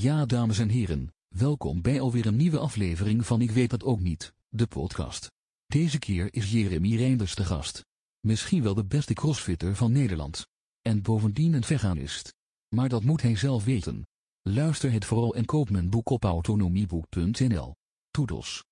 [0.00, 4.00] Ja, dames en heren, welkom bij alweer een nieuwe aflevering van Ik weet het ook
[4.00, 5.30] niet, de podcast.
[5.66, 7.84] Deze keer is Jeremy Reinders de gast.
[8.20, 10.46] Misschien wel de beste crossfitter van Nederland.
[10.82, 12.34] En bovendien een veganist.
[12.74, 14.06] Maar dat moet hij zelf weten.
[14.42, 17.74] Luister het vooral en koop mijn boek op autonomieboek.nl.
[18.10, 18.64] Toedels.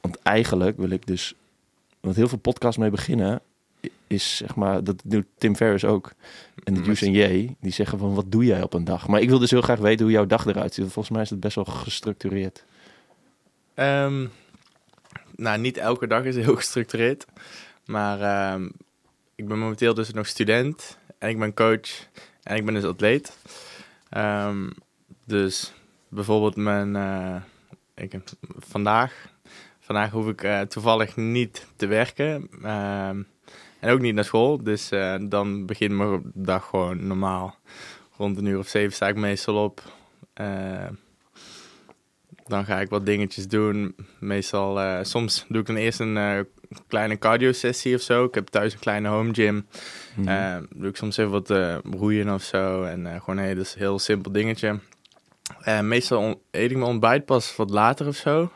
[0.00, 1.34] Want eigenlijk wil ik dus,
[2.00, 3.42] wat heel veel podcasts mee beginnen,
[4.06, 6.12] is zeg maar, dat doet Tim Ferriss ook.
[6.64, 9.08] En de Juice en J, die zeggen van, wat doe jij op een dag?
[9.08, 10.84] Maar ik wil dus heel graag weten hoe jouw dag eruit ziet.
[10.84, 12.64] Volgens mij is het best wel gestructureerd.
[13.74, 14.26] Ehm,
[15.36, 17.24] nou, niet elke dag is heel gestructureerd.
[17.86, 18.68] Maar ehm,
[19.34, 20.98] ik ben momenteel dus nog student.
[21.18, 22.08] En ik ben coach.
[22.42, 23.36] En ik ben dus atleet.
[24.08, 24.70] Ehm,
[25.24, 25.72] dus
[26.08, 26.96] bijvoorbeeld mijn...
[26.96, 27.36] eh,
[27.94, 28.14] ik,
[28.58, 29.30] vandaag...
[29.84, 32.48] Vandaag hoef ik eh, toevallig niet te werken.
[33.82, 34.62] En ook niet naar school.
[34.62, 37.56] Dus eh, dan begint mijn dag gewoon normaal.
[38.16, 39.82] Rond een uur of zeven sta ik meestal op.
[40.32, 40.86] Eh,
[42.46, 43.94] dan ga ik wat dingetjes doen.
[44.18, 46.46] Meestal, eh, soms doe ik dan eerst een
[46.86, 48.24] kleine cardio sessie of zo.
[48.24, 49.66] Ik heb thuis een kleine home gym.
[50.26, 51.48] Eh, doe ik soms even wat
[51.98, 52.82] roeien of zo.
[52.82, 54.78] En gewoon een heel, heel simpel dingetje.
[55.82, 58.50] Meestal eet ik mijn ontbijt pas wat later of zo.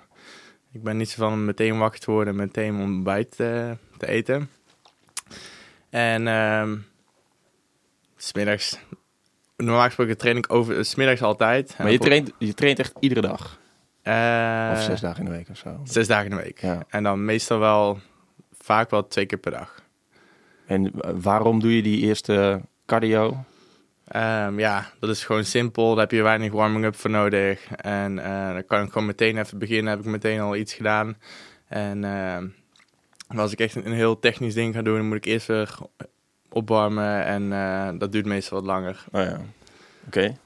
[0.72, 4.50] Ik ben niet zo van meteen wakker te worden en meteen ontbijt te eten.
[5.91, 6.77] En ehm
[8.17, 8.79] smiddags...
[9.56, 10.84] Normaal gesproken train ik over...
[10.84, 11.75] Smiddags altijd.
[11.78, 13.59] maar je traint, je traint echt iedere dag?
[14.03, 15.81] Eh, of zes dagen in de week of zo?
[15.84, 16.61] Zes dagen in de week.
[16.61, 16.84] Ja.
[16.89, 17.98] En dan meestal wel,
[18.59, 19.83] vaak wel twee keer per dag.
[20.67, 23.45] En eh, waarom doe je die eerste cardio?
[24.06, 25.91] Ehm, ja, dat is gewoon simpel.
[25.91, 27.71] Daar heb je weinig warming-up voor nodig.
[27.71, 29.91] En eh, dan kan ik gewoon meteen even beginnen.
[29.97, 31.17] Heb ik meteen al iets gedaan.
[31.69, 32.05] En
[33.28, 35.78] ehm, als ik echt een, heel technisch ding ga doen, moet ik eerst weer
[36.48, 37.24] opwarmen.
[37.24, 39.05] En eh, dat duurt meestal wat langer.
[39.12, 39.41] Oh ja,
[40.06, 40.36] oké.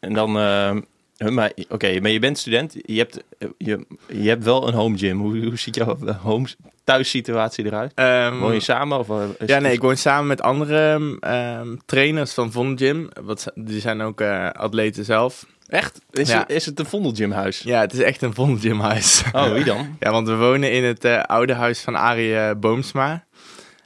[0.00, 0.76] En dan, eh,
[1.18, 4.98] maar oké, maar je bent student, je hebt, eh, je, je hebt wel een home
[4.98, 5.20] gym.
[5.20, 6.46] Hoe, hoe ziet jouw home
[6.84, 7.92] thuissituatie eruit?
[7.94, 8.98] Ehm, Woon je samen?
[8.98, 13.08] Of, eh, Ja, nee, ik woon samen met andere ehm, trainers van Von Gym.
[13.22, 15.46] Wat, die zijn ook eh, atleten zelf.
[15.66, 16.00] Echt?
[16.10, 16.38] Is, Ja.
[16.38, 17.58] het, is het een vondelgymhuis?
[17.60, 19.22] Ja, het is echt een Von Gym huis.
[19.32, 19.96] Oh, wie dan?
[20.00, 23.24] Ja, want we wonen in het oude huis van Arie Boomsma.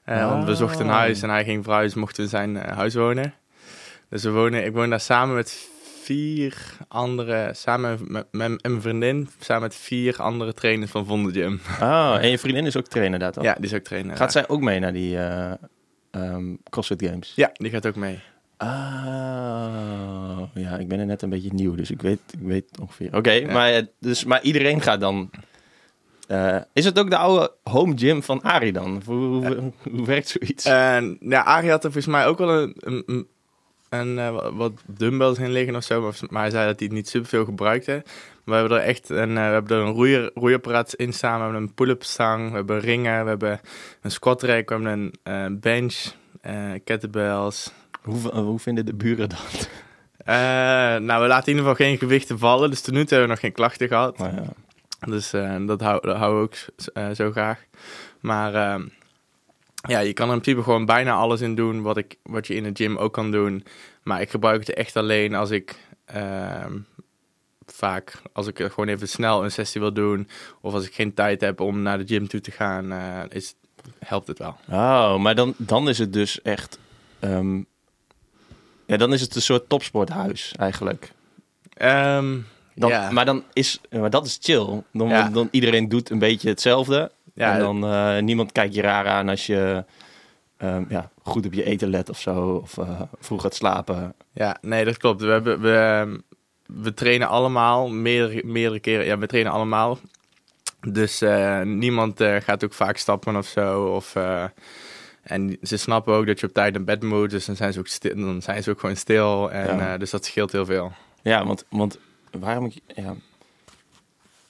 [0.05, 3.35] Eh, Want we zochten een huis en hij ging verhuizen, mochten we zijn huis wonen.
[4.11, 5.69] Dus we wonen, ik woon daar samen met
[6.09, 11.61] vier andere, samen met, mijn vriendin, samen met vier andere trainers van Vonde Gym.
[11.81, 13.45] Oh, en je vriendin is ook trainer daar dan?
[13.45, 14.17] Ja, die is ook trainer.
[14.17, 15.19] Gaat zij ook mee naar die
[16.11, 17.33] ehm, CrossFit Games?
[17.37, 18.19] Ja, die gaat ook mee.
[18.57, 23.17] Ah, ja, ik ben er net een beetje nieuw, dus ik weet, ik weet ongeveer.
[23.17, 25.31] Oké, maar, eh, dus, maar iedereen gaat dan.
[26.29, 29.03] eh, is het ook de oude home gym van Arie dan?
[29.05, 30.65] Hoe, hoe, hoe werkt zoiets?
[30.65, 33.29] En ja, Arie had er volgens mij ook wel een, een,
[33.89, 36.01] een, eh, wat- dumbbells in liggen of zo.
[36.01, 38.03] Maar, maar hij zei dat hij het niet superveel gebruikte.
[38.45, 41.37] Maar we hebben er echt een, eh, we hebben er een roeier, roeiapparaat in staan.
[41.37, 42.51] We hebben een pull-up stang.
[42.51, 43.23] We hebben ringen.
[43.23, 43.61] We hebben
[44.03, 44.69] een squat rack.
[44.69, 45.97] We hebben een eh, bench.
[46.85, 47.73] kettlebells.
[48.03, 49.69] hoe, hoe vinden de buren dat?
[51.01, 52.71] Nou, we laten in ieder geval geen gewichten vallen.
[52.71, 54.19] Dus tot nu toe hebben we nog geen klachten gehad.
[54.19, 54.45] Nou ja.
[55.07, 55.31] Dus
[55.67, 56.55] dat, hou, dat houden we ook
[57.15, 57.65] zo graag.
[58.21, 58.87] Maar ehm,
[59.89, 62.55] ja, je kan er in principe gewoon bijna alles in doen wat, ik, wat je
[62.55, 63.65] in de gym ook kan doen.
[64.03, 66.79] Maar ik gebruik het echt alleen als ik ehm,
[67.67, 70.29] vaak, als ik gewoon even snel een sessie wil doen.
[70.61, 73.55] Of als ik geen tijd heb om naar de gym toe te gaan, eh, is,
[73.99, 74.57] helpt het wel.
[74.71, 76.79] Oh, maar dan, dan is het dus echt.
[77.19, 77.57] ehm,
[78.87, 81.13] ja, dan is het een soort topsporthuis eigenlijk.
[81.75, 82.37] Ehm,
[82.75, 84.83] Dan, ja, Maar dan is, maar dat is chill.
[84.93, 85.29] Dan, Ja.
[85.29, 87.11] dan iedereen doet een beetje hetzelfde.
[87.39, 89.85] Ja, en dan eh, niemand kijkt je raar aan als je
[90.57, 92.61] ehm, ja, goed op je eten let of zo.
[92.63, 94.15] Of eh, vroeg gaat slapen.
[94.33, 95.21] Ja, nee, dat klopt.
[95.21, 96.17] We, hebben, we, ehm,
[96.83, 99.05] we trainen allemaal, meerdere, meerdere keren.
[99.07, 99.99] Ja, we trainen allemaal.
[100.81, 103.85] Dus eh, niemand gaat ook vaak stappen of zo.
[103.85, 104.15] Of,
[105.23, 107.31] en ze snappen ook dat je op tijd naar bed moet.
[107.31, 109.51] Dus dan zijn ze ook, stil, dan zijn ze ook gewoon stil.
[109.51, 109.99] En, Ja.
[109.99, 110.93] dus dat scheelt heel veel.
[111.23, 111.99] Ja, want, want
[112.31, 112.75] waarom ik.
[112.95, 113.15] Ja,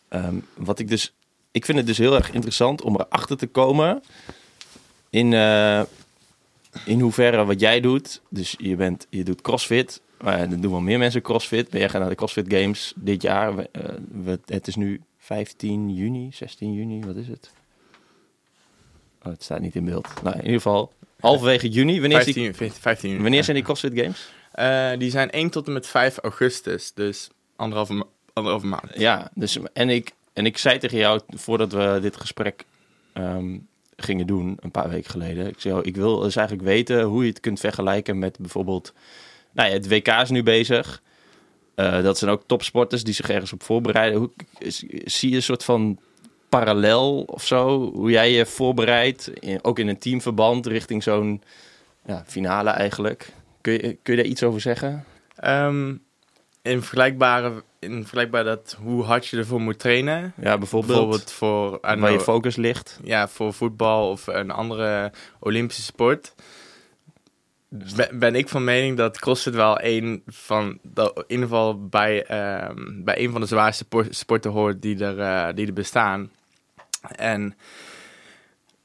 [0.08, 1.14] Ehm, wat ik dus.
[1.50, 4.02] Ik vind het dus heel erg interessant om erachter te komen.
[5.10, 5.82] In, eh,
[6.84, 8.20] in hoeverre wat jij doet.
[8.30, 10.00] Dus je, bent, je doet crossfit.
[10.20, 11.70] Maar er doen wel meer mensen crossfit.
[11.70, 13.56] Ben jij gaat naar de CrossFit Games dit jaar.
[13.56, 13.82] We, eh,
[14.24, 17.50] we- het is nu 15 juni, 16 juni, wat is het?
[19.22, 20.08] Oh, het staat niet in beeld.
[20.22, 22.00] Nou, in ieder geval, halverwege juni.
[22.00, 23.22] Wanneer, is die, 15, 15, 15 juni.
[23.22, 24.28] wanneer zijn die CrossFit Games?
[24.52, 26.92] Eh, die zijn 1 tot en met 5 augustus.
[26.94, 28.90] Dus anderhalve, anderhalve maand.
[28.94, 32.64] Ja, dus, en, ik, en ik zei tegen jou, voordat we dit gesprek
[33.12, 33.58] ehm,
[33.96, 35.49] gingen doen, een paar weken geleden.
[35.49, 38.93] Ik zei, oh, ik wil dus eigenlijk weten hoe je het kunt vergelijken met bijvoorbeeld...
[39.52, 41.02] Nou ja, het WK is nu bezig.
[41.75, 44.19] Eh, dat zijn ook topsporters die zich ergens op voorbereiden.
[44.19, 44.31] Hoe,
[45.05, 45.99] zie je een soort van
[46.49, 47.93] parallel of zo?
[47.93, 49.31] Hoe jij je voorbereidt,
[49.62, 51.43] ook in een teamverband, richting zo'n
[52.06, 53.32] ja, finale eigenlijk.
[53.61, 55.05] Kun je, kun je daar iets over zeggen?
[55.37, 55.94] Ehm,
[56.62, 60.32] in vergelijkbare, in vergelijkbaar dat hoe hard je ervoor moet trainen.
[60.40, 63.00] Ja, bijvoorbeeld, Bijvoorbeeld voor, waar je focus ligt.
[63.02, 66.34] ja, voor voetbal of een andere Olympische sport.
[67.69, 72.25] Ben, ben ik van mening dat CrossFit wel een van, dat in ieder geval bij,
[72.25, 76.31] ehm, bij een van de zwaarste por- sporten hoort die er, eh, die er bestaan.
[77.16, 77.56] En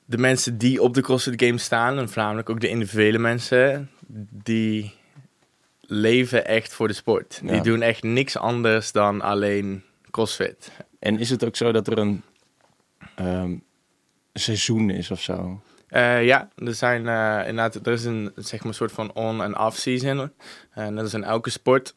[0.05, 3.89] de mensen die op de CrossFit Games staan, en voornamelijk ook de individuele mensen,
[4.43, 4.93] die
[5.87, 7.39] leven echt voor de sport.
[7.43, 7.51] Ja.
[7.51, 10.71] Die doen echt niks anders dan alleen CrossFit.
[10.99, 12.21] En is het ook zo dat er een
[13.15, 13.55] ehm,
[14.33, 15.61] seizoen is of zo?
[15.87, 19.59] Eh, ja, er zijn eh, inderdaad, er is een zeg maar, soort van on- en
[19.59, 20.31] off-season.
[20.71, 21.93] En dat is in elke sport.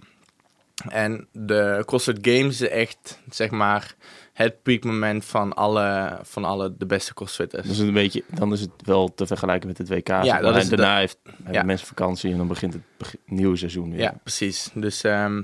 [0.89, 3.95] En de CrossFit Games is echt, zeg maar,
[4.37, 7.69] het piekmoment van alle, van alle de beste CrossFitters.
[7.69, 10.09] Dus een beetje, dan is het wel te vergelijken met het WK.
[10.09, 11.19] Ja, dat is daarna heeft,
[11.51, 11.63] ja.
[11.63, 12.83] mensen vakantie en dan begint het
[13.27, 14.01] nieuwe seizoen weer.
[14.01, 14.71] Ja, precies.
[14.75, 15.43] Dus ehm,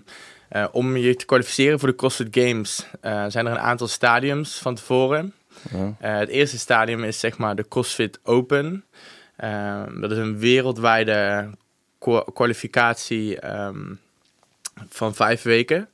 [0.48, 4.58] eh, om je te kwalificeren voor de CrossFit Games eh, zijn er een aantal stadiums
[4.58, 5.34] van tevoren.
[5.70, 5.94] Ja.
[6.00, 8.84] Eh, het eerste stadium is zeg maar de CrossFit Open.
[9.36, 11.50] Ehm, dat is een wereldwijde
[11.98, 13.94] kwa- kwalificatie ehm,
[14.88, 15.88] van vijf weken.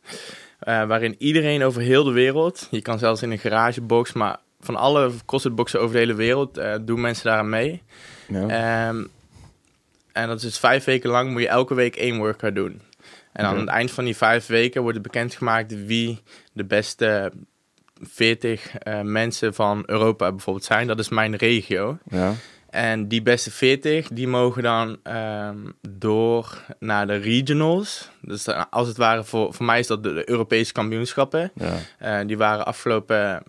[0.58, 4.76] Eh, waarin iedereen over heel de wereld, je kan zelfs in een garagebox, maar van
[4.76, 7.82] alle CrossFit-boxen over de hele wereld eh, doen mensen daaraan mee.
[8.28, 8.48] Ja.
[8.48, 9.04] Ehm,
[10.12, 12.80] en dat is dus vijf weken lang moet je elke week één workout doen.
[13.32, 16.22] En aan het eind van die vijf weken wordt het bekendgemaakt wie
[16.52, 17.32] de beste
[18.00, 20.86] 40 eh, mensen van Europa bijvoorbeeld zijn.
[20.86, 21.98] Dat is mijn regio.
[22.10, 22.34] ja.
[22.70, 25.56] En die beste 40, die mogen dan ehm,
[25.88, 28.10] door naar de regionals.
[28.22, 31.50] Dus dan, als het ware, voor, voor mij is dat de, de Europese kampioenschappen.
[31.54, 31.74] ja.
[31.98, 33.42] Eh, die waren afgelopen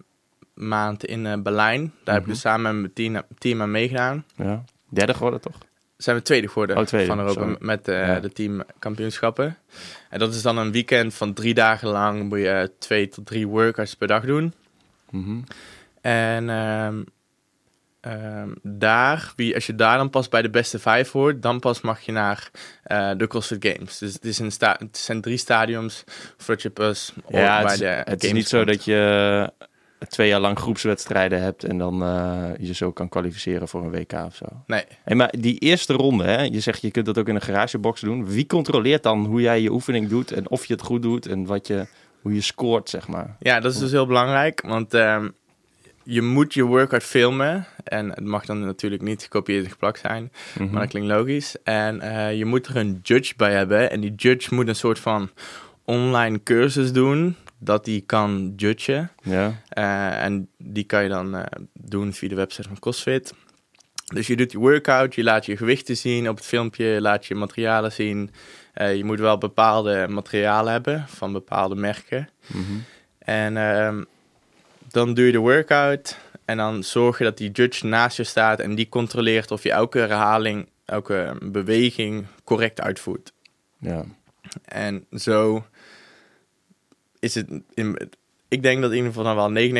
[0.53, 1.93] maand in eh, Berlijn.
[2.03, 2.29] Daar heb ik Mhm.
[2.29, 4.25] dus samen met mijn team, team aan meegedaan.
[4.35, 4.63] ja.
[4.89, 5.55] Derde geworden toch?
[5.97, 7.55] Zijn we tweede geworden Oh, tweede, van Europa sorry.
[7.59, 8.19] met eh, Ja.
[8.19, 9.57] de teamkampioenschappen.
[10.09, 12.29] En dat is dan een weekend van drie dagen lang.
[12.29, 14.53] Moet je twee tot drie workouts per dag doen.
[15.09, 15.39] Mhm.
[16.01, 17.01] En ehm,
[18.01, 21.81] ehm, daar, wie, als je daar dan pas bij de beste vijf hoort, dan pas
[21.81, 22.49] mag je naar
[22.83, 23.97] eh, de CrossFit Games.
[23.97, 26.03] Dus het, is een sta het zijn drie stadiums
[26.37, 29.51] voordat je pas Ja, bij het is, de het is niet zo dat je
[30.07, 34.13] twee jaar lang groepswedstrijden hebt en dan eh, je zo kan kwalificeren voor een WK
[34.13, 34.45] of zo.
[34.65, 37.41] Nee, Hey, maar die eerste ronde, hè, je zegt je kunt dat ook in een
[37.41, 38.25] garagebox doen.
[38.25, 41.45] Wie controleert dan hoe jij je oefening doet en of je het goed doet en
[41.45, 41.87] wat je,
[42.21, 43.35] hoe je scoort, zeg maar?
[43.39, 45.29] ja, dat is dus heel belangrijk, want ehm,
[46.09, 47.65] je moet je workout filmen.
[47.83, 50.31] En het mag dan natuurlijk niet gekopieerd en geplakt zijn.
[50.59, 50.69] Mhm.
[50.71, 51.55] Maar dat klinkt logisch.
[51.63, 53.91] En eh, je moet er een judge bij hebben.
[53.91, 55.29] En die judge moet een soort van
[55.85, 57.35] online cursus doen.
[57.59, 59.11] Dat die kan judgen.
[59.23, 63.33] Ja, Eh, en die kan je dan eh, doen via de website van CrossFit.
[64.13, 67.25] Dus je doet je workout, je laat je gewichten zien op het filmpje, je laat
[67.25, 68.31] je materialen zien.
[68.73, 72.29] Je moet wel bepaalde materialen hebben van bepaalde merken.
[72.47, 72.61] Mhm.
[73.19, 74.03] En ehm,
[74.91, 78.59] dan doe je de workout en dan zorg je dat die judge naast je staat
[78.59, 83.31] en die controleert of je elke herhaling, elke beweging correct uitvoert.
[83.79, 84.05] ja.
[84.65, 85.65] En zo
[87.19, 87.47] is het.
[87.73, 88.09] In,
[88.47, 89.71] ik denk dat in ieder geval dan wel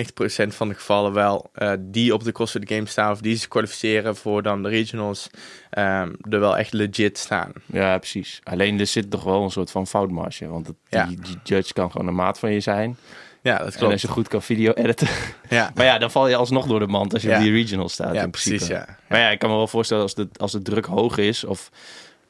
[0.50, 3.48] 99% van de gevallen wel eh, die op de CrossFit Games staan of die zich
[3.48, 5.30] kwalificeren voor dan de regionals
[5.70, 7.51] ehm, er wel echt legit staan.
[7.66, 8.39] ja, precies.
[8.44, 11.06] Alleen er zit toch wel een soort van foutmarge, want het, Ja.
[11.06, 12.98] die, die judge kan gewoon een maat van je zijn.
[13.41, 14.01] Ja, dat En als klopt.
[14.01, 15.08] je goed kan video editen.
[15.50, 17.38] Ja, maar ja, dan val je alsnog door de mand als je Ja.
[17.38, 18.55] op die regional staat ja in principe.
[18.55, 18.75] precies.
[18.75, 18.98] Ja.
[19.10, 21.69] Maar ja, ik kan me wel voorstellen als de, als de druk hoog is, of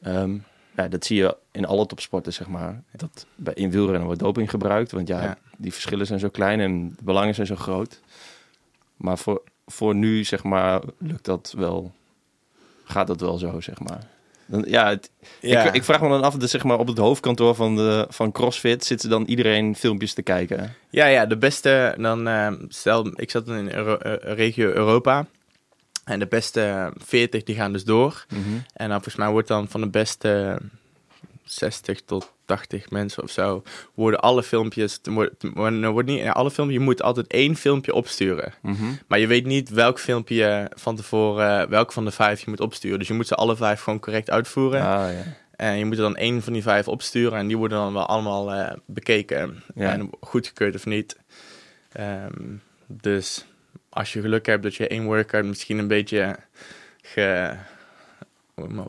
[0.02, 0.36] ehm,
[0.76, 2.82] ja, dat zie je in alle topsporten, zeg maar.
[2.92, 5.38] Dat bij, in wielrennen wordt doping gebruikt, want ja, Ja.
[5.56, 8.00] die verschillen zijn zo klein en de belangen zijn zo groot.
[8.96, 11.92] Maar voor, voor nu, zeg maar, lukt dat wel,
[12.84, 14.06] gaat dat wel zo, zeg maar.
[14.50, 15.64] Dan, ja, het, Ja.
[15.66, 18.32] Ik, ik vraag me dan af, dat zeg maar op het hoofdkantoor van, de, van
[18.32, 20.74] CrossFit zit dan iedereen filmpjes te kijken.
[20.90, 25.26] Ja, ja, de beste, dan ehm, stel, ik zat in Euro- eh, regio Europa.
[26.04, 28.24] En de beste 40 die gaan dus door.
[28.74, 30.58] En dan volgens mij wordt dan van de beste
[31.52, 33.62] 60 tot 80 mensen of zo,
[33.94, 38.52] worden alle filmpjes, er wordt, niet, alle filmpjes, je moet altijd één filmpje opsturen.
[38.62, 38.92] Mhm.
[39.06, 42.60] Maar je weet niet welk filmpje je van tevoren, welk van de vijf je moet
[42.60, 42.98] opsturen.
[42.98, 44.80] Dus je moet ze alle vijf gewoon correct uitvoeren.
[44.80, 45.36] Ah, ja.
[45.56, 47.38] En je moet er dan één van die vijf opsturen.
[47.38, 49.62] En die worden dan wel allemaal eh, bekeken.
[49.74, 49.92] Ja.
[49.92, 51.16] En goedgekeurd of niet.
[51.92, 53.44] Ehm, dus
[53.88, 56.36] als je geluk hebt dat je één workout misschien een beetje
[57.02, 57.56] ge,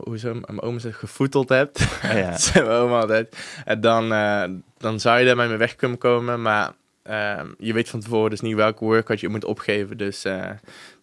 [0.04, 1.86] hoe zo mijn oma zegt, gevoeteld hebt.
[2.02, 3.36] Ja, zei mijn oma altijd.
[3.64, 4.44] En dan, eh,
[4.78, 6.42] dan zou je me weg kunnen komen.
[6.42, 9.96] Maar eh, je weet van tevoren dus niet welke workout je moet opgeven.
[9.96, 10.50] Dus eh,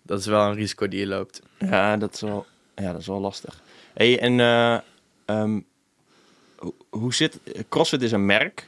[0.01, 1.41] dat is wel een risico die je loopt.
[1.57, 2.45] Ja, dat is wel,
[2.75, 3.61] ja, dat is wel lastig.
[3.93, 4.77] Hey, en eh,
[5.25, 5.59] ehm,
[6.57, 7.39] hoe, hoe zit...
[7.69, 8.67] CrossFit is een merk.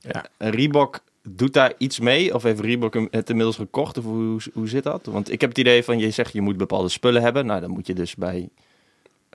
[0.00, 0.24] Ja.
[0.38, 2.34] Reebok doet daar iets mee?
[2.34, 3.98] Of heeft Reebok het inmiddels gekocht?
[3.98, 5.06] Of hoe, hoe zit dat?
[5.06, 7.46] Want ik heb het idee van, je zegt je moet bepaalde spullen hebben.
[7.46, 8.48] Nou, dan moet je dus bij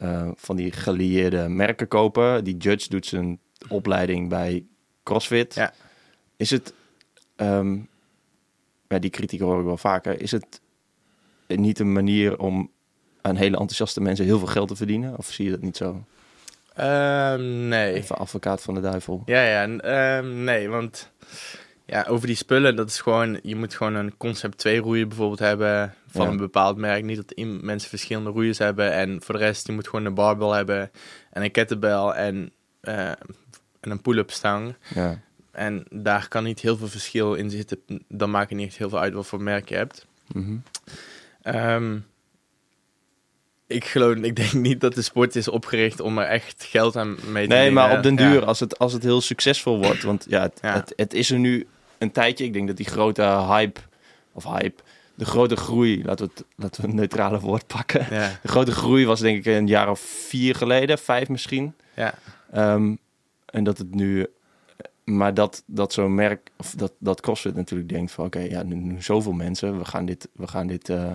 [0.02, 2.44] eh, van die gelieerde merken kopen.
[2.44, 3.40] Die Judge doet zijn
[3.70, 4.66] opleiding bij
[5.04, 5.54] CrossFit.
[5.54, 5.74] Ja.
[6.36, 6.74] Is het...
[7.36, 7.78] ehm,
[8.88, 10.22] ja, die kritiek hoor ik wel vaker.
[10.22, 10.62] Is het
[11.48, 12.72] niet een manier om
[13.22, 15.18] aan hele enthousiaste mensen heel veel geld te verdienen?
[15.18, 16.04] Of zie je dat niet zo?
[16.74, 17.94] Ehm, nee.
[17.94, 19.22] Even advocaat van de duivel.
[19.26, 19.78] Ja, ja.
[19.78, 21.12] ehm, nee, want
[21.92, 23.40] ja, over die spullen, dat is gewoon...
[23.44, 26.32] Je moet gewoon een concept 2 roeien bijvoorbeeld hebben van Ja.
[26.32, 27.04] een bepaald merk.
[27.04, 28.92] Niet dat mensen verschillende roeiers hebben.
[28.94, 30.92] En voor de rest, je moet gewoon een barbell hebben
[31.32, 34.76] en een kettlebell en, eh, en een pull-up stang.
[34.94, 35.20] Ja.
[35.52, 37.80] En daar kan niet heel veel verschil in zitten.
[38.08, 40.06] Dan maakt het niet echt heel veel uit wat voor merk je hebt.
[40.34, 40.56] Mhm.
[41.42, 41.98] Ehm,
[43.68, 47.08] ik geloof, ik denk niet dat de sport is opgericht om er echt geld aan
[47.10, 47.74] mee te Nee, verdienen.
[47.74, 48.30] maar op den Ja.
[48.32, 50.04] duur, als, het, als het heel succesvol wordt.
[50.04, 50.74] Want ja het, Ja.
[50.74, 51.68] Het, het is er nu
[52.02, 52.46] een tijdje.
[52.46, 53.80] Ik denk dat die grote hype,
[54.32, 54.82] of hype,
[55.16, 58.08] de grote groei, laten we, het, laten we een neutrale woord pakken.
[58.16, 61.74] Ja, De grote groei was denk ik een jaar of vier geleden, vijf misschien.
[61.96, 62.14] ja,
[62.52, 62.96] Ehm,
[63.46, 64.28] en dat het nu.
[65.04, 68.76] Maar dat, dat zo'n merk, of dat, dat CrossFit natuurlijk denkt van oké, ja, nu,
[68.76, 71.12] nu zoveel mensen, we gaan dit, we gaan dit eh,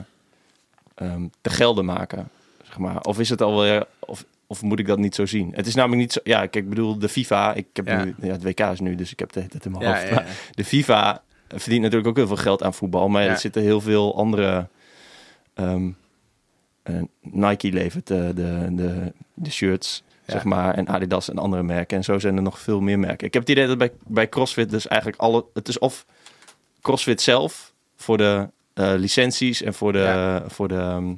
[0.94, 2.30] ehm, te gelden maken.
[2.62, 3.00] Zeg maar.
[3.00, 5.52] Of is het alweer, of, of moet ik dat niet zo zien?
[5.54, 8.04] Het is namelijk niet zo, ja, kijk, ik bedoel, de FIFA, ik heb Ja.
[8.04, 10.10] nu, ja, het WK is nu, dus ik heb het in mijn hoofd.
[10.10, 13.80] Maar de FIFA verdient natuurlijk ook heel veel geld aan voetbal, maar er zitten heel
[13.80, 14.68] veel andere.
[15.54, 15.90] ehm,
[16.82, 20.32] eh, Nike levert de, de, de, de shirts, Ja.
[20.32, 21.96] zeg maar, en Adidas en andere merken.
[21.96, 23.26] En zo zijn er nog veel meer merken.
[23.26, 25.44] Ik heb het idee dat bij, bij CrossFit dus eigenlijk alle...
[25.54, 26.06] Het is of
[26.82, 30.42] CrossFit zelf voor de eh, licenties en voor de, Ja.
[30.46, 31.14] voor de ehm, eh,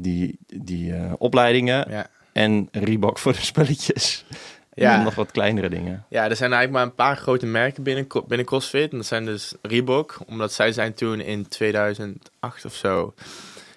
[0.00, 1.90] die, die eh, opleidingen.
[1.90, 2.06] ja.
[2.32, 4.24] En Reebok voor de spulletjes.
[4.74, 4.94] Ja.
[4.98, 6.04] En nog wat kleinere dingen.
[6.08, 8.90] Ja, er zijn eigenlijk maar een paar grote merken binnen, binnen CrossFit.
[8.90, 13.14] En dat zijn dus Reebok, omdat zij zijn toen in 2008 of zo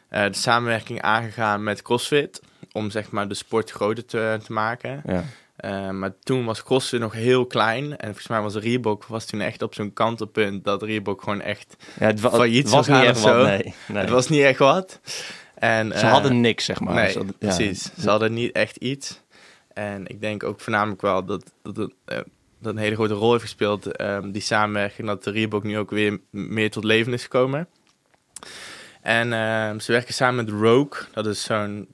[0.10, 2.42] eh, de samenwerking aangegaan met CrossFit.
[2.72, 5.02] Om zeg maar de sport groter te, te maken.
[5.06, 5.24] Ja.
[5.56, 7.84] Eh, maar toen was CrossFit nog heel klein.
[7.98, 11.76] En volgens mij was Reebok was toen echt op zo'n kantelpunt dat Reebok gewoon echt...
[12.00, 13.74] Ja, het, wa- Failliet het was niet echt wat, nee.
[13.88, 14.02] nee.
[14.02, 15.00] Het was niet echt wat.
[15.60, 16.94] En, Ze eh, hadden niks, zeg maar.
[16.94, 17.48] nee, Ze hadden- ja.
[17.56, 17.90] precies.
[18.00, 19.22] Ze hadden niet echt iets.
[19.74, 22.18] En ik denk ook voornamelijk wel dat dat, eh,
[22.62, 23.86] dat een hele grote rol heeft gespeeld.
[23.96, 27.68] ehm, die samenwerking, dat de Reebok nu ook weer meer tot leven is gekomen.
[29.02, 31.08] En ehm, ze werken samen met Rogue.
[31.14, 31.88] Dat is zo'n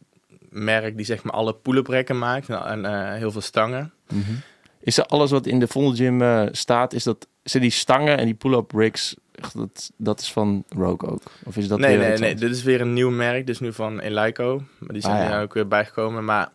[0.49, 2.49] merk die zeg maar alle pull-up rekken maakt.
[2.49, 3.93] En eh, heel veel stangen.
[4.13, 4.31] Mhm.
[4.79, 8.25] Is er alles wat in de Vondel Gym staat, is dat, zijn die stangen en
[8.25, 11.21] die pull-up rigs, echt, dat, dat is van Rogue ook?
[11.43, 12.35] Of is dat nee, weer nee, nee.
[12.35, 13.47] Dit is weer een nieuw merk.
[13.47, 14.63] Dus nu van Eleiko.
[14.79, 15.35] Maar die zijn Ah, ja.
[15.35, 16.25] er ook weer bijgekomen.
[16.25, 16.49] Maar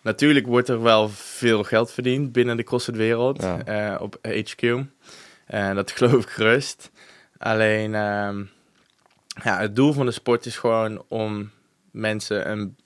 [0.00, 3.42] natuurlijk wordt er wel veel geld verdiend binnen de CrossFit-wereld.
[3.42, 3.64] Ja.
[3.64, 4.62] eh, op HQ.
[5.46, 6.90] En dat geloof ik gerust.
[7.38, 8.44] Alleen, ehm,
[9.42, 11.50] ja, het doel van de sport is gewoon om
[11.90, 12.76] mensen een,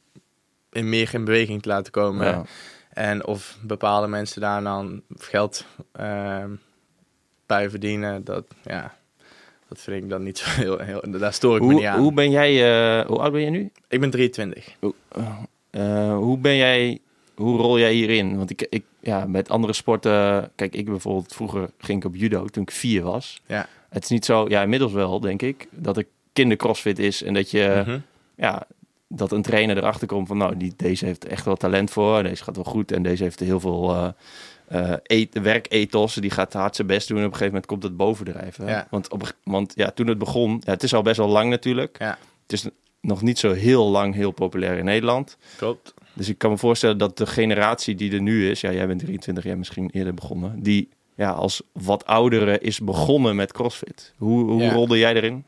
[0.72, 2.26] in meer in beweging te laten komen.
[2.26, 2.42] Ja.
[2.90, 6.50] En of bepaalde mensen daar dan geld ehm,
[7.46, 8.94] bij verdienen, dat, ja,
[9.68, 10.78] dat vind ik dan niet zo heel...
[10.78, 12.00] heel daar stoor ik me niet Hoe, aan.
[12.00, 12.52] hoe ben jij,
[13.00, 13.70] eh, hoe oud ben je nu?
[13.88, 14.76] Ik ben 23.
[15.70, 16.98] Eh, hoe ben jij,
[17.34, 18.36] hoe rol jij hierin?
[18.36, 22.44] Want ik, ik, ja, met andere sporten, kijk, ik bijvoorbeeld, vroeger ging ik op judo
[22.44, 23.40] toen ik vier was.
[23.46, 23.68] Ja.
[23.88, 27.50] Het is niet zo, ja, inmiddels wel, denk ik, dat ik kindercrossfit is en dat
[27.50, 27.98] je, Mhm.
[28.36, 28.66] ja,
[29.08, 32.44] dat een trainer erachter komt van, nou, die, deze heeft echt wel talent voor, deze
[32.44, 34.08] gaat wel goed en deze heeft heel veel eh
[34.68, 37.82] eh, et- werkethos, die gaat hard zijn best doen en op een gegeven moment komt
[37.82, 38.66] het bovendrijven.
[38.66, 38.86] Ja.
[38.90, 41.96] Want, op, want ja, toen het begon, ja, het is al best wel lang natuurlijk.
[41.98, 42.18] Ja.
[42.42, 42.66] Het is
[43.00, 45.36] nog niet zo heel lang heel populair in Nederland.
[45.56, 45.94] Klopt.
[46.12, 49.00] Dus ik kan me voorstellen dat de generatie die er nu is, ja, jij bent
[49.00, 54.12] 23 jaar misschien eerder begonnen, die ja, als wat oudere is begonnen met CrossFit.
[54.16, 54.72] Hoe, hoe Ja.
[54.72, 55.44] rolde jij erin?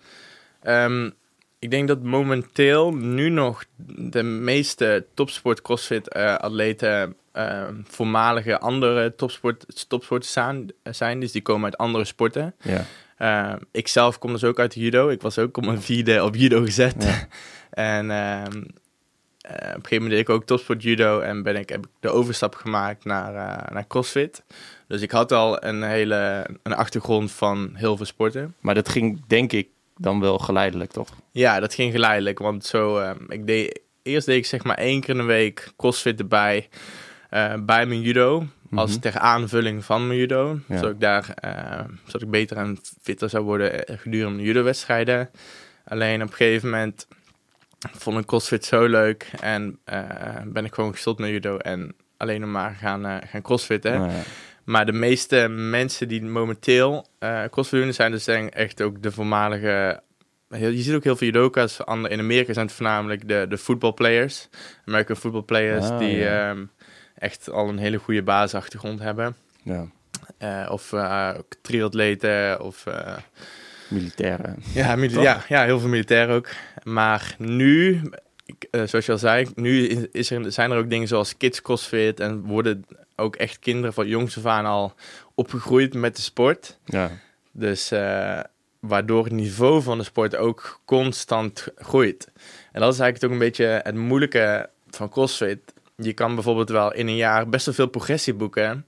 [0.63, 1.11] Ehm,
[1.59, 3.65] ik denk dat momenteel nu nog
[3.97, 7.15] de meeste topsport crossfit eh, atleten
[7.85, 11.21] voormalige andere topsport, topsporters zijn, zijn.
[11.21, 12.55] Dus die komen uit andere sporten.
[12.63, 12.85] Ja.
[13.19, 15.09] Ehm, ik zelf kom dus ook uit judo.
[15.09, 17.05] Ik was ook om een vierde op judo gezet.
[17.05, 17.27] Ja.
[17.99, 18.63] en ehm,
[19.41, 21.93] eh, op een gegeven moment deed ik ook topsport judo en ben ik, heb ik
[22.01, 24.43] de overstap gemaakt naar, eh, naar crossfit.
[24.87, 28.55] Dus ik had al een hele een achtergrond van heel veel sporten.
[28.61, 31.09] Maar dat ging denk ik dan wel geleidelijk, toch?
[31.33, 32.39] Ja, dat ging geleidelijk.
[32.39, 35.73] Want zo, ehm, ik deed eerst deed ik zeg maar één keer in de week
[35.77, 36.69] crossfit erbij.
[37.29, 38.47] Eh, bij mijn judo.
[38.75, 39.01] Als Mhm.
[39.01, 40.59] ter aanvulling van mijn judo.
[40.69, 40.77] Ja.
[40.77, 45.31] Zodat ik daar eh, zodat ik beter en fitter zou worden eh, gedurende de judo-wedstrijden.
[45.85, 47.07] Alleen op een gegeven moment
[47.79, 49.31] vond ik crossfit zo leuk.
[49.41, 49.79] En
[50.45, 51.57] ben ik gewoon gestopt met judo.
[51.57, 53.93] En alleen nog maar gaan, gaan crossfitten.
[53.93, 54.23] Nou ja.
[54.65, 59.13] Maar de meeste mensen die momenteel eh crossfit doen, zijn dus denk echt ook de
[59.13, 60.03] voormalige...
[60.49, 61.79] Je ziet ook heel veel judoka's.
[61.87, 64.49] In Amerika zijn het voornamelijk de, de voetbalplayers.
[64.85, 66.51] American football players Ah, die ja.
[66.51, 66.65] ehm,
[67.19, 69.37] echt al een hele goede basisachtergrond hebben.
[69.63, 69.87] ja.
[70.39, 72.87] Eh, of ook triatleten of...
[72.87, 73.17] eh,
[73.89, 74.57] Militairen.
[74.75, 76.49] ja, mili- ja, ja, heel veel militair ook.
[76.83, 78.01] Maar nu,
[78.71, 82.41] zoals je al zei, nu is- er, zijn er ook dingen zoals kids crossfit en
[82.43, 82.85] worden
[83.17, 84.95] ook echt kinderen van jongs af aan al
[85.35, 86.79] opgegroeid met de sport.
[86.85, 87.11] Ja.
[87.53, 87.93] Dus
[88.81, 92.29] waardoor het niveau van de sport ook constant groeit.
[92.73, 95.59] En dat is eigenlijk ook een beetje het moeilijke van CrossFit.
[96.03, 98.87] Je kan bijvoorbeeld wel in een jaar best wel veel progressie boeken.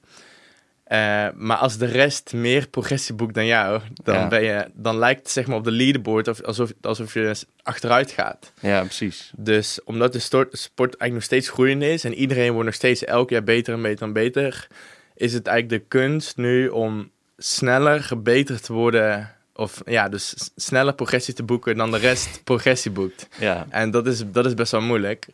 [0.85, 4.29] Eh, maar als de rest meer progressie boekt dan jou, dan, Ja.
[4.29, 8.11] ben je, dan lijkt het zeg maar op de leaderboard of, alsof, alsof je achteruit
[8.11, 8.52] gaat.
[8.61, 9.31] ja, precies.
[9.37, 13.31] Dus omdat de sport eigenlijk nog steeds groeiend is en iedereen wordt nog steeds elk
[13.31, 14.67] jaar beter en beter en beter,
[15.14, 19.35] is het eigenlijk de kunst nu om sneller, beter te worden.
[19.55, 23.29] Of ja, dus sneller progressie te boeken dan de rest progressie boekt.
[23.38, 23.67] Ja.
[23.71, 25.26] En dat is, dat is best wel moeilijk.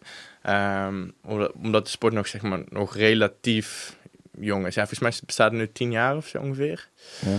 [0.46, 3.96] Ehm, omdat, omdat de sport nog, zeg maar, nog relatief
[4.38, 4.74] jong is.
[4.74, 6.88] Ja, volgens mij bestaat het nu tien jaar of zo ongeveer.
[7.20, 7.36] ja.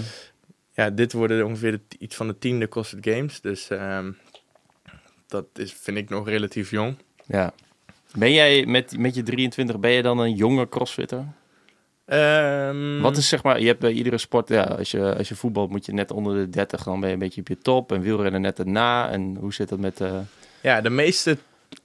[0.74, 3.42] Ja, dit worden ongeveer de, iets van de tiende CrossFit Games.
[3.42, 4.12] Dus ehm,
[5.28, 6.96] dat is, vind ik nog relatief jong.
[7.26, 7.54] Ja.
[8.16, 11.26] Ben jij met, met je 23, ben je dan een jonge crossfitter?
[12.06, 15.36] Ehm, Wat is zeg maar, je hebt bij iedere sport, ja, als je, als je
[15.36, 17.92] voetbalt moet je net onder de 30, dan ben je een beetje op je top.
[17.92, 19.10] En wielrennen net erna.
[19.10, 20.02] En hoe zit dat met...
[20.02, 20.20] eh
[20.62, 21.38] Ja, de meeste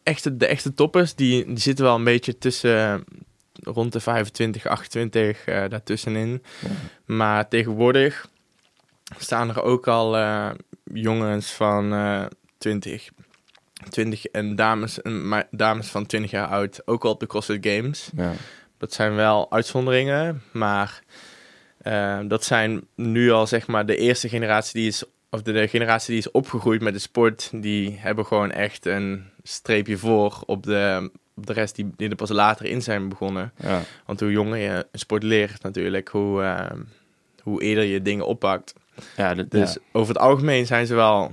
[0.02, 3.04] echte, de echte toppers, die, die zitten wel een beetje tussen
[3.62, 6.42] rond de 25, 28 eh, daartussenin.
[6.60, 6.68] Ja.
[7.14, 8.28] Maar tegenwoordig
[9.18, 10.50] staan er ook al eh,
[10.84, 12.24] jongens van eh
[12.58, 13.08] 20,
[13.90, 18.10] 20 en dames, en dames van 20 jaar oud ook al op de CrossFit Games.
[18.16, 18.32] ja.
[18.78, 21.02] Dat zijn wel uitzonderingen, maar
[22.26, 26.08] dat zijn nu al zeg maar de eerste generatie die is, of de, de generatie
[26.10, 31.10] die is opgegroeid met de sport, die hebben gewoon echt een streepje voor op de,
[31.34, 33.52] op de rest die, die er pas later in zijn begonnen.
[33.56, 33.80] ja.
[34.06, 36.70] Want hoe jonger je een sport leert natuurlijk, hoe, eh,
[37.42, 38.74] hoe eerder je dingen oppakt.
[39.16, 39.80] Ja, dat- Dus ja.
[39.92, 41.32] over het algemeen zijn ze wel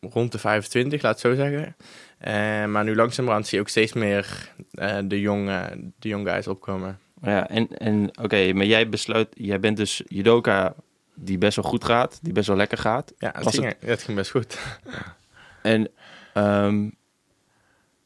[0.00, 1.76] rond de 25, laat het zo zeggen.
[2.18, 6.46] Eh, maar nu langzamerhand zie je ook steeds meer eh, de, jonge, de young guys
[6.48, 6.98] opkomen.
[7.22, 10.74] Ja, en, en oké, maar jij besluit, jij bent dus judoka
[11.16, 13.12] die best wel goed gaat, die best wel lekker gaat.
[13.18, 14.58] Ja, het ging, ja, het ging best goed.
[15.62, 15.88] En
[16.34, 16.88] ehm,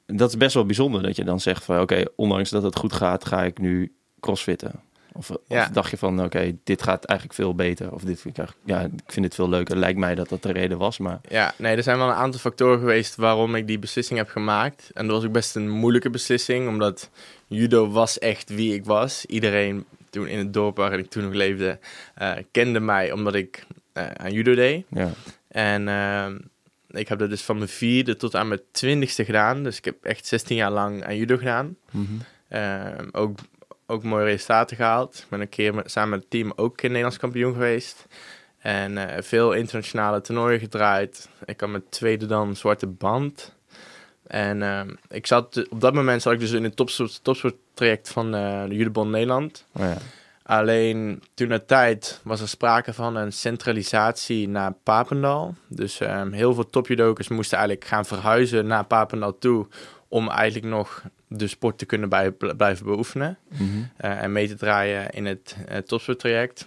[0.07, 2.92] dat is best wel bijzonder dat je dan zegt van oké, ondanks dat het goed
[2.92, 4.73] gaat, ga ik nu crossfitten.
[5.12, 5.62] Of, Ja.
[5.62, 7.92] of dacht je van oké, dit gaat eigenlijk veel beter.
[7.92, 9.77] Of dit vind ik, ja, ik vind het veel leuker.
[9.77, 12.40] Lijkt mij dat dat de reden was, maar Ja, nee, er zijn wel een aantal
[12.40, 14.90] factoren geweest waarom ik die beslissing heb gemaakt.
[14.94, 17.11] En dat was ook best een moeilijke beslissing, omdat
[17.46, 19.27] judo was echt wie ik was.
[19.27, 21.79] Iedereen toen in het dorp waarin ik toen nog leefde,
[22.14, 24.85] eh, kende mij omdat ik eh, aan judo deed.
[24.88, 25.11] ja.
[25.49, 26.38] En ehm,
[26.90, 29.62] ik heb dat dus van mijn vierde tot aan mijn twintigste gedaan.
[29.62, 31.77] Dus ik heb echt 16 jaar lang aan judo gedaan.
[31.90, 32.05] Mhm.
[32.49, 33.38] Ehm, ook,
[33.87, 35.18] ook mooie resultaten gehaald.
[35.18, 38.07] Ik ben een keer met, samen met het team ook Nederlands kampioen geweest.
[38.59, 41.29] En eh, veel internationale toernooien gedraaid.
[41.44, 43.57] Ik had mijn tweede dan zwarte band.
[44.31, 48.35] En ehm, ik zat, op dat moment zat ik dus in het topsport, topsporttraject van
[48.35, 49.64] eh, de Judebond Nederland.
[49.73, 49.97] Oh ja.
[50.43, 55.55] Alleen toen de tijd was er sprake van een centralisatie naar Papendal.
[55.69, 59.66] Dus ehm, heel veel topjudokers moesten eigenlijk gaan verhuizen naar Papendal toe.
[60.09, 63.38] Om eigenlijk nog de sport te kunnen bij, blijven beoefenen.
[63.49, 63.62] Mhm.
[63.97, 66.66] eh, en mee te draaien in het uh, topsporttraject.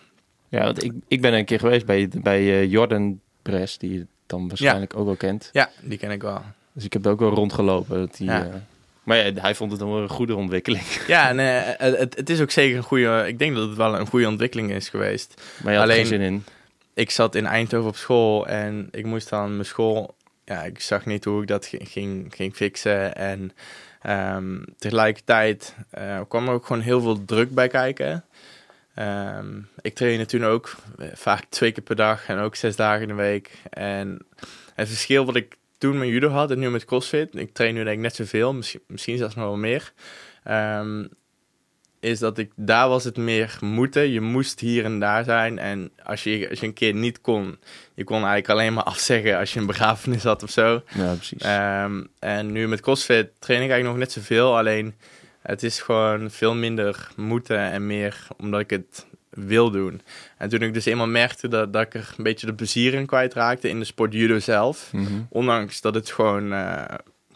[0.50, 4.08] ja, want ik, ik ben een keer geweest bij, bij eh, Jordan Press, die je
[4.26, 5.50] dan waarschijnlijk ook wel kent.
[5.52, 6.42] Ja, die ken ik wel.
[6.74, 8.00] Dus ik heb er ook wel rondgelopen.
[8.00, 8.44] Dat die, Ja.
[8.46, 8.54] eh,
[9.04, 10.84] maar ja, hij vond het dan wel een goede ontwikkeling.
[11.08, 13.24] Ja, eh, het, het is ook zeker een goede...
[13.28, 15.42] Ik denk dat het wel een goede ontwikkeling is geweest.
[15.64, 16.44] Maar je had er Alleen- geen zin in.
[16.94, 20.16] ik zat in Eindhoven op school en ik moest dan mijn school.
[20.46, 23.16] Ja, ik zag niet hoe ik dat ging, ging, fixen.
[23.16, 23.52] En
[24.02, 28.24] ehm, tegelijkertijd eh, kwam er ook gewoon heel veel druk bij kijken.
[28.96, 29.48] Ehm,
[29.82, 30.76] ik trainde toen ook
[31.14, 33.52] vaak twee keer per dag en ook zes dagen in de week.
[33.70, 34.26] En
[34.76, 37.84] het verschil wat ik toen met judo had en nu met crossfit, ik train nu
[37.84, 39.94] denk ik net zoveel, misschien, misschien zelfs nog wel meer.
[40.44, 41.06] Ehm,
[42.00, 44.12] is dat ik daar was het meer moeten.
[44.12, 45.60] Je moest hier en daar zijn.
[45.60, 47.58] En als je, als je een keer niet kon,
[47.94, 50.84] je kon eigenlijk alleen maar afzeggen als je een begrafenis had of zo.
[50.94, 51.42] Ja, precies.
[51.42, 54.58] Ehm, en nu met CrossFit train ik eigenlijk nog net zoveel.
[54.58, 54.96] Alleen
[55.42, 60.02] het is gewoon veel minder moeten en meer omdat ik het wil doen.
[60.38, 63.06] En toen ik dus eenmaal merkte dat, dat ik er een beetje de plezier in
[63.06, 64.94] kwijtraakte in de sport judo zelf.
[64.94, 65.22] Mhm.
[65.30, 66.84] Ondanks dat het gewoon, eh,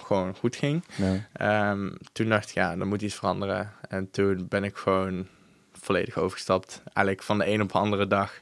[0.04, 0.84] gewoon goed ging.
[0.96, 1.28] Ja.
[1.34, 3.72] Ehm, toen dacht ik, ja, er moet iets veranderen.
[3.90, 5.28] En toen ben ik gewoon
[5.74, 6.82] volledig overgestapt.
[6.94, 8.42] Eigenlijk van de een op de andere dag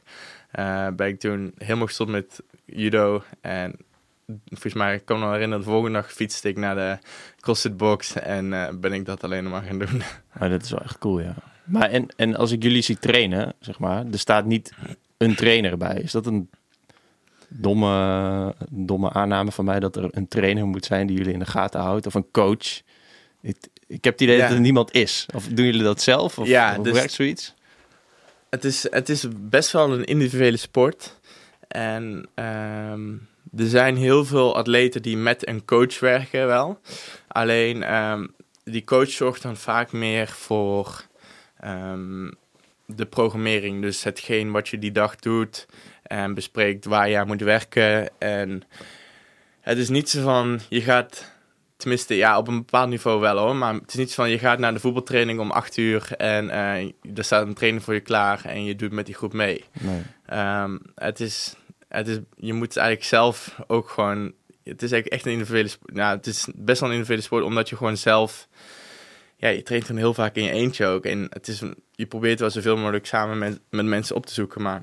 [0.50, 3.22] eh, ben ik toen helemaal gestopt met judo.
[3.40, 3.74] En
[4.48, 6.98] volgens mij, ik kan me herinneren, de volgende dag fietste ik naar de
[7.40, 8.12] CrossFit box.
[8.12, 10.02] En eh, ben ik dat alleen nog maar gaan doen.
[10.38, 11.34] Maar dat is wel echt cool, ja.
[11.66, 14.72] Maar en, en als ik jullie zie trainen, zeg maar, er staat niet
[15.16, 16.00] een trainer bij.
[16.02, 16.50] Is dat een
[17.48, 21.46] domme, domme aanname van mij dat er een trainer moet zijn die jullie in de
[21.46, 22.06] gaten houdt?
[22.06, 22.80] Of een coach?
[23.42, 24.42] Ik, ik heb het idee Ja.
[24.42, 25.26] dat er niemand is.
[25.34, 26.38] Of doen jullie dat zelf?
[26.38, 27.54] Of, Ja, dus- werkt zoiets?
[28.50, 31.18] Het is, het is best wel een individuele sport.
[31.68, 33.08] En ehm,
[33.56, 36.80] er zijn heel veel atleten die met een coach werken wel.
[37.28, 38.26] Alleen ehm,
[38.64, 41.04] die coach zorgt dan vaak meer voor
[41.60, 42.30] ehm,
[42.86, 43.82] de programmering.
[43.82, 45.66] Dus hetgeen wat je die dag doet
[46.02, 48.18] en bespreekt waar je aan moet werken.
[48.18, 48.62] En
[49.60, 51.34] het is niet zo van je gaat
[51.76, 53.56] Tenminste, ja, op een bepaald niveau wel hoor.
[53.56, 56.50] Maar het is niet zo van je gaat naar de voetbaltraining om 8 uur en
[56.50, 59.64] eh, er staat een trainer voor je klaar en je doet met die groep mee.
[59.80, 60.02] Nee.
[60.26, 61.56] Ehm, het is,
[61.88, 64.32] het is, je moet eigenlijk zelf ook gewoon.
[64.64, 65.94] Het is eigenlijk echt een individuele sport.
[65.94, 68.48] Nou, het is best wel een individuele sport, omdat je gewoon zelf.
[69.36, 71.04] Ja, je traint gewoon heel vaak in je eentje ook.
[71.04, 74.62] En het is, je probeert wel zoveel mogelijk samen met, met mensen op te zoeken.
[74.62, 74.82] Maar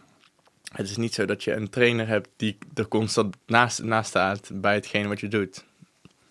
[0.73, 4.49] het is niet zo dat je een trainer hebt die er constant naast, naast staat
[4.53, 5.63] bij hetgeen wat je doet.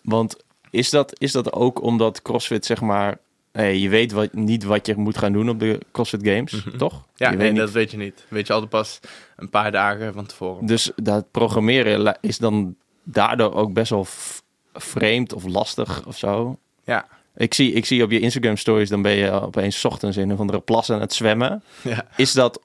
[0.01, 3.17] Want is dat, is dat ook omdat CrossFit, zeg maar...
[3.51, 6.77] Hey, je weet wat, niet wat je moet gaan doen op de CrossFit Games, Mhm.
[6.77, 7.07] toch?
[7.15, 8.25] Ja, je nee, weet dat weet je niet.
[8.27, 8.99] Weet je altijd pas
[9.35, 10.65] een paar dagen van tevoren.
[10.65, 14.05] Dus dat programmeren is dan daardoor ook best wel
[14.73, 16.59] vreemd of lastig of zo.
[16.83, 17.07] Ja.
[17.35, 20.33] Ik zie, ik zie op je Instagram stories, dan ben je opeens ochtends in een
[20.33, 21.63] of andere plas aan het zwemmen.
[21.81, 22.07] Ja.
[22.15, 22.61] Is dat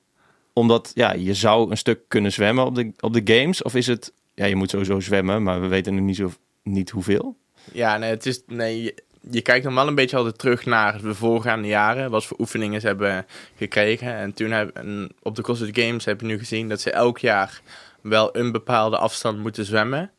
[0.52, 3.62] omdat ja, je zou een stuk kunnen zwemmen op de, op de games?
[3.62, 6.90] Of is het, ja, je moet sowieso zwemmen, maar we weten nog niet, zo, niet
[6.90, 7.36] hoeveel?
[7.72, 11.02] Ja, nee, het is, nee je, je kijkt dan wel een beetje altijd terug naar
[11.02, 12.10] de voorgaande jaren.
[12.10, 13.26] Wat voor oefeningen ze hebben
[13.56, 14.14] gekregen.
[14.14, 17.18] En toen heb, en op de CrossFit Games heb je nu gezien dat ze elk
[17.18, 17.60] jaar
[18.00, 20.10] wel een bepaalde afstand moeten zwemmen.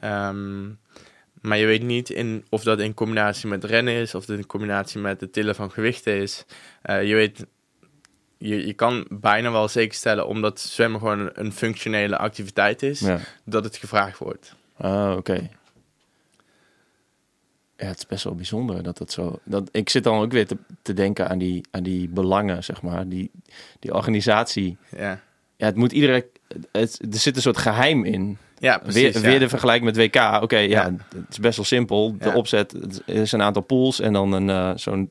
[0.00, 0.68] Ehm,
[1.46, 4.46] maar je weet niet in, of dat in combinatie met rennen is, of dat in
[4.46, 6.44] combinatie met het tillen van gewichten is.
[6.82, 7.46] Eh, je weet,
[8.38, 13.18] je, je kan bijna wel zeker stellen, omdat zwemmen gewoon een, functionele activiteit is, Ja.
[13.44, 14.54] dat het gevraagd wordt.
[14.76, 15.48] Ah, oké.
[17.76, 19.38] Ja, het is best wel bijzonder dat dat zo...
[19.44, 22.82] Dat, ik zit dan ook weer te, te denken aan die, aan die belangen, zeg
[22.82, 23.08] maar.
[23.08, 23.30] Die,
[23.80, 24.76] die organisatie.
[24.96, 25.20] Ja,
[25.56, 26.26] Ja, het moet iedere...
[26.72, 28.38] Het, er zit een soort geheim in.
[28.58, 29.02] Ja precies.
[29.02, 29.20] weer, ja.
[29.20, 30.42] weer de vergelijking met WK.
[30.42, 30.84] Oké, ja, Ja.
[31.14, 32.16] het is best wel simpel.
[32.18, 35.10] De opzet het is een aantal pools en dan een eh, zo'n...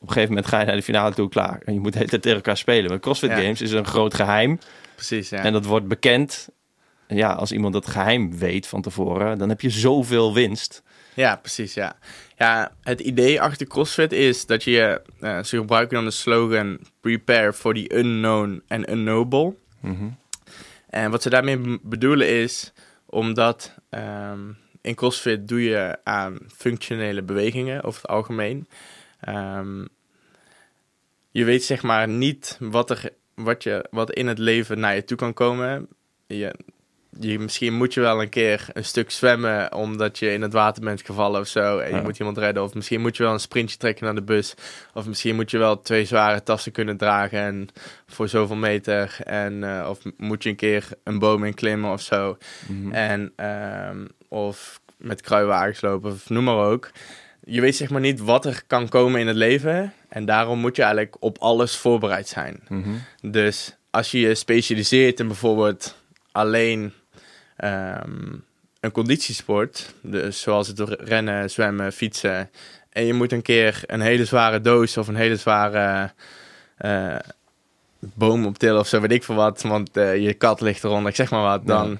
[0.00, 1.60] Op een gegeven moment ga je naar de finale toe, klaar.
[1.64, 2.90] En je moet de hele tijd tegen elkaar spelen.
[2.90, 3.36] Maar CrossFit Ja.
[3.40, 4.58] Games is een groot geheim.
[4.94, 5.38] Precies, ja.
[5.42, 6.48] En dat wordt bekend.
[7.06, 10.82] En ja, als iemand dat geheim weet van tevoren, dan heb je zoveel winst.
[11.14, 11.96] Ja, precies, ja.
[12.36, 17.52] Ja, het idee achter CrossFit is dat je, eh, ze gebruiken dan de slogan Prepare
[17.52, 19.54] for the unknown and unknowable.
[20.90, 22.72] En wat ze daarmee bedoelen is,
[23.06, 28.68] omdat ehm, in CrossFit doe je aan functionele bewegingen over het algemeen.
[29.20, 29.84] Ehm,
[31.30, 35.04] je weet zeg maar niet wat er, wat, je, wat in het leven naar je
[35.04, 35.88] toe kan komen.
[36.26, 36.54] Je,
[37.20, 40.84] je, misschien moet je wel een keer een stuk zwemmen omdat je in het water
[40.84, 41.78] bent gevallen of zo.
[41.78, 42.02] En je Ja.
[42.02, 42.62] moet iemand redden.
[42.62, 44.54] Of misschien moet je wel een sprintje trekken naar de bus.
[44.94, 47.68] Of misschien moet je wel twee zware tassen kunnen dragen en
[48.06, 49.16] voor zoveel meter.
[49.24, 52.36] En, eh, of moet je een keer een boom in klimmen of zo.
[52.90, 56.90] En, ehm, of met kruiwagens lopen, of noem maar ook.
[57.44, 59.92] Je weet zeg maar niet wat er kan komen in het leven.
[60.08, 62.60] En daarom moet je eigenlijk op alles voorbereid zijn.
[62.68, 62.90] Mhm.
[63.20, 65.96] Dus als je je specialiseert in bijvoorbeeld
[66.32, 66.92] alleen
[67.58, 68.34] ehm,
[68.80, 72.50] een conditiesport, dus zoals het rennen, zwemmen, fietsen,
[72.90, 76.12] en je moet een keer een hele zware doos of een hele zware
[76.76, 77.16] eh,
[77.98, 81.16] boom optillen of zo, weet ik veel wat, want eh, je kat ligt eronder, ik
[81.16, 81.96] zeg maar wat, dan, Ja.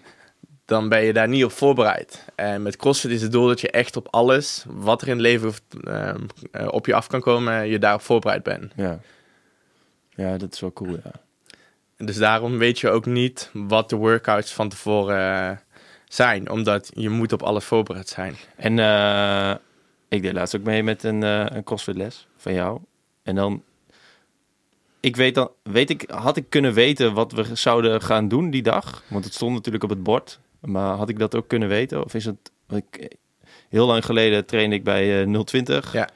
[0.64, 2.24] dan ben je daar niet op voorbereid.
[2.34, 5.22] En met CrossFit is het doel dat je echt op alles wat er in het
[5.22, 5.52] leven
[5.84, 6.20] ehm,
[6.52, 8.72] eh, op je af kan komen, je daarop voorbereid bent.
[8.76, 8.98] Ja.
[10.10, 11.12] ja, dat is wel cool, ja.
[12.04, 15.56] Dus daarom weet je ook niet wat de workouts van tevoren eh,
[16.04, 16.50] zijn.
[16.50, 18.36] Omdat je moet op alles voorbereid zijn.
[18.56, 19.54] En eh,
[20.08, 22.80] ik deed laatst ook mee met een, eh een CrossFit les van jou.
[23.22, 23.62] En dan
[25.00, 28.62] ik weet dan, weet ik, had ik kunnen weten wat we zouden gaan doen die
[28.62, 29.02] dag?
[29.08, 30.40] Want het stond natuurlijk op het bord.
[30.60, 32.04] Maar had ik dat ook kunnen weten?
[32.04, 33.16] Of is het, ik,
[33.68, 35.92] heel lang geleden trainde ik bij eh 020.
[35.92, 36.08] Ja.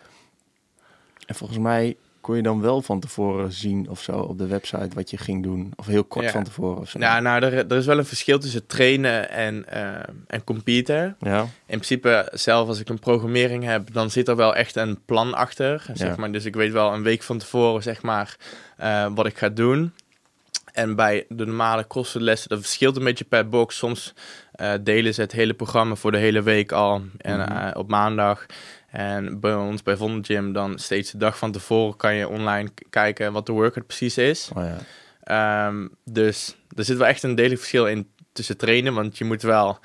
[1.27, 4.89] En volgens mij kon je dan wel van tevoren zien of zo op de website
[4.95, 5.73] wat je ging doen.
[5.77, 6.31] Of heel kort Ja.
[6.31, 6.99] van tevoren of zo.
[6.99, 9.85] Ja, nou, er, er is wel een verschil tussen trainen en, eh,
[10.27, 11.17] en competen.
[11.21, 14.99] Ja, In principe, zelf als ik een programmering heb, dan zit er wel echt een
[15.05, 15.85] plan achter.
[15.95, 16.15] Zeg Ja.
[16.17, 16.33] maar.
[16.33, 18.37] Dus ik weet wel een week van tevoren, zeg maar,
[18.77, 19.93] eh, wat ik ga doen.
[20.73, 23.77] En bij de normale kostenlessen, dat verschilt een beetje per box.
[23.77, 24.15] Soms
[24.53, 27.79] eh, delen ze het hele programma voor de hele week al en, Mhm.
[27.79, 28.47] op maandag.
[28.93, 32.71] En bij ons, bij Vondel Gym, dan steeds de dag van tevoren kan je online
[32.91, 34.51] kijken wat de workout precies is.
[34.57, 34.79] oh ja.
[35.23, 39.43] Ehm, dus er zit wel echt een degelijk verschil in tussen trainen, want je moet
[39.43, 39.79] wel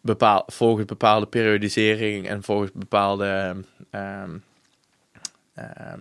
[0.00, 3.56] bepaal, volgens bepaalde periodisering en volgens bepaalde,
[3.90, 4.38] ehm,
[5.54, 6.00] ehm,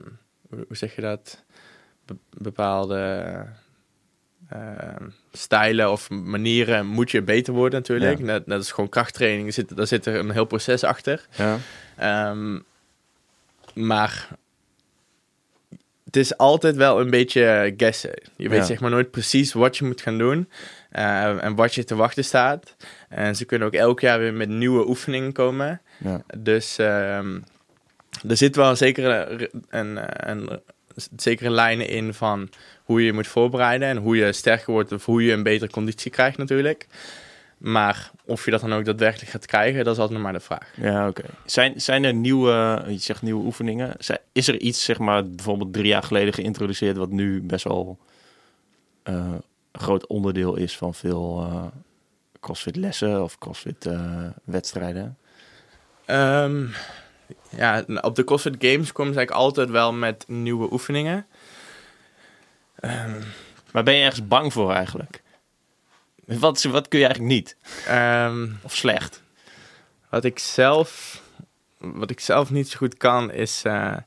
[0.49, 1.43] hoe, zeg je dat?
[2.05, 3.45] Be- bepaalde
[5.31, 8.17] stijlen of manieren moet je beter worden natuurlijk.
[8.19, 8.25] Ja.
[8.25, 11.25] Net, net als gewoon krachttraining, zit, daar zit er een heel proces achter.
[11.31, 11.57] ja.
[11.97, 12.59] Ehm,
[13.73, 14.27] maar
[16.05, 18.21] het is altijd wel een beetje guessen.
[18.35, 18.65] Je weet Ja.
[18.65, 20.49] zeg maar nooit precies wat je moet gaan doen
[20.89, 22.75] eh, en wat je te wachten staat.
[23.09, 25.81] En ze kunnen ook elk jaar weer met nieuwe oefeningen komen.
[25.97, 26.21] ja.
[26.37, 27.39] Dus ehm,
[28.27, 30.61] er zit wel een zekere, een, een, een,
[31.15, 32.49] zekere lijnen in van
[32.91, 35.71] hoe je je moet voorbereiden en hoe je sterker wordt of hoe je een betere
[35.71, 36.88] conditie krijgt natuurlijk.
[37.58, 40.45] Maar of je dat dan ook daadwerkelijk gaat krijgen, dat is altijd nog maar de
[40.45, 40.73] vraag.
[40.75, 41.23] Ja, oké.
[41.45, 43.93] Zijn, zijn er nieuwe, je zegt nieuwe oefeningen.
[44.32, 47.97] Is er iets, zeg maar, bijvoorbeeld drie jaar geleden geïntroduceerd, wat nu best wel
[49.04, 49.15] eh,
[49.71, 51.65] een groot onderdeel is van veel eh
[52.39, 55.17] CrossFit lessen of CrossFit eh, wedstrijden?
[56.06, 56.65] Ehm,
[57.49, 61.25] ja, op de CrossFit Games komen ze eigenlijk altijd wel met nieuwe oefeningen.
[62.81, 63.21] Ehm,
[63.71, 65.21] Maar ben je ergens bang voor eigenlijk?
[66.25, 67.55] Wat, wat kun je eigenlijk niet?
[67.87, 69.21] ehm, Of slecht?
[70.09, 71.21] wat ik zelf,
[71.77, 73.97] wat ik zelf niet zo goed kan is, eh,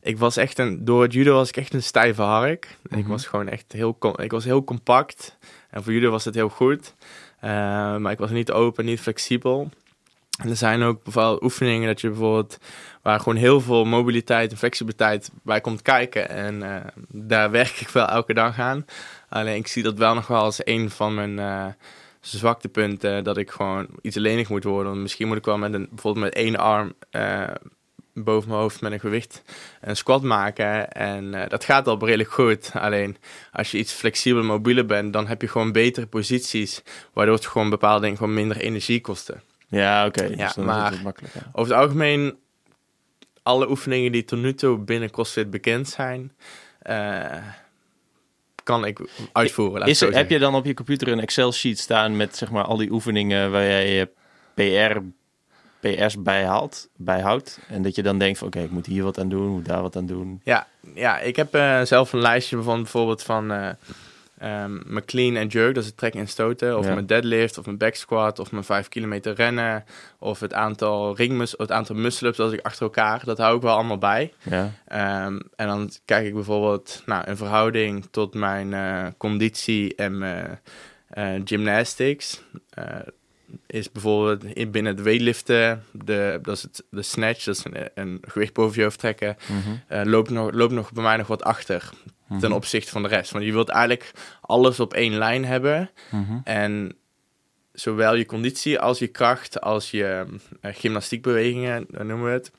[0.00, 2.76] ik was echt een, door het judo was ik echt een stijve hark.
[2.88, 3.08] Ik Mhm.
[3.08, 5.36] was gewoon echt heel, ik was heel compact
[5.70, 6.94] en voor judo was het heel goed.
[7.40, 7.50] Eh,
[7.96, 9.70] maar ik was niet open, niet flexibel.
[10.48, 12.58] Er zijn ook bepaalde oefeningen dat je bijvoorbeeld
[13.02, 16.28] waar gewoon heel veel mobiliteit en flexibiliteit bij komt kijken.
[16.28, 18.84] En eh, daar werk ik wel elke dag aan.
[19.28, 21.66] Alleen ik zie dat wel nog wel als een van mijn eh
[22.20, 23.24] zwaktepunten.
[23.24, 24.90] Dat ik gewoon iets lenig moet worden.
[24.90, 27.48] Want misschien moet ik wel met een, bijvoorbeeld met één arm eh,
[28.14, 29.42] boven mijn hoofd met een gewicht
[29.80, 30.92] een squat maken.
[30.92, 32.70] En dat gaat al redelijk goed.
[32.74, 33.16] Alleen
[33.52, 36.82] als je iets flexibeler, mobieler bent, dan heb je gewoon betere posities.
[37.12, 39.42] Waardoor het gewoon bepaalde dingen gewoon minder energie kosten.
[39.70, 40.24] Ja, oké.
[40.24, 41.42] Ja, dus dan maar- makkelijker.
[41.52, 42.38] Over het algemeen,
[43.42, 46.32] alle oefeningen die tot nu toe binnen CrossFit bekend zijn,
[46.78, 47.36] eh,
[48.64, 49.00] kan ik
[49.32, 49.80] uitvoeren.
[49.82, 52.76] ik Is heb je dan op je computer een Excel-sheet staan met zeg maar al
[52.76, 54.08] die oefeningen waar jij je
[54.54, 54.98] PR,
[55.80, 57.58] PR's bijhaalt, bijhoudt?
[57.68, 59.82] En dat je dan denkt van oké, ik moet hier wat aan doen, moet daar
[59.82, 60.40] wat aan doen.
[60.44, 63.68] Ja, ja ik heb eh, zelf een lijstje van bijvoorbeeld van eh,
[64.40, 66.92] ehm, mijn clean en jerk, dat is het trekken en stoten, of Ja.
[66.94, 69.84] mijn deadlift, of mijn back squat, of mijn 5 kilometer rennen,
[70.18, 73.74] of het aantal ringmus, het aantal muscle-ups dat ik achter elkaar, dat hou ik wel
[73.74, 74.32] allemaal bij.
[74.42, 80.18] Ja, Ehm, en dan kijk ik bijvoorbeeld nou, een verhouding tot mijn eh, conditie en
[80.18, 80.60] mijn
[81.08, 82.42] eh, gymnastics.
[82.70, 82.84] Eh,
[83.66, 87.88] is bijvoorbeeld in, binnen het weightliften, de, dat is het, de snatch, dat is een,
[87.94, 89.36] een gewicht boven je hoofd trekken,
[89.88, 91.90] eh, loopt, nog, loopt nog bij mij nog wat achter
[92.38, 92.52] ten Mhm.
[92.52, 93.30] opzichte van de rest.
[93.30, 95.90] Want je wilt eigenlijk alles op één lijn hebben.
[96.10, 96.38] Mhm.
[96.44, 96.94] En
[97.72, 100.26] zowel je conditie als je kracht, als je
[100.60, 102.50] eh, gymnastiekbewegingen, eh, noemen we het,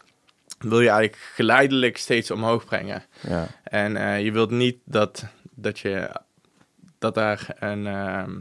[0.59, 3.03] wil je eigenlijk geleidelijk steeds omhoog brengen.
[3.27, 3.47] Ja.
[3.63, 6.09] En eh, je wilt niet dat, dat, je,
[6.99, 8.31] dat, daar een, ehm,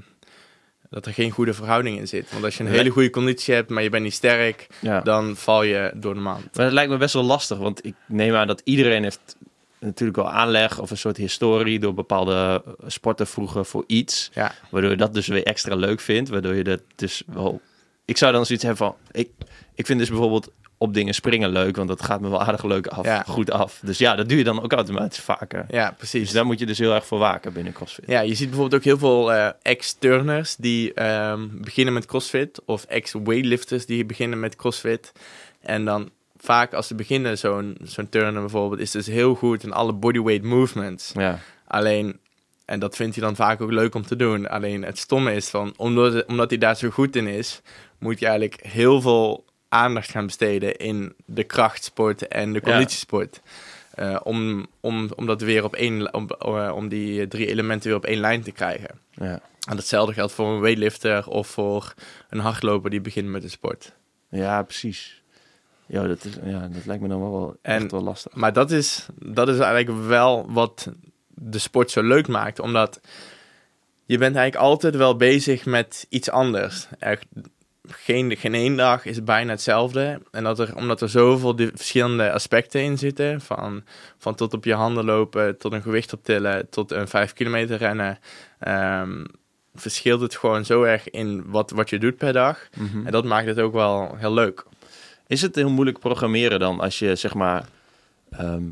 [0.91, 2.31] dat er geen goede verhouding in zit.
[2.33, 5.01] Want als je een hele goede conditie hebt, maar je bent niet sterk, ja.
[5.01, 6.57] dan val je door de maand.
[6.57, 9.37] Maar het lijkt me best wel lastig, want ik neem aan dat iedereen heeft
[9.81, 14.31] natuurlijk wel aanleg of een soort historie door bepaalde eh, sporten vroeger voor iets.
[14.35, 14.53] Ja.
[14.71, 16.31] Waardoor je dat dus weer extra leuk vindt.
[16.31, 17.61] Waardoor je dat dus wel...
[18.05, 18.97] Ik zou dan zoiets hebben van...
[19.11, 19.31] Ik,
[19.75, 22.87] ik vind dus bijvoorbeeld op dingen springen leuk, want dat gaat me wel aardig leuk
[22.87, 23.23] af, Ja.
[23.27, 23.81] goed af.
[23.83, 25.65] Dus ja, dat doe je dan ook automatisch vaker.
[25.69, 26.23] Ja, precies.
[26.23, 28.05] Dus daar moet je dus heel erg voor waken binnen CrossFit.
[28.07, 32.61] Ja, je ziet bijvoorbeeld ook heel veel eh, ex-turners die ehm, beginnen met CrossFit.
[32.65, 35.13] Of ex-weightlifters die beginnen met CrossFit.
[35.61, 36.11] En dan
[36.43, 40.45] vaak als ze beginnen, zo'n zo'n turner bijvoorbeeld, is dus heel goed in alle bodyweight
[40.45, 41.13] movements.
[41.15, 42.19] Ja, Alleen,
[42.65, 44.49] en dat vindt hij dan vaak ook leuk om te doen.
[44.49, 47.61] Alleen het stomme is van, omdat, omdat hij daar zo goed in is,
[47.99, 52.71] moet je eigenlijk heel veel aandacht gaan besteden in de krachtsport en de Ja.
[52.71, 53.41] conditiesport.
[53.91, 57.97] eh, om, om, om dat weer op één, om, eh, om die drie elementen weer
[57.99, 58.99] op één lijn te krijgen.
[59.11, 59.41] Ja.
[59.69, 61.95] En datzelfde geldt voor een weightlifter of voor
[62.29, 63.93] een hardloper die begint met de sport.
[64.31, 65.20] ja, precies.
[65.93, 68.35] Ja dat, is, ja, dat lijkt me dan wel, wel En- echt wel lastig.
[68.35, 70.93] Maar dat is, dat is eigenlijk wel wat
[71.29, 72.59] de sport zo leuk maakt.
[72.59, 73.01] Omdat
[74.07, 76.87] je bent eigenlijk altijd wel bezig met iets anders.
[76.99, 77.27] Echt,
[77.89, 80.21] geen, geen één dag is bijna hetzelfde.
[80.31, 83.41] En dat er, omdat er zoveel verschillende aspecten in zitten.
[83.41, 83.85] Van,
[84.19, 88.19] van tot op je handen lopen, tot een gewicht optillen, tot een vijf kilometer rennen.
[88.59, 89.25] ehm,
[89.75, 92.69] verschilt het gewoon zo erg in wat, wat je doet per dag.
[92.77, 93.07] Mhm.
[93.07, 94.65] En dat maakt het ook wel heel leuk.
[95.31, 97.65] Is het heel moeilijk programmeren dan als je zeg maar.
[98.31, 98.65] ehm,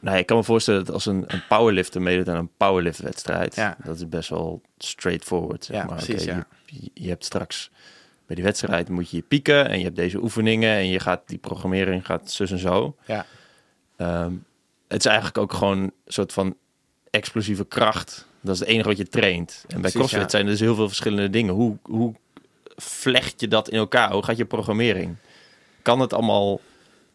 [0.00, 3.76] nou, ik kan me voorstellen dat als een, een powerlifter meedoet aan een powerliftwedstrijd, Ja.
[3.84, 5.64] dat is best wel straightforward.
[5.64, 5.96] Zeg Ja, maar.
[6.04, 6.46] precies, ja.
[6.66, 7.70] Je, je hebt straks
[8.26, 11.22] bij die wedstrijd moet je je pieken en je hebt deze oefeningen en je gaat
[11.26, 12.96] die programmering gaat zus en zo.
[13.06, 13.26] Ja.
[13.96, 14.32] Ehm,
[14.88, 16.56] het is eigenlijk ook gewoon een soort van
[17.10, 18.26] explosieve kracht.
[18.40, 19.58] Dat is het enige wat je traint.
[19.60, 20.28] En bij Precies, CrossFit ja.
[20.28, 21.54] zijn er dus heel veel verschillende dingen.
[21.54, 22.14] Hoe, hoe
[22.76, 24.12] vlecht je dat in elkaar?
[24.12, 25.16] Hoe gaat je programmering?
[25.84, 26.60] Kan het allemaal...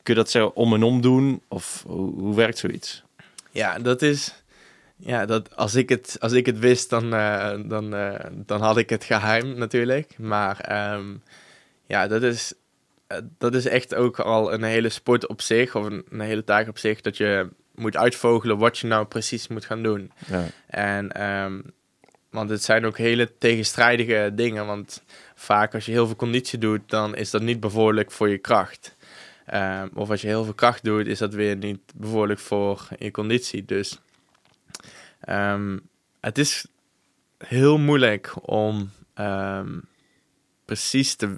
[0.03, 1.41] Kun je dat zo om en om doen?
[1.47, 3.03] Of hoe, hoe werkt zoiets?
[3.51, 4.33] Ja, dat is.
[4.95, 8.77] Ja, dat, als, ik het, als ik het wist, dan, eh, dan, eh, dan had
[8.77, 10.17] ik het geheim natuurlijk.
[10.17, 11.05] Maar ehm,
[11.85, 12.53] ja, dat is,
[13.07, 16.43] eh, dat is echt ook al een hele sport op zich, of een, een hele
[16.43, 20.11] taak op zich, dat je moet uitvogelen wat je nou precies moet gaan doen.
[20.27, 20.45] Ja.
[20.67, 21.61] En, ehm,
[22.29, 24.65] want het zijn ook hele tegenstrijdige dingen.
[24.65, 25.03] Want
[25.39, 28.95] vaak als je heel veel conditie doet, dan is dat niet bevorderlijk voor je kracht.
[29.45, 33.11] Ehm, of als je heel veel kracht doet, is dat weer niet bevorderlijk voor je
[33.11, 33.65] conditie.
[33.65, 33.99] Dus
[35.19, 35.77] ehm,
[36.19, 36.65] het is
[37.37, 39.79] heel moeilijk om ehm,
[40.65, 41.37] precies te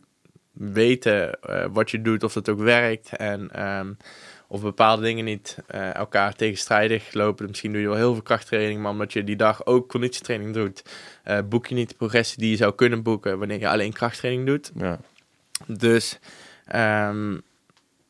[0.52, 3.16] weten eh, wat je doet, of dat ook werkt.
[3.16, 3.50] En
[4.52, 7.48] of bepaalde dingen niet eh, elkaar tegenstrijdig lopen.
[7.48, 10.84] Misschien doe je wel heel veel krachttraining, maar omdat je die dag ook conditietraining doet,
[11.24, 14.46] eh, boek je niet de progressie die je zou kunnen boeken wanneer je alleen krachttraining
[14.46, 14.72] doet.
[14.76, 15.00] Ja.
[15.68, 16.20] Dus
[16.66, 17.38] ehm,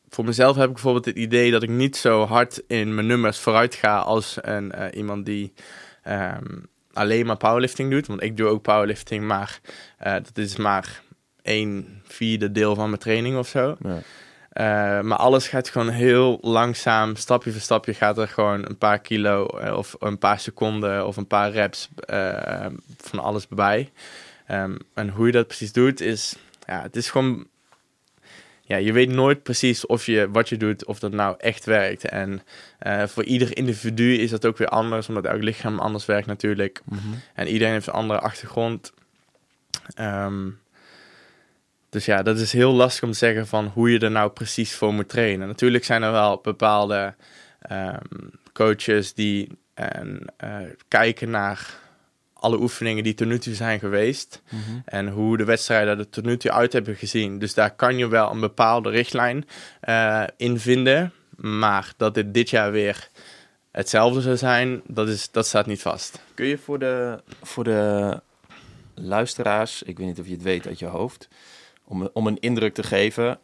[0.08, 3.38] voor mezelf heb ik bijvoorbeeld het idee dat ik niet zo hard in mijn nummers
[3.38, 5.52] vooruit ga als een, eh, iemand die
[6.02, 6.58] ehm,
[6.92, 8.06] alleen maar powerlifting doet.
[8.06, 9.60] Want ik doe ook powerlifting, maar
[9.98, 11.02] dat is maar
[11.42, 13.76] een vierde deel van mijn training of zo.
[13.82, 13.98] Ja.
[14.52, 18.98] Eh, maar alles gaat gewoon heel langzaam, stapje voor stapje gaat er gewoon een paar
[18.98, 23.90] kilo eh, of een paar seconden of een paar reps eh, van alles bij.
[24.46, 26.36] Ehm, en hoe je dat precies doet is,
[26.66, 27.46] ja, het is gewoon,
[28.62, 32.04] ja, je weet nooit precies of je wat je doet, of dat nou echt werkt.
[32.04, 32.42] En
[33.06, 36.82] voor ieder individu is dat ook weer anders, omdat elk lichaam anders werkt natuurlijk.
[36.84, 37.00] Mhm.
[37.34, 38.92] En iedereen heeft een andere achtergrond.
[39.94, 40.48] Ehm,
[41.92, 44.74] dus ja, dat is heel lastig om te zeggen van hoe je er nou precies
[44.74, 45.48] voor moet trainen.
[45.48, 47.14] Natuurlijk zijn er wel bepaalde
[47.60, 47.96] ehm,
[48.52, 50.56] coaches die en, eh,
[50.88, 51.80] kijken naar
[52.32, 54.42] alle oefeningen die tot nu toe zijn geweest.
[54.48, 54.78] Mhm.
[54.84, 57.38] En hoe de wedstrijden er tot nu toe uit hebben gezien.
[57.38, 59.46] Dus daar kan je wel een bepaalde richtlijn
[59.80, 61.12] eh, in vinden.
[61.36, 63.08] Maar dat dit dit jaar weer
[63.70, 66.20] hetzelfde zou zijn, dat, is, dat staat niet vast.
[66.34, 68.20] Kun je voor de, voor de
[68.94, 71.28] luisteraars, ik weet niet of je het weet uit je hoofd,
[71.84, 73.38] om, om een indruk te geven,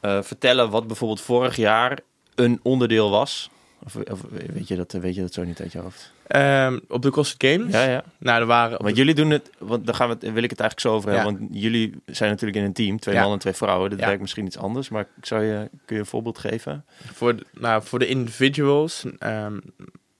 [0.00, 1.98] eh, vertellen wat bijvoorbeeld vorig jaar
[2.34, 3.50] een onderdeel was?
[3.84, 4.20] Of, of
[4.52, 6.12] weet, je dat, weet je dat zo niet uit je hoofd?
[6.26, 7.72] Ehm, op de CrossFit Games?
[7.72, 8.04] Ja, ja.
[8.18, 8.82] Nou, er waren...
[8.82, 11.16] Want jullie doen het, want daar gaan we wil ik het eigenlijk zo over Ja.
[11.16, 11.38] hebben.
[11.38, 13.20] Want jullie zijn natuurlijk in een team, twee Ja.
[13.20, 13.90] mannen en twee vrouwen.
[13.90, 14.06] Dat Ja.
[14.06, 16.84] werkt misschien iets anders, maar ik zou je, kun je een voorbeeld geven?
[17.12, 19.58] Voor, de- nou, voor de individuals, ehm,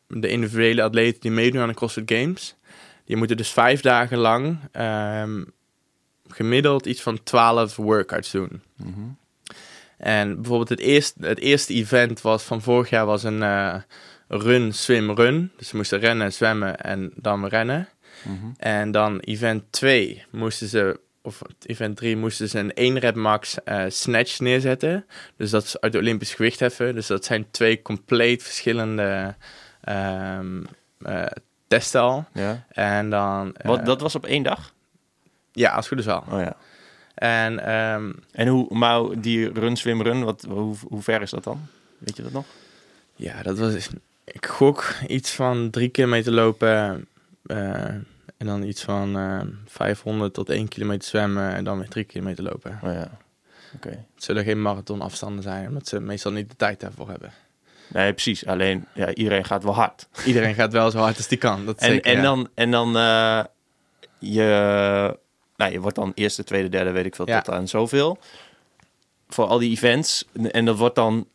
[0.06, 2.56] de individuele atleten die meedoen aan de CrossFit Games,
[3.04, 5.44] die moeten dus vijf dagen lang ehm,
[6.30, 8.62] gemiddeld iets van 12 workouts doen.
[8.76, 8.90] Mhm.
[9.96, 13.74] En bijvoorbeeld het eerste, het eerste event was van vorig jaar was een eh,
[14.28, 15.52] run, swim, run.
[15.56, 17.88] Dus ze moesten rennen, zwemmen en dan rennen.
[18.22, 18.46] Mhm.
[18.56, 23.62] En dan event 2 moesten ze, of event 3 moesten ze een 1 rep max
[23.64, 25.06] eh, snatch neerzetten.
[25.36, 26.94] Dus dat is uit de Olympisch gewicht heffen.
[26.94, 29.34] Dus dat zijn twee compleet verschillende
[29.80, 30.62] ehm
[31.00, 31.26] eh,
[31.66, 32.24] testen al.
[32.32, 32.66] Ja.
[32.68, 33.54] En dan...
[33.56, 34.72] eh, Wat, dat was op één dag?
[35.52, 36.24] Ja, als het goed is wel.
[36.30, 36.56] Oh ja.
[37.14, 41.44] En ehm, En hoe, maar die run, swim, run, wat, hoe, hoe ver is dat
[41.44, 41.60] dan?
[41.98, 42.44] Weet je dat nog?
[43.16, 43.88] ja, dat was...
[44.24, 47.06] Ik gok iets van drie kilometer lopen...
[47.46, 47.84] eh,
[48.36, 52.44] en dan iets van eh 500 tot 1 kilometer zwemmen en dan weer 3 kilometer
[52.44, 52.78] lopen.
[52.82, 53.18] Oh ja.
[53.74, 53.88] Oké.
[53.88, 57.32] Het zullen geen marathonafstanden zijn, omdat ze meestal niet de tijd daarvoor hebben.
[57.88, 58.46] Nee, precies.
[58.46, 60.08] Alleen, ja, iedereen gaat wel hard.
[60.24, 61.66] Iedereen gaat wel zo hard als die kan.
[61.66, 62.22] Dat En, zeker, en ja.
[62.22, 63.44] dan, en dan eh,
[64.18, 65.18] je,
[65.60, 67.40] nou, je wordt dan eerste, tweede, derde, weet ik veel, Ja.
[67.40, 68.18] tot aan zoveel.
[69.28, 70.24] Voor al die events.
[70.50, 71.26] En dat wordt dan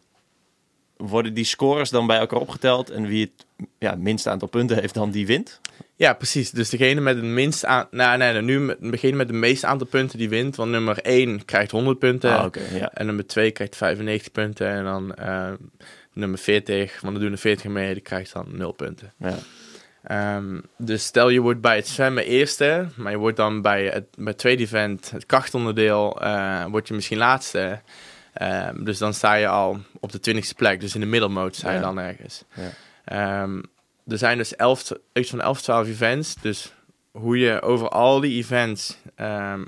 [0.98, 3.46] worden die scores dan bij elkaar opgeteld en wie het
[3.80, 5.60] ja, minste aantal punten heeft dan die wint?
[5.96, 6.52] Ja, precies.
[6.52, 7.88] Dus degene met het minst aan...
[7.92, 10.56] Nou, nee, nee, nu met- degene met het meeste aantal punten die wint.
[10.56, 12.38] Want nummer 1 krijgt 100 punten.
[12.40, 12.92] Ah, ja.
[12.94, 14.68] En nummer 2 krijgt 95 punten.
[14.68, 15.52] En dan eh,
[16.14, 19.14] nummer 40, want er doen er 40 mee, die krijgt dan 0 punten.
[19.18, 19.38] ja.
[20.08, 24.06] Ehm, dus stel je wordt bij het zwemmen eerste, maar je wordt dan bij het,
[24.16, 27.82] bij het tweede event, het krachtonderdeel, eh word je misschien laatste.
[28.34, 31.70] Ehm, dus dan sta je al op de twintigste plek, dus in de middelmoot sta
[31.70, 31.82] je Ja.
[31.82, 32.44] dan ergens.
[32.54, 32.70] Ja.
[33.06, 33.58] Ehm,
[34.08, 36.74] er zijn dus 11, iets van 11, 12 events, dus
[37.12, 38.98] hoe je over al die events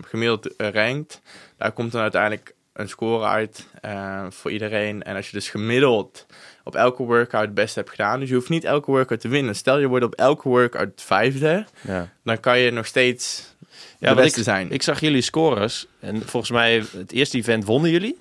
[0.02, 1.22] gemiddeld eh, rankt,
[1.58, 5.04] daar komt dan uiteindelijk een score uit eh, voor iedereen.
[5.04, 6.26] En als je dus gemiddeld
[6.64, 9.56] op elke workout het beste hebt gedaan, dus je hoeft niet elke workout te winnen.
[9.56, 12.10] Stel je wordt op elke workout vijfde, ja.
[12.24, 13.54] dan kan je nog steeds
[14.00, 14.72] Ja, de beste ik, zijn.
[14.72, 18.18] ik zag jullie scores en volgens mij het eerste event wonnen jullie.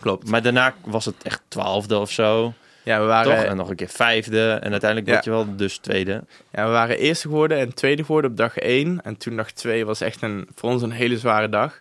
[0.00, 0.28] Klopt.
[0.30, 3.44] Maar daarna was het echt twaalfde of zo, Ja, we waren, toch?
[3.44, 5.12] En nog een keer vijfde en uiteindelijk Ja.
[5.12, 6.24] word je wel dus tweede.
[6.52, 9.00] ja, we waren eerste geworden en tweede geworden op dag 1.
[9.02, 11.80] En toen dag 2 was echt een, voor ons een hele zware dag.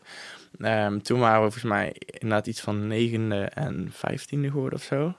[0.59, 5.13] Ehm, toen waren we volgens mij inderdaad iets van negende en vijftiende geworden of zo.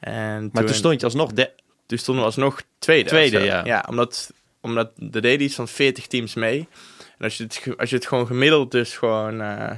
[0.00, 1.50] En Maar toen stond je alsnog de...
[1.86, 3.08] Toen stonden we alsnog tweede.
[3.08, 3.64] Tweede, ja.
[3.64, 6.68] Ja, omdat, omdat er deden iets van 40 teams mee.
[7.18, 9.40] En als je het, als je het gewoon gemiddeld dus gewoon...
[9.40, 9.70] eh,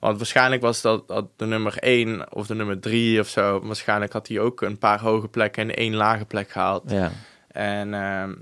[0.00, 3.60] want waarschijnlijk was dat, dat de nummer 1 of de nummer 3 of zo...
[3.60, 6.90] Waarschijnlijk had hij ook een paar hoge plekken en één lage plek gehaald.
[6.90, 7.12] Ja.
[7.48, 8.32] En ehm,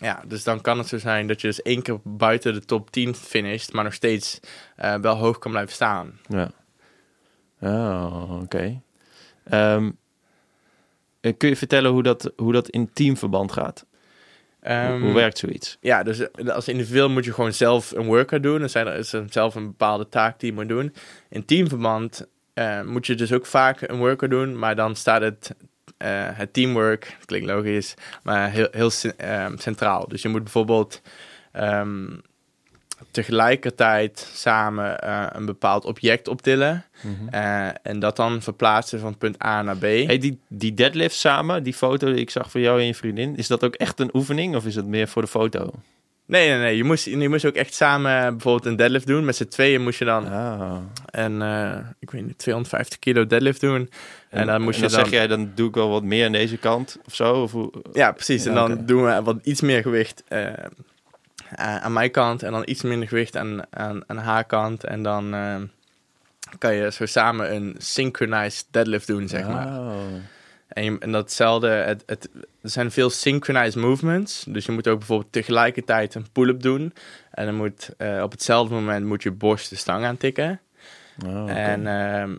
[0.00, 2.90] ja, dus dan kan het zo zijn dat je dus één keer buiten de top
[2.90, 3.72] 10 finisht...
[3.72, 4.40] maar nog steeds
[4.76, 6.18] eh, wel hoog kan blijven staan.
[6.28, 6.50] Ja.
[7.60, 8.80] Oh, oké.
[9.44, 9.90] Ehm,
[11.20, 13.86] eh, kun je vertellen hoe dat, hoe dat in teamverband gaat?
[14.60, 15.76] Hoe- Ehm, hoe werkt zoiets?
[15.80, 18.58] Ja, dus eh, als individueel moet je gewoon zelf een workout doen.
[18.60, 20.94] Dan zijn er, is er zelf een bepaalde taak die je moet doen.
[21.28, 22.26] In teamverband
[22.84, 24.58] moet je dus ook vaak een workout doen.
[24.58, 25.54] Maar dan staat het,
[26.34, 30.08] het teamwork, klinkt logisch, maar heel, heel ehm, centraal.
[30.08, 31.02] Dus je moet bijvoorbeeld
[31.52, 32.06] ehm,
[33.10, 36.84] tegelijkertijd samen eh, een bepaald object optillen.
[37.30, 39.82] eh, en dat dan verplaatsen van punt A naar B.
[39.82, 43.36] Hey, die, die deadlift samen, die foto die ik zag van jou en je vriendin,
[43.36, 45.72] is dat ook echt een oefening of is het meer voor de foto?
[46.28, 46.76] Nee, nee, nee.
[46.76, 49.24] Je moest, je moest ook echt samen bijvoorbeeld een deadlift doen.
[49.24, 50.76] Met z'n tweeën moest je dan Ah.
[51.10, 53.90] En eh, ik weet niet, 250 kilo deadlift doen.
[54.30, 56.32] En, dan moest en je dan, zeg jij, dan doe ik wel wat meer aan
[56.32, 57.42] deze kant of zo?
[57.42, 57.72] Of hoe?
[57.92, 58.46] Ja, precies.
[58.46, 60.52] En dan doen we wat iets meer gewicht eh,
[61.56, 62.42] aan mijn kant.
[62.42, 64.84] En dan iets minder gewicht aan, aan, aan haar kant.
[64.84, 65.56] En dan eh,
[66.58, 69.80] kan je zo samen een synchronized deadlift doen, zeg maar.
[70.68, 72.28] En, je, en datzelfde, het, het,
[72.62, 74.44] er zijn veel synchronized movements.
[74.48, 76.92] Dus je moet ook bijvoorbeeld tegelijkertijd een pull-up doen.
[77.30, 80.60] En dan moet eh, op hetzelfde moment moet je borst de stang aantikken.
[81.26, 81.50] Oh.
[81.50, 82.36] En ehm,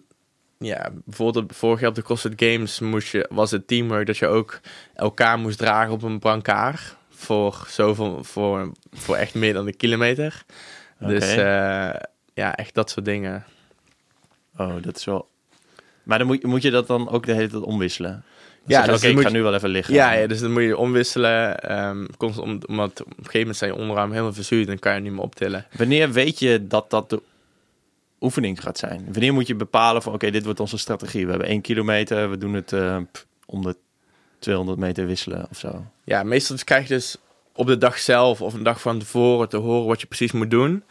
[0.57, 4.27] ja, bijvoorbeeld vorig jaar op de CrossFit Games moest je, was het teamwork dat je
[4.27, 4.59] ook
[4.95, 6.97] elkaar moest dragen op een brancard.
[7.09, 10.43] Voor, zoveel, voor, voor echt meer dan een kilometer.
[10.99, 11.93] Dus eh,
[12.33, 13.45] ja, echt dat soort dingen.
[14.57, 15.27] Oh, dat is wel...
[16.09, 18.23] Maar dan moet, moet je dat dan ook de hele tijd omwisselen?
[18.65, 19.93] Ja, Ja, dus oké, ik ga je- nu wel even liggen.
[19.93, 21.59] Ja, ja, dus dan moet je omwisselen.
[21.59, 24.67] ehm constant, om- omdat op een gegeven moment zijn je onderarm helemaal verzuurd.
[24.67, 25.65] Dan kan je niet meer optillen.
[25.77, 27.21] Wanneer weet je dat dat de
[28.21, 29.05] oefening gaat zijn?
[29.11, 31.23] Wanneer moet je bepalen van, oké, dit wordt onze strategie.
[31.25, 32.65] We hebben één kilometer, we doen het
[33.11, 33.75] pff, om de
[34.39, 35.85] 200 meter wisselen of zo.
[36.03, 37.17] Ja, meestal krijg je dus
[37.53, 40.51] op de dag zelf of een dag van tevoren te horen wat je precies moet
[40.51, 40.83] doen.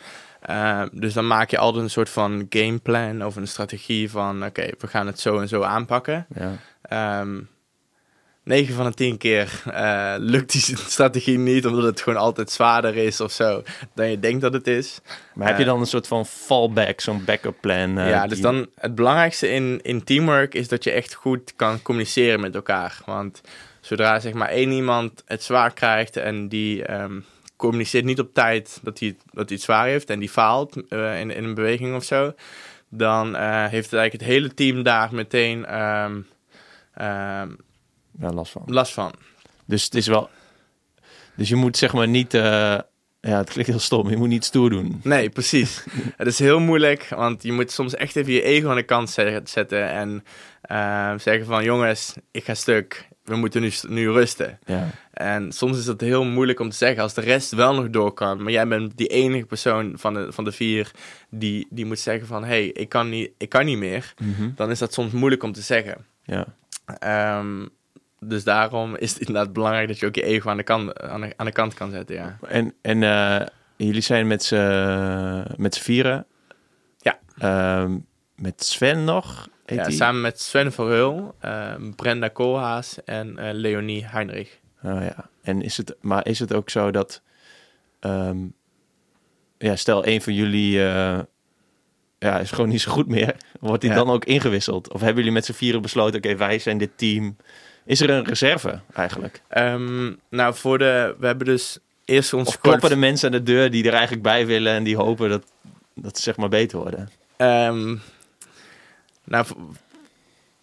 [0.50, 4.70] Uh, dus dan maak je altijd een soort van gameplan of een strategie van oké,
[4.78, 6.26] we gaan het zo en zo aanpakken.
[6.34, 7.20] Ja.
[7.20, 7.48] Um,
[8.48, 12.96] 9 van de 10 keer uh, lukt die strategie niet, omdat het gewoon altijd zwaarder
[12.96, 13.62] is of zo
[13.94, 15.00] dan je denkt dat het is.
[15.34, 17.98] Maar heb je dan een soort van fallback, zo'n backup plan?
[17.98, 21.82] eh, ja, dus dan het belangrijkste in, in teamwork is dat je echt goed kan
[21.82, 22.98] communiceren met elkaar.
[23.04, 23.40] Want
[23.80, 27.24] zodra zeg maar één iemand het zwaar krijgt en die um,
[27.58, 31.20] communiceert niet op tijd dat hij, dat hij het zwaar heeft en die faalt uh,
[31.20, 32.32] in, in een beweging of zo,
[32.88, 36.26] dan uh, heeft het eigenlijk het hele team daar meteen um,
[37.00, 37.56] um,
[38.20, 38.62] ja, last van.
[38.66, 39.12] last van.
[39.64, 40.30] Dus het is wel.
[41.34, 42.34] Dus je moet zeg maar niet.
[42.34, 42.78] Uh,
[43.20, 44.10] ja, het klinkt heel stom.
[44.10, 45.00] Je moet niet stoer doen.
[45.02, 45.84] Nee, precies.
[46.16, 49.10] het is heel moeilijk, want je moet soms echt even je ego aan de kant
[49.44, 50.24] zetten en
[50.70, 53.07] uh, zeggen van jongens, ik ga stuk.
[53.28, 54.58] We moeten nu, nu rusten.
[54.64, 54.90] Ja.
[55.12, 58.12] En soms is dat heel moeilijk om te zeggen als de rest wel nog door
[58.12, 58.42] kan.
[58.42, 60.90] Maar jij bent die enige persoon van de, van de vier
[61.30, 62.42] die, die moet zeggen van...
[62.42, 64.14] hé, hey, ik, kan niet, ik kan niet meer.
[64.22, 64.52] Mm -hmm.
[64.56, 66.06] Dan is dat soms moeilijk om te zeggen.
[66.22, 66.46] Ja.
[67.38, 67.68] Um,
[68.20, 71.20] dus daarom is het inderdaad belangrijk dat je ook je ego aan de kant, aan
[71.20, 72.38] de, aan de kant kan zetten, ja.
[72.48, 73.40] En, en uh,
[73.76, 76.26] jullie zijn met z'n vieren.
[76.98, 77.18] Ja.
[77.82, 78.06] Um,
[78.36, 79.48] met Sven nog.
[79.70, 84.58] Heet Ja, samen met Sven Verheul, eh, Brenda Koolhaas en eh, Leonie Heinrich.
[84.82, 85.28] Oh ja.
[85.42, 87.22] En is het, maar is het ook zo dat,
[88.00, 88.36] ehm,
[89.58, 91.18] ja, stel een van jullie eh,
[92.18, 93.96] ja, is gewoon niet zo goed meer, wordt die Ja.
[93.96, 94.92] dan ook ingewisseld?
[94.92, 97.36] Of hebben jullie met z'n vieren besloten, oké, wij zijn dit team?
[97.84, 99.42] Is er een reserve eigenlijk?
[99.48, 103.52] Ehm, nou, voor de, we hebben dus eerst ons Of kloppen de mensen aan de
[103.52, 105.44] deur die er eigenlijk bij willen en die hopen dat,
[105.94, 107.08] dat ze zeg maar beter worden?
[107.36, 107.96] Ehm,
[109.28, 109.46] nou,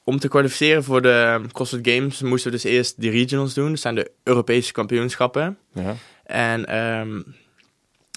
[0.04, 3.70] om te kwalificeren voor de CrossFit Games moesten we dus eerst die regionals doen.
[3.70, 5.58] Dat zijn de Europese kampioenschappen.
[5.74, 5.96] Ja.
[6.24, 7.22] En ehm,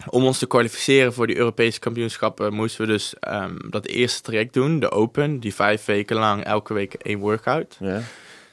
[0.06, 4.52] om ons te kwalificeren voor die Europese kampioenschappen moesten we dus ehm, dat eerste traject
[4.52, 7.76] doen, de Open, die vijf weken lang elke week één workout.
[7.80, 8.02] ja.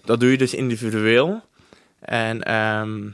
[0.06, 1.41] Dat doe je dus individueel.
[2.00, 3.10] En ehm,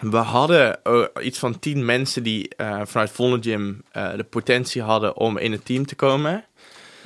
[0.00, 4.82] we hadden eh, iets van tien mensen die eh, vanuit Volle Gym eh, de potentie
[4.82, 6.44] hadden om in het team te komen.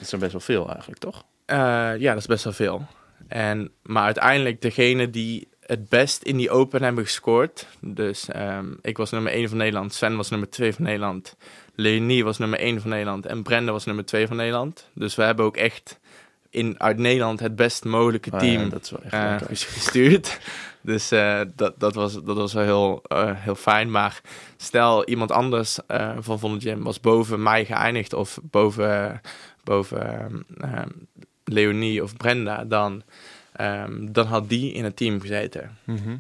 [0.01, 1.25] Dat zijn best wel veel eigenlijk, toch?
[1.45, 1.57] Eh,
[1.99, 2.87] ja, dat is best wel veel.
[3.29, 7.67] En, maar uiteindelijk degene die het best in die Open hebben gescoord.
[7.81, 11.37] Dus ehm, ik was nummer 1 van Nederland, Sven was nummer 2 van Nederland,
[11.75, 14.89] Leonie was nummer 1 van Nederland en Brenda was nummer 2 van Nederland.
[14.95, 16.01] Dus we hebben ook echt
[16.51, 20.41] in, uit Nederland het best mogelijke Ah, ja, team dat is wel echt eh, gestuurd.
[20.81, 23.03] Dus eh, dat, dat, was, dat was wel heel,
[23.35, 23.91] heel fijn.
[23.91, 24.21] Maar
[24.57, 25.79] stel iemand anders
[26.19, 29.21] van Volle Gym was boven mij geëindigd of boven,
[29.65, 30.37] boven ehm,
[30.73, 30.89] ehm,
[31.45, 33.03] Leonie of Brenda, dan,
[33.53, 35.79] ehm, dan had die in het team gezeten.
[35.85, 36.17] Mhm.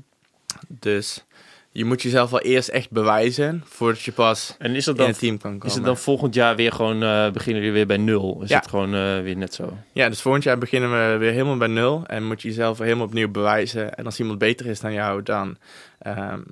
[0.69, 1.25] Dus
[1.73, 5.19] je moet jezelf wel eerst echt bewijzen voordat je pas En is dat in het
[5.19, 5.67] team kan komen.
[5.67, 8.41] Is het dan volgend jaar weer gewoon, eh, beginnen jullie weer bij nul?
[8.43, 8.57] Is Ja.
[8.59, 9.77] het gewoon eh, weer net zo?
[9.93, 12.03] Ja, dus volgend jaar beginnen we weer helemaal bij nul.
[12.07, 13.95] En moet je jezelf helemaal opnieuw bewijzen.
[13.95, 15.57] En als iemand beter is dan jou, dan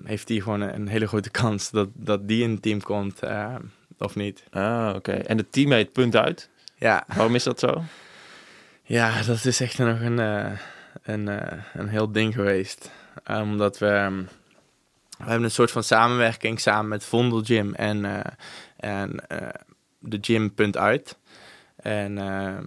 [0.05, 3.21] heeft die gewoon een, een hele grote kans dat, dat die in het team komt.
[3.99, 4.45] of niet.
[4.51, 5.13] Ah, oké.
[5.13, 6.49] En de team heet punt uit.
[6.79, 7.83] Ja, Waarom is dat zo?
[8.83, 10.51] ja dat is echt nog een, eh,
[11.03, 12.91] een, eh, een heel ding geweest.
[13.25, 13.87] Eh, omdat we...
[13.87, 14.23] ehm,
[15.19, 18.25] we hebben een soort van samenwerking samen met Vondel Gym en,
[18.77, 19.17] en
[19.99, 21.19] de Gym Punt Uit.
[21.77, 22.65] En ehm,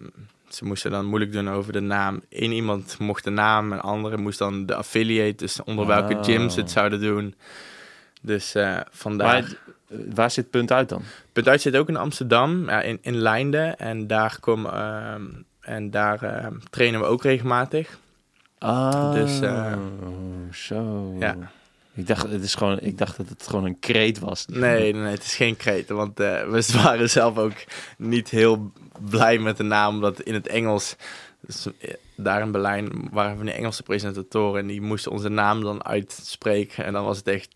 [0.50, 2.22] ze moesten dan moeilijk doen over de naam.
[2.30, 6.24] Eén iemand mocht de naam, een andere moest dan de affiliate, dus onder welke Oh.
[6.24, 7.36] gyms ze het zouden doen.
[8.22, 8.56] Dus
[8.92, 9.42] vandaar.
[9.42, 9.58] Maar,
[10.14, 11.02] waar zit punt uit dan?
[11.32, 13.78] Punt Uit zit ook in Amsterdam, ja, in, in Leinden.
[13.78, 15.26] En daar, komen, ehm,
[15.62, 18.00] en daar ehm, trainen we ook regelmatig.
[18.58, 19.78] Ah, Dus, eh,
[20.52, 21.16] zo.
[21.20, 21.38] ja.
[21.94, 24.46] Ik dacht, het is gewoon, ik dacht dat het gewoon een kreet was.
[24.48, 25.96] Nee, nee, het is geen kreten.
[25.96, 27.64] Want eh, we waren zelf ook
[27.98, 28.72] niet heel
[29.10, 29.96] blij met de naam.
[29.96, 30.96] Omdat in het Engels,
[31.40, 34.62] dus, eh, daar in Berlijn, waren van die Engelse presentatoren.
[34.62, 36.86] En die moesten onze naam dan uitspreken.
[36.86, 37.56] En dan was het echt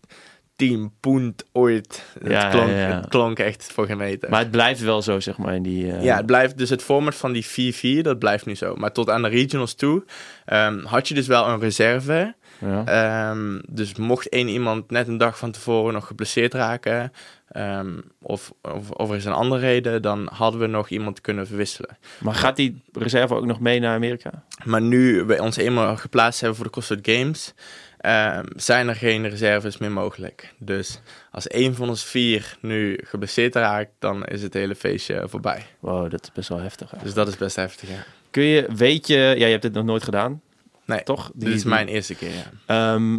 [0.56, 2.02] Team Punt ooit.
[2.18, 2.96] Het, Ja, klonk, ja, ja.
[2.96, 4.30] het klonk echt voor gemeten.
[4.30, 5.92] Maar het blijft wel zo, zeg maar, in die...
[5.92, 8.74] eh, Ja, het blijft dus het format van die 4-4, dat blijft nu zo.
[8.76, 10.04] Maar tot aan de regionals toe
[10.44, 12.34] ehm, had je dus wel een reserve.
[12.58, 12.84] ja.
[12.84, 17.12] Ehm, dus mocht één iemand net een dag van tevoren nog geblesseerd raken,
[17.48, 17.92] ehm,
[18.22, 21.98] of, of, of er is een andere reden, dan hadden we nog iemand kunnen verwisselen.
[22.18, 24.30] Maar gaat die reserve ook nog mee naar Amerika?
[24.64, 27.54] Maar nu we ons eenmaal geplaatst hebben voor de CrossFit Games,
[27.98, 30.54] ehm, zijn er geen reserves meer mogelijk.
[30.58, 35.66] Dus als één van ons vier nu geblesseerd raakt, dan is het hele feestje voorbij.
[35.80, 36.90] Wow, dat is best wel heftig.
[37.02, 38.04] Dus dat is best heftig, ja.
[38.30, 39.16] Kun je, weet je...
[39.16, 40.40] Ja, je hebt dit nog nooit gedaan,
[40.84, 41.30] Nee, toch?
[41.34, 42.44] dit is mijn eerste keer, ja.
[42.66, 43.18] Ehm,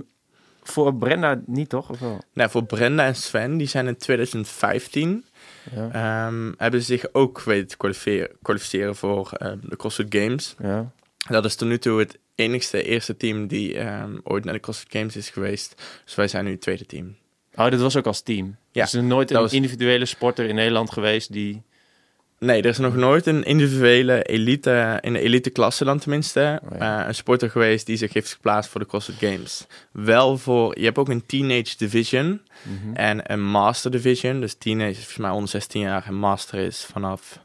[0.63, 1.89] voor Brenda niet, toch?
[1.89, 2.21] Of wel?
[2.33, 5.25] Nou, voor Brenda en Sven, die zijn in 2015,
[5.75, 5.89] Ja.
[6.27, 9.29] ehm, hebben ze zich ook weten te kwalificeren, kwalificeren voor
[9.61, 10.55] de CrossFit Games.
[10.61, 10.91] ja.
[11.29, 14.91] Dat is tot nu toe het enigste eerste team die ehm, ooit naar de CrossFit
[14.91, 15.81] Games is geweest.
[16.05, 17.15] Dus wij zijn nu het tweede team.
[17.55, 18.55] Oh, dit was ook als team.
[18.71, 21.61] Ja, Dus er is nooit dat een was- individuele sporter in Nederland geweest die...
[22.39, 26.77] Nee, er is nog nooit een individuele elite, in de elite klasse dan tenminste, Oh
[26.77, 27.01] ja.
[27.01, 29.65] eh, een sporter geweest die zich heeft geplaatst voor de CrossFit Games.
[29.91, 32.95] Wel voor, je hebt ook een teenage division Mhm.
[32.95, 34.39] en een master division.
[34.39, 37.39] Dus teenage is volgens mij onder 16 jaar en master is vanaf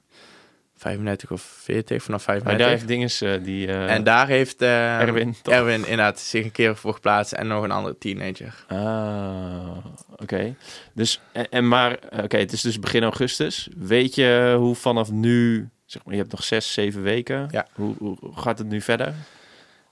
[0.83, 2.59] 35 of 40, vanaf Maar 35.
[2.67, 3.67] daar heeft dinges eh, die...
[3.67, 5.55] eh, en daar heeft eh, Erwin, toch?
[5.55, 8.65] Erwin inderdaad zich een keer voor geplaatst en nog een andere teenager.
[8.69, 9.77] Ah,
[10.17, 10.55] oké.
[10.93, 13.69] Dus, en, en maar, oké, het is dus begin augustus.
[13.79, 17.49] Weet je hoe vanaf nu, zeg maar, je hebt nog zes, zeven weken.
[17.51, 17.67] Ja.
[17.75, 19.15] Hoe, gaat het nu verder?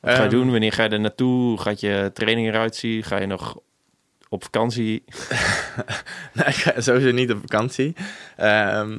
[0.00, 0.50] Wat ga je Ehm, doen?
[0.50, 1.58] Wanneer ga je er naartoe?
[1.60, 3.02] Gaat je training eruit zien?
[3.02, 3.58] Ga je nog
[4.28, 5.04] op vakantie?
[6.32, 7.94] Nee, ik ga sowieso niet op vakantie.
[8.36, 8.98] Ehm,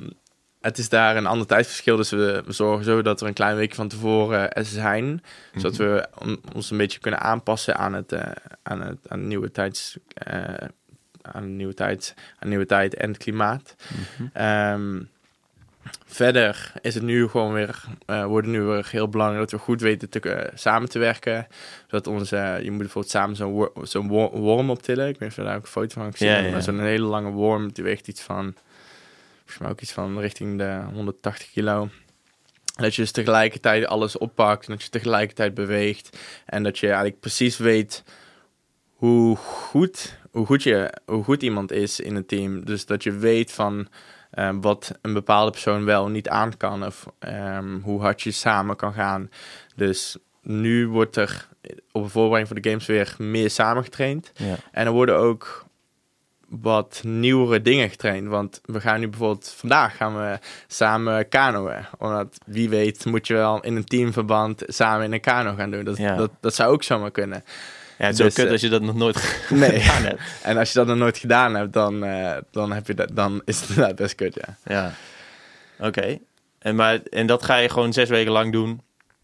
[0.61, 3.55] het is daar een ander tijdverschil, dus we, we zorgen zo dat we een klein
[3.55, 5.23] weekje van tevoren er zijn.
[5.55, 5.81] Zodat Mhm.
[5.83, 8.31] we on- ons een beetje kunnen aanpassen aan het, eh,
[8.63, 9.97] aan het aan nieuwe tijds...
[10.13, 10.43] eh,
[11.21, 13.75] aan nieuwe tijd, aan nieuwe tijd en het klimaat.
[14.17, 14.27] Mhm.
[14.33, 15.01] Ehm,
[16.05, 19.81] Verder is het nu gewoon weer, uh, wordt nu weer heel belangrijk dat we goed
[19.81, 21.47] weten te, uh, samen te werken.
[21.87, 23.35] Dat onze, je moet bijvoorbeeld samen
[23.87, 25.07] zo'n worm optillen.
[25.07, 26.59] Ik weet niet of je daar ook een foto van gezien ja, ja.
[26.59, 28.55] Zo'n hele lange worm, die weegt iets van,
[29.51, 31.89] volgens mij ook iets van richting de 180 kilo.
[32.75, 36.17] Dat je dus tegelijkertijd alles oppakt en dat je tegelijkertijd beweegt.
[36.45, 38.03] En dat je eigenlijk precies weet
[38.93, 42.65] hoe goed, hoe goed, je, hoe goed iemand is in het team.
[42.65, 43.87] Dus dat je weet van
[44.33, 46.85] um, wat een bepaalde persoon wel niet aan kan.
[46.85, 49.29] Of um, hoe hard je samen kan gaan.
[49.75, 51.47] Dus nu wordt er
[51.91, 54.31] op de voorbereiding voor de games weer meer samen getraind.
[54.35, 54.55] Ja.
[54.71, 55.65] En er worden ook
[56.59, 58.27] wat nieuwere dingen getraind.
[58.27, 61.85] Want we gaan nu bijvoorbeeld vandaag gaan we samen kanoën.
[61.97, 65.83] Omdat wie weet moet je wel in een teamverband samen in een kano gaan doen.
[65.83, 66.15] Dat, ja.
[66.15, 67.43] dat, dat zou ook zomaar kunnen.
[67.97, 69.79] Ja, het is dus, kut eh, als je dat nog nooit nee.
[69.79, 70.21] gedaan hebt.
[70.43, 73.41] en als je dat nog nooit gedaan hebt, dan, uh, dan, heb je dat, dan
[73.45, 74.57] is het inderdaad best kut, ja.
[74.73, 74.93] Ja,
[75.87, 76.17] oké.
[76.59, 78.81] En, maar, en dat ga je gewoon zes weken lang doen?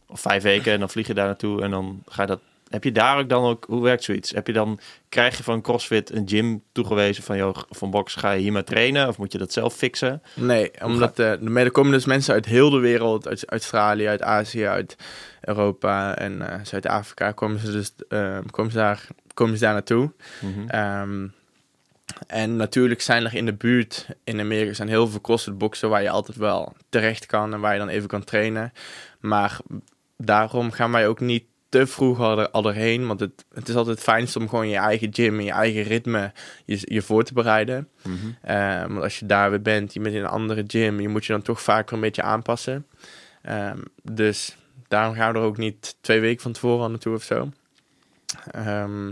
[0.07, 2.39] Of vijf weken en dan vlieg je daar naartoe en dan ga je dat...
[2.69, 3.65] Heb je daar ook dan ook...
[3.69, 4.31] Hoe werkt zoiets?
[4.31, 4.79] Heb je dan...
[5.09, 7.37] Krijg je van CrossFit een gym toegewezen van...
[7.37, 9.07] Joh, van box ga je hier maar trainen?
[9.07, 10.21] Of moet je dat zelf fixen?
[10.33, 13.27] Nee, omdat uh, er komen dus mensen uit heel de wereld.
[13.27, 14.95] Uit Australië, uit Azië, uit
[15.41, 20.11] Europa en uh, Zuid-Afrika komen ze dus uh, komen ze daar, komen ze daar naartoe.
[20.41, 21.35] Mm um,
[22.27, 26.01] en natuurlijk zijn er in de buurt in Amerika zijn heel veel CrossFit boxen waar
[26.01, 28.73] je altijd wel terecht kan en waar je dan even kan trainen.
[29.19, 29.59] Maar
[30.17, 31.43] daarom gaan wij ook niet
[31.79, 33.07] te vroeg al, al erheen.
[33.07, 36.31] Want het, het is altijd het fijnst om gewoon je eigen gym, je eigen ritme
[36.65, 37.87] je, je voor te bereiden.
[38.03, 38.87] Mm -hmm.
[38.87, 41.33] want als je daar weer bent, je bent in een andere gym, je moet je
[41.33, 42.85] dan toch vaker een beetje aanpassen.
[43.49, 44.57] Um, dus
[44.87, 47.51] daarom gaan we er ook niet twee weken van tevoren aan naartoe of zo.
[48.51, 49.11] Ehm,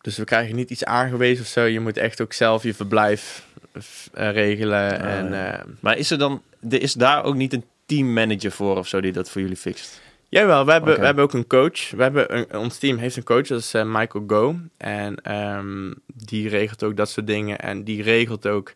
[0.00, 1.64] dus we krijgen niet iets aangewezen of zo.
[1.64, 5.00] Je moet echt ook zelf je verblijf uh, regelen.
[5.00, 8.76] Ah, en, uh, maar is er dan, er is daar ook niet een teammanager voor
[8.76, 10.00] of zo die dat voor jullie fixt?
[10.32, 11.90] Jawel, we hebben, we hebben ook een coach.
[11.90, 14.56] We hebben een, ons team heeft een coach, dat is uh, Michael Go.
[14.76, 17.58] En um, die regelt ook dat soort dingen.
[17.58, 18.72] En die regelt ook,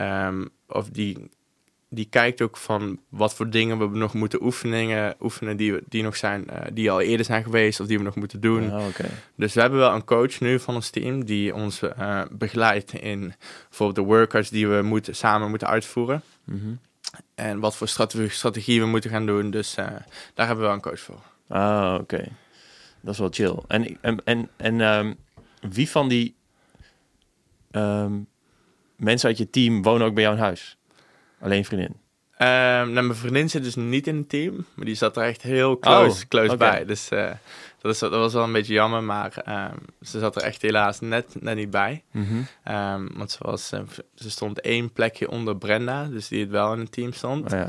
[0.00, 1.30] um, of die
[1.90, 6.16] die kijkt ook van wat voor dingen we nog moeten oefeningen, oefenen die, die nog
[6.16, 8.72] zijn, uh, die al eerder zijn geweest of die we nog moeten doen.
[8.72, 8.86] Oh,
[9.34, 13.34] Dus we hebben wel een coach nu van ons team die ons uh, begeleidt in
[13.68, 16.22] bijvoorbeeld de workouts die we moeten, samen moeten uitvoeren.
[16.44, 16.72] Mhm.
[17.34, 19.50] En wat voor strategie, strategie we moeten gaan doen.
[19.50, 19.86] Dus uh,
[20.34, 21.22] daar hebben we wel een coach voor.
[21.48, 22.28] Ah, oké.
[23.00, 23.62] Dat is wel chill.
[23.68, 25.16] En, en, en, en um,
[25.60, 26.36] wie van die
[27.70, 28.28] um,
[28.96, 30.76] mensen uit je team wonen ook bij jou in huis?
[31.40, 31.96] Alleen vriendin?
[32.40, 35.42] Um, nou, mijn vriendin zit dus niet in het team, maar die zat er echt
[35.42, 36.84] heel close, oh, close bij.
[36.84, 37.30] Dus uh,
[37.80, 41.00] dat, is, dat was wel een beetje jammer, maar um, ze zat er echt helaas
[41.00, 42.04] net, net niet bij.
[42.10, 42.74] Mm -hmm.
[42.74, 43.80] um, want ze, was, uh,
[44.14, 47.52] ze stond één plekje onder Brenda, dus die het wel in het team stond.
[47.52, 47.60] Oh,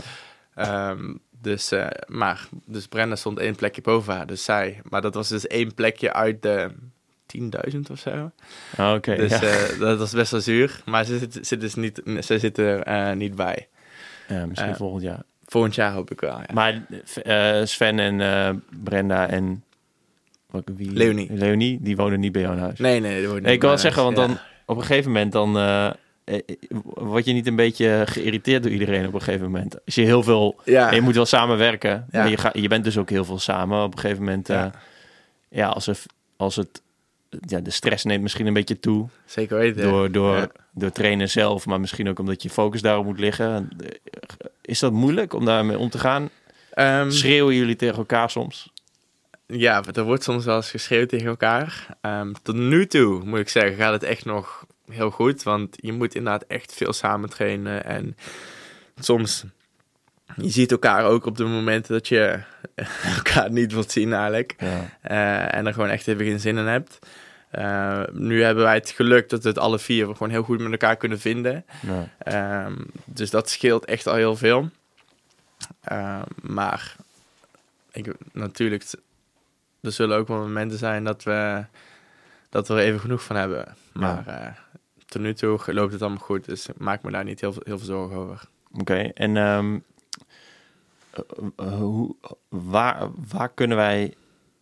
[0.55, 0.95] ja.
[1.41, 4.81] dus, uh, maar, dus Brenda stond één plekje boven haar, dus zij.
[4.89, 6.71] Maar dat was dus één plekje uit de
[7.37, 8.31] 10.000 of zo.
[8.77, 9.15] Oh, oké.
[9.15, 9.69] dus ja.
[9.71, 10.81] uh, dat was best wel zuur.
[10.85, 13.67] Maar ze zit, zit dus niet, ze zit er uh, niet bij.
[14.27, 15.21] Ja, misschien volgend jaar.
[15.45, 16.53] Volgend jaar hoop ik wel, ja.
[16.53, 16.85] Maar
[17.67, 19.63] Sven en Brenda en...
[20.75, 20.91] Wie?
[20.91, 21.27] Leonie.
[21.33, 22.79] Leonie, die wonen niet bij jou in huis.
[22.79, 25.53] Nee, nee, die wonen nee, Ik wil zeggen, want dan op een gegeven moment dan...
[26.83, 29.85] word je niet een beetje geïrriteerd door iedereen op een gegeven moment?
[29.85, 30.55] Als je heel veel...
[30.65, 30.91] Ja.
[30.91, 32.05] je moet wel samenwerken.
[32.11, 32.25] Ja.
[32.25, 33.83] je, ga, je bent dus ook heel veel samen.
[33.83, 34.47] Op een gegeven moment...
[34.47, 34.71] Ja,
[35.49, 35.97] ja als, er,
[36.37, 36.81] als het
[37.29, 39.07] ja, de stress neemt misschien een beetje toe.
[39.25, 39.83] Zeker weten.
[39.83, 40.47] Door, door, ja.
[40.73, 43.69] door trainen zelf, maar misschien ook omdat je focus daarop moet liggen.
[44.61, 46.29] Is dat moeilijk om daarmee om te gaan?
[46.75, 48.71] Um, Schreeuwen jullie tegen elkaar soms?
[49.51, 51.97] Ja, er wordt soms wel eens geschreeuwd tegen elkaar.
[52.01, 55.43] Um, tot nu toe, moet ik zeggen, gaat het echt nog heel goed.
[55.43, 57.85] Want je moet inderdaad echt veel samen trainen.
[57.85, 58.17] En
[58.99, 59.45] soms
[60.35, 62.39] je ziet elkaar ook op de momenten dat je
[63.17, 64.55] elkaar niet wilt zien eigenlijk.
[64.57, 64.89] Ja.
[65.11, 66.99] Uh, en er gewoon echt even geen zin in hebt.
[67.51, 70.71] Uh, nu hebben wij het geluk dat we het alle vier gewoon heel goed met
[70.71, 71.65] elkaar kunnen vinden.
[72.25, 72.65] Ja.
[72.65, 74.69] Um, dus dat scheelt echt al heel veel.
[75.91, 76.95] Uh, maar
[77.91, 78.83] ik, natuurlijk,
[79.81, 81.65] er zullen ook wel momenten zijn dat we,
[82.49, 83.75] dat we er even genoeg van hebben.
[83.93, 84.55] Maar ja.
[85.05, 87.77] tot nu toe loopt het allemaal goed, dus ik maak me daar niet heel, heel
[87.77, 88.41] veel zorgen over.
[88.71, 89.83] Oké, en um,
[91.61, 92.15] uh, hoe,
[92.49, 94.13] waar, waar kunnen wij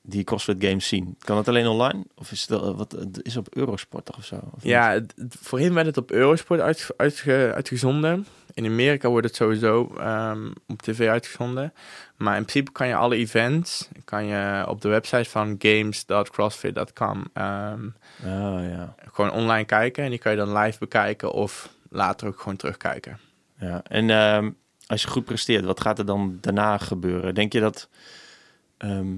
[0.01, 1.15] die CrossFit Games zien?
[1.19, 2.03] Kan het alleen online?
[2.15, 4.39] Of is het, wat, is op Eurosport of zo?
[4.51, 8.25] Of ja, het, voorheen werd het op Eurosport uit, uitge, uitgezonden.
[8.57, 11.73] In Amerika wordt het sowieso um, op tv uitgezonden.
[12.15, 17.95] Maar in principe kan je alle events kan je op de website van games.crossfit.com um,
[18.23, 18.95] oh, ja.
[19.13, 20.03] gewoon online kijken.
[20.03, 23.19] En die kan je dan live bekijken of later ook gewoon terugkijken.
[23.59, 24.51] Ja, en ehm,
[24.87, 27.35] als je goed presteert, wat gaat er dan daarna gebeuren?
[27.35, 27.89] Denk je dat...
[28.77, 29.15] ehm,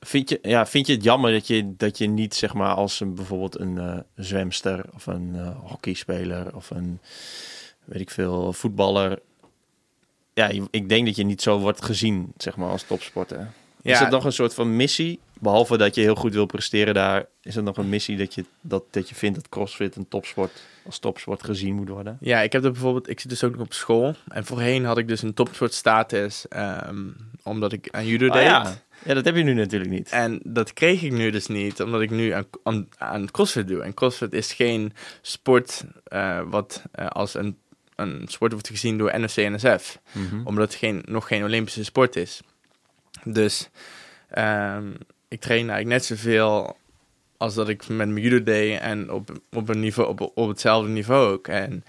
[0.00, 3.00] vind, je, ja, vind je het jammer dat je, dat je niet, zeg maar, als
[3.00, 7.00] een, bijvoorbeeld een eh, zwemster of een eh, hockeyspeler of een,
[7.86, 9.18] weet ik veel, voetballer...
[10.32, 13.52] Ja, ik denk dat je niet zo wordt gezien, zeg maar, als topsporter.
[13.82, 15.20] Is het nog een soort van missie?
[15.38, 18.44] Behalve dat je heel goed wil presteren daar, is het nog een missie dat je,
[18.60, 22.16] dat, dat je vindt dat CrossFit een topsport als topsport gezien moet worden?
[22.20, 24.14] Ja, ik heb dat bijvoorbeeld, ik zit dus ook nog op school.
[24.28, 27.04] En voorheen had ik dus een topsport status, ehm,
[27.42, 28.42] omdat ik aan judo Oh deed.
[28.42, 28.76] ja.
[29.04, 30.10] ja, dat heb je nu natuurlijk niet.
[30.10, 33.82] En dat kreeg ik nu dus niet, omdat ik nu aan, aan, aan CrossFit doe.
[33.82, 37.58] En CrossFit is geen sport eh, wat eh, als een,
[37.96, 39.98] een sport wordt gezien door NOC en NSF.
[40.12, 40.40] Mhm.
[40.44, 42.40] Omdat het geen, nog geen Olympische sport is.
[43.24, 43.68] Dus
[44.28, 44.90] ehm,
[45.28, 46.76] ik train eigenlijk net zoveel
[47.36, 50.90] als dat ik met mijn judo deed en op, op, een niveau, op, op hetzelfde
[50.90, 51.48] niveau ook.
[51.48, 51.84] En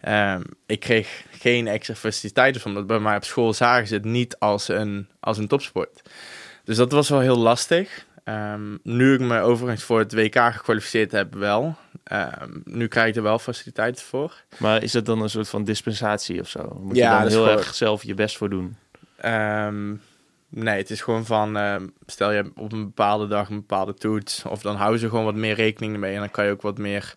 [0.00, 4.38] ehm, ik kreeg geen extra faciliteiten, omdat bij mij op school zagen ze het niet
[4.38, 6.02] als een, als een topsport.
[6.64, 8.06] Dus dat was wel heel lastig.
[8.28, 11.76] Ehm, nu ik me overigens voor het WK gekwalificeerd heb, wel.
[12.04, 14.34] Ehm, nu krijg ik er wel faciliteiten voor.
[14.58, 16.78] Maar is dat dan een soort van dispensatie of zo?
[16.82, 18.76] Moet Ja, je dan heel gewoon- erg zelf je best voor doen?
[19.16, 19.94] Ehm,
[20.48, 21.58] nee, het is gewoon van,
[22.06, 25.34] stel je op een bepaalde dag een bepaalde toets, of dan houden ze gewoon wat
[25.34, 27.14] meer rekening mee en dan kan je ook wat meer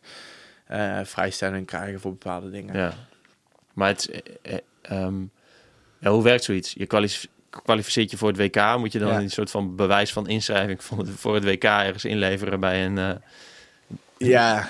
[0.65, 2.77] eh, vrijstelling krijgen voor bepaalde dingen.
[2.77, 2.93] Ja.
[3.73, 5.13] Maar het, eh, eh,
[5.99, 6.73] ja, hoe werkt zoiets?
[6.73, 7.27] Je kwalif-
[7.63, 8.77] kwalificeert je voor het WK.
[8.77, 9.19] Moet je dan Ja.
[9.19, 12.97] een soort van bewijs van inschrijving van het, voor het WK ergens inleveren bij, een,
[12.97, 13.09] eh,
[14.17, 14.69] Ja,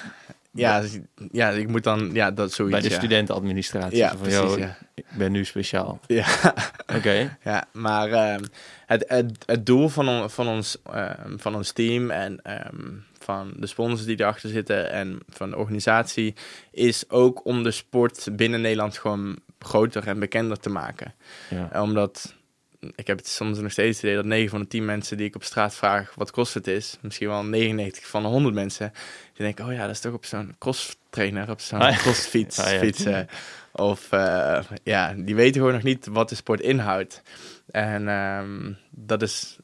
[0.51, 0.97] ja, dus-
[1.31, 2.73] ja, ik moet dan, ja, dat zoiets.
[2.79, 2.99] bij de ja.
[2.99, 3.97] studentenadministratie?
[3.97, 4.77] Ja, van, precies, "Yo, ja.
[4.95, 5.99] Ik ben nu speciaal.
[6.07, 6.25] Ja,
[6.97, 7.37] Oké.
[7.43, 8.43] ja maar ehm,
[8.85, 13.53] het, het, het doel van, on- van, ons, ehm, van ons team en ehm, van
[13.57, 16.33] de sponsors die erachter zitten en van de organisatie
[16.71, 21.13] is ook om de sport binnen Nederland gewoon groter en bekender te maken.
[21.49, 21.81] Ja.
[21.81, 22.35] Omdat
[22.95, 25.27] ik heb het soms nog steeds het idee dat 9 van de 10 mensen die
[25.27, 28.91] ik op straat vraag wat CrossFit is, misschien wel 99 van de 100 mensen,
[29.33, 31.97] die denken: oh ja, dat is toch op zo'n cross trainer, op zo'n Ah, ja.
[31.97, 32.79] crossfiets Ah, ja.
[32.79, 33.27] fietsen.
[33.71, 37.21] Of eh, ja, die weten gewoon nog niet wat de sport inhoudt.
[37.71, 39.57] En ehm, dat is,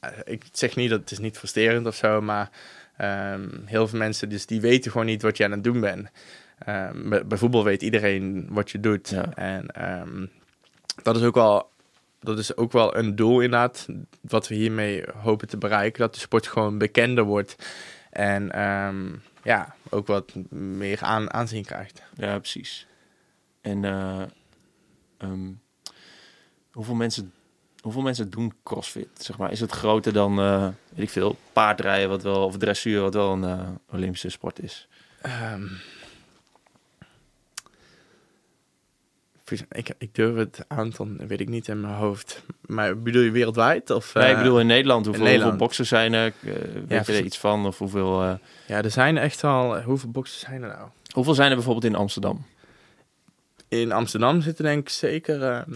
[0.00, 2.50] eh, ik zeg niet dat het is niet frustrerend of zo, maar
[2.96, 6.08] ehm, heel veel mensen dus die weten gewoon niet wat je aan het doen bent.
[6.58, 9.08] Ehm, bij, voetbal weet iedereen wat je doet.
[9.08, 9.34] Ja.
[9.34, 9.66] En
[11.02, 11.70] dat is ook wel
[12.20, 13.86] dat is ook wel een doel inderdaad,
[14.20, 16.00] wat we hiermee hopen te bereiken.
[16.00, 17.56] Dat de sport gewoon bekender wordt
[18.10, 19.06] en ehm,
[19.42, 22.02] ja, ook wat meer aan, aanzien krijgt.
[22.14, 22.86] Ja, precies.
[23.60, 24.22] En eh,
[25.18, 25.52] ehm,
[26.72, 27.32] hoeveel, mensen,
[27.80, 29.08] hoeveel mensen doen CrossFit?
[29.18, 29.52] Zeg maar?
[29.52, 33.32] Is het groter dan, eh, weet ik veel, paardrijden wat wel, of dressuur wat wel
[33.32, 34.88] een eh, Olympische sport is?
[35.20, 35.66] Ehm,
[39.50, 42.42] ik, ik durf het aantal, weet ik niet in mijn hoofd.
[42.66, 43.90] Maar bedoel je wereldwijd?
[43.90, 45.04] Of, nee, ik eh, bedoel in Nederland.
[45.06, 45.50] Hoeveel, Nederland.
[45.50, 46.32] hoeveel boxers zijn er?
[46.44, 46.52] Eh,
[46.88, 47.66] weet je er iets van?
[47.66, 48.34] Of hoeveel, eh,
[48.66, 49.80] Ja, er zijn echt wel...
[49.82, 50.88] Hoeveel boxen zijn er nou?
[51.14, 52.46] hoeveel zijn er bijvoorbeeld in Amsterdam?
[53.68, 55.42] In Amsterdam zitten denk ik zeker...
[55.42, 55.72] ehm,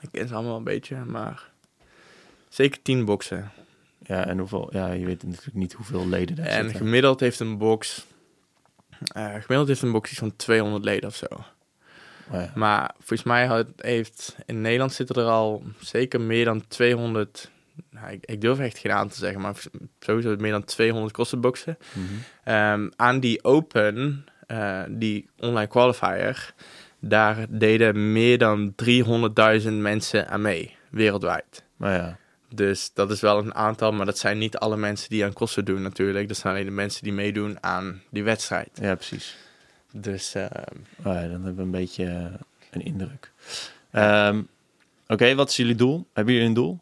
[0.00, 1.50] ik ken ze allemaal een beetje, maar...
[2.48, 3.50] Zeker tien boksen.
[4.06, 4.68] Ja, en hoeveel?
[4.72, 6.76] Ja, je weet natuurlijk niet hoeveel leden daar En zitten.
[6.76, 8.06] gemiddeld heeft een box...
[9.14, 11.26] gemiddeld heeft een box iets van 200 leden of zo.
[12.30, 12.52] Oh ja.
[12.54, 14.36] Maar volgens mij had- heeft...
[14.46, 17.50] In Nederland zitten er al zeker meer dan 200...
[17.90, 19.54] Nou, ik, ik durf echt geen aan te zeggen, maar
[20.00, 21.78] sowieso meer dan 200 kostenboxen.
[21.92, 22.04] Mhm.
[22.44, 26.54] Ehm, aan die Open, eh, die online qualifier,
[27.00, 31.64] daar deden meer dan 300.000 mensen aan mee, wereldwijd.
[31.76, 32.18] Maar ja,
[32.48, 35.64] Dus dat is wel een aantal, maar dat zijn niet alle mensen die aan kosten
[35.64, 36.28] doen natuurlijk.
[36.28, 38.68] Dat zijn alleen de mensen die meedoen aan die wedstrijd.
[38.80, 39.36] ja precies.
[39.96, 42.24] Dus Oh ja, dan hebben we een beetje eh,
[42.70, 43.32] een indruk.
[43.90, 44.42] Ehm,
[45.06, 46.06] Oké, wat is jullie doel?
[46.12, 46.78] Hebben jullie een doel?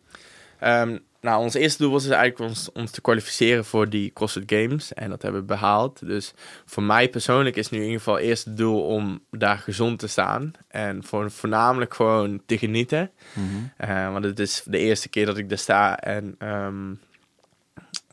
[0.59, 4.53] Ehm, nou, ons eerste doel was dus eigenlijk ons, ons te kwalificeren voor die CrossFit
[4.53, 4.95] Games.
[4.95, 6.07] En dat hebben we behaald.
[6.07, 6.33] Dus
[6.65, 10.07] voor mij persoonlijk is nu in ieder geval eerst het doel om daar gezond te
[10.07, 10.53] staan.
[10.69, 13.11] En voor, voornamelijk gewoon te genieten.
[13.77, 15.99] Eh, want het is de eerste keer dat ik daar sta.
[15.99, 16.91] En ehm,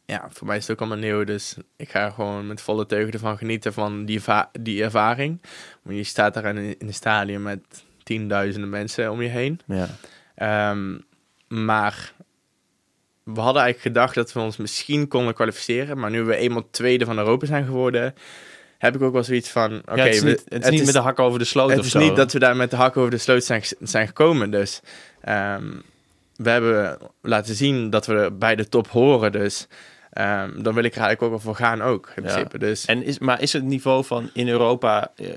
[0.09, 1.23] ja, voor mij is het ook allemaal nieuw.
[1.23, 4.21] Dus ik ga gewoon met volle teugen ervan genieten van die,
[4.59, 5.41] die ervaring.
[5.81, 7.59] Want je staat daar in, in een stadion met
[8.03, 9.59] tienduizenden mensen om je heen.
[9.65, 9.87] Ja.
[10.35, 10.97] Ehm,
[11.47, 12.13] maar
[13.23, 15.99] we hadden eigenlijk gedacht dat we ons misschien konden kwalificeren.
[15.99, 18.15] Maar nu we eenmaal tweede van Europa zijn geworden,
[18.77, 19.77] heb ik ook wel zoiets van...
[19.77, 21.79] Oké, ja, het is niet, het is niet met de hak over de sloot het
[21.79, 21.99] of is zo.
[21.99, 24.51] niet dat we daar met de hak over de sloot zijn, zijn gekomen.
[24.51, 24.81] Dus
[25.21, 25.71] ehm,
[26.35, 29.31] we hebben laten zien dat we bij de top horen.
[29.31, 29.67] Dus
[30.13, 32.29] ehm, dan wil ik er eigenlijk ook wel voor gaan ook, in Ja.
[32.29, 32.57] principe.
[32.57, 35.27] Dus En is, maar is het niveau van in Europa, eh,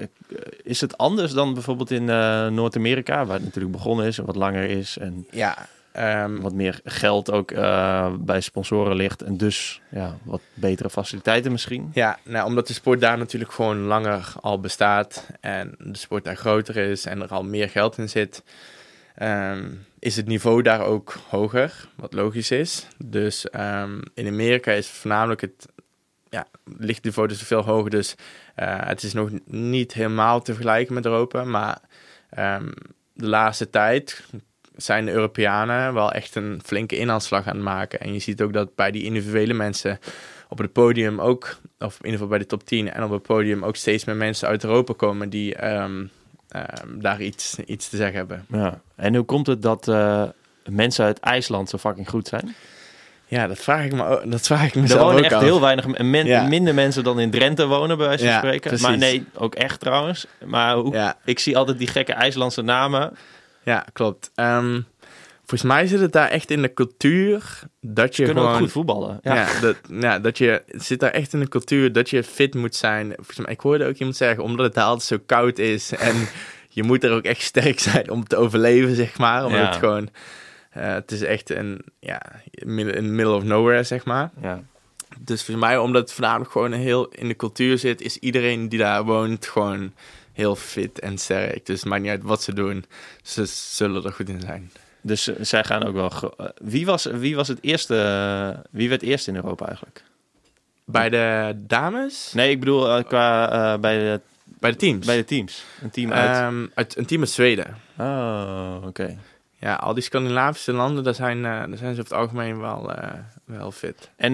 [0.63, 4.37] is het anders dan bijvoorbeeld in eh, Noord-Amerika, waar het natuurlijk begonnen is en wat
[4.37, 5.57] langer is en ja,
[5.93, 11.53] ehm, wat meer geld ook eh, bij sponsoren ligt en dus ja, wat betere faciliteiten
[11.53, 11.91] misschien?
[11.95, 16.37] Ja, nou, omdat de sport daar natuurlijk gewoon langer al bestaat en de sport daar
[16.37, 18.43] groter is en er al meer geld in zit,
[19.15, 19.65] ehm,
[20.03, 22.87] is het niveau daar ook hoger, wat logisch is.
[23.05, 25.67] Dus ehm, in Amerika is voornamelijk het
[26.29, 26.47] ja,
[26.79, 28.15] lichtniveau dus veel hoger, dus
[28.55, 31.81] eh, het is nog niet helemaal te vergelijken met Europa, maar
[32.31, 32.71] ehm,
[33.13, 34.25] de laatste tijd
[34.77, 38.01] zijn de Europeanen wel echt een flinke inhaalslag aan het maken.
[38.01, 39.99] En je ziet ook dat bij die individuele mensen
[40.49, 43.23] op het podium ook, of in ieder geval bij de top 10 en op het
[43.23, 46.07] podium ook steeds meer mensen uit Europa komen die ehm,
[46.99, 48.45] daar iets, iets te zeggen hebben.
[48.49, 48.81] Ja.
[48.97, 50.23] En hoe komt het dat eh,
[50.69, 52.55] mensen uit IJsland zo fucking goed zijn?
[53.27, 55.43] Ja, dat vraag ik me, ook- dat vraag ik Er mezelf wonen ook echt af.
[55.43, 56.47] heel weinig men- Ja.
[56.47, 58.69] minder mensen dan in Drenthe wonen, bij wijze van Ja, spreken.
[58.69, 58.87] precies.
[58.87, 60.27] Maar nee, ook echt trouwens.
[60.45, 61.17] Maar hoe, Ja.
[61.25, 63.17] ik zie altijd die gekke IJslandse namen.
[63.63, 64.31] Ja, klopt.
[64.35, 64.81] Ehm,
[65.59, 68.57] volgens mij zit het daar echt in de cultuur dat je kunnen gewoon...
[68.59, 69.19] ook goed voetballen.
[69.23, 69.35] Ja.
[69.35, 72.75] Ja, dat, ja, dat je zit daar echt in de cultuur dat je fit moet
[72.75, 73.13] zijn.
[73.17, 76.15] Volgens mij, ik hoorde ook iemand zeggen, omdat het daar altijd zo koud is en
[76.69, 79.45] je moet er ook echt sterk zijn om te overleven, zeg maar.
[79.45, 79.67] Omdat Ja.
[79.67, 80.09] het gewoon,
[80.71, 84.31] eh, het is echt een, ja, in the middle of nowhere, zeg maar.
[84.43, 84.63] Ja.
[85.19, 88.79] Dus voor mij, omdat het voornamelijk gewoon heel in de cultuur zit, is iedereen die
[88.79, 89.93] daar woont gewoon
[90.33, 91.67] heel fit en sterk.
[91.67, 92.85] Dus het maakt niet uit wat ze doen,
[93.23, 94.71] ze zullen er goed in zijn.
[95.03, 96.35] Dus zij gaan ook wel.
[96.63, 98.63] wie, was, wie was het eerste?
[98.71, 100.05] wie werd eerst in Europa eigenlijk?
[100.85, 102.33] Bij de dames?
[102.33, 104.21] Nee, ik bedoel eh, qua eh, bij, de,
[104.59, 105.07] Bij de teams?
[105.07, 105.65] bij de teams.
[105.83, 106.37] Een team uit.
[106.37, 107.77] Ehm, uit een team uit Zweden.
[107.99, 109.19] oh, oké.
[109.59, 112.93] Ja, al die Scandinavische landen, daar zijn, eh, daar zijn ze over het algemeen wel,
[113.45, 114.11] wel fit.
[114.17, 114.33] En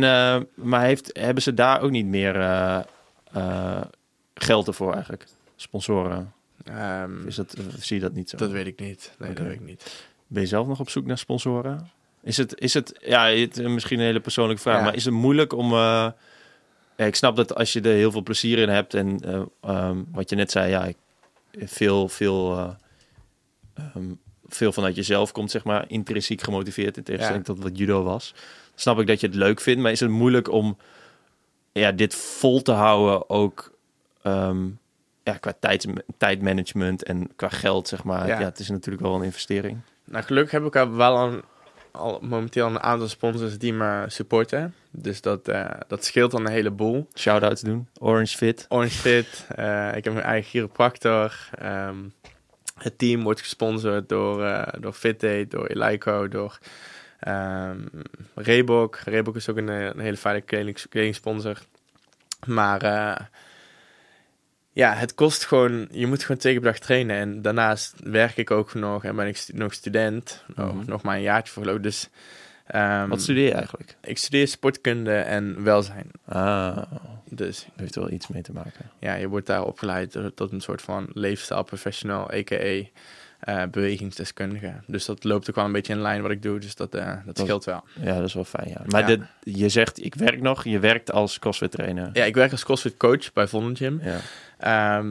[0.54, 2.34] maar heeft, hebben ze daar ook niet meer
[4.34, 5.26] geld ervoor eigenlijk?
[5.56, 6.32] Sponsoren?
[6.64, 8.36] Ehm, Is dat, zie je dat niet zo?
[8.36, 9.12] dat weet ik niet.
[9.18, 10.07] Nee, dat weet ik niet.
[10.28, 11.90] Ben je zelf nog op zoek naar sponsoren?
[12.22, 14.82] Is het, is het ja, het, is misschien een hele persoonlijke vraag, Ja.
[14.84, 15.72] maar is het moeilijk om...
[15.72, 16.08] eh,
[16.96, 20.30] ik snap dat als je er heel veel plezier in hebt en eh, ehm, wat
[20.30, 20.96] je net zei, ja, ik,
[21.52, 22.70] veel, veel, eh,
[23.74, 24.12] ehm,
[24.46, 28.34] veel vanuit jezelf komt, zeg maar, intrinsiek gemotiveerd in tegenstelling tot wat judo was.
[28.74, 30.76] Snap ik dat je het leuk vindt, maar is het moeilijk om
[31.72, 33.72] ja, dit vol te houden ook
[34.22, 34.66] ehm,
[35.22, 38.26] ja, qua tijds, tijdmanagement en qua geld, zeg maar.
[38.26, 38.38] Ja.
[38.38, 38.44] Ja.
[38.44, 39.78] het is natuurlijk wel een investering.
[40.10, 41.42] Nou, gelukkig heb ik al wel een,
[41.92, 44.74] al momenteel een aantal sponsors die me supporten.
[44.90, 47.08] Dus dat, eh, dat scheelt dan een heleboel.
[47.14, 47.88] Shout-outs doen.
[48.00, 48.66] Orange Fit.
[48.68, 51.48] Orange Fit, eh, ik heb mijn eigen chiropractor.
[51.58, 51.96] ehm,
[52.78, 56.58] het team wordt gesponsord door, eh door FitAid, door Eleiko, door
[57.18, 57.78] ehm
[58.34, 58.96] Reebok.
[58.96, 61.58] Reebok is ook een, een hele fijne kleding, kledingsponsor.
[62.46, 62.82] Maar
[64.78, 65.88] ja, het kost gewoon...
[65.90, 67.16] Je moet gewoon twee keer per dag trainen.
[67.16, 70.44] En daarnaast werk ik ook nog en ben ik stu- nog student.
[70.56, 71.80] Oh, nog maar een jaartje voor geloof.
[71.80, 72.08] Dus
[72.66, 73.96] ehm, Wat studeer je eigenlijk?
[74.02, 76.10] ik studeer sportkunde en welzijn.
[76.24, 76.82] Ah,
[77.30, 78.90] Dus dat heeft wel iets mee te maken.
[78.98, 82.82] ja, je wordt daar opgeleid tot- een soort van lifestyle professional, a.k.a.
[83.38, 84.72] eh, bewegingsdeskundige.
[84.86, 87.06] Dus dat loopt ook wel een beetje in lijn wat ik doe, dus dat, eh,
[87.06, 87.84] dat Dat- scheelt wel.
[88.00, 88.80] Ja, dat is wel fijn, ja.
[88.86, 89.06] Maar Ja.
[89.06, 90.64] dit- je zegt, ik werk nog.
[90.64, 92.10] Je werkt als CrossFit trainer.
[92.12, 94.00] Ja, ik werk als CrossFit coach bij Vonden Gym.
[94.02, 94.16] Ja.
[94.60, 95.10] Oh,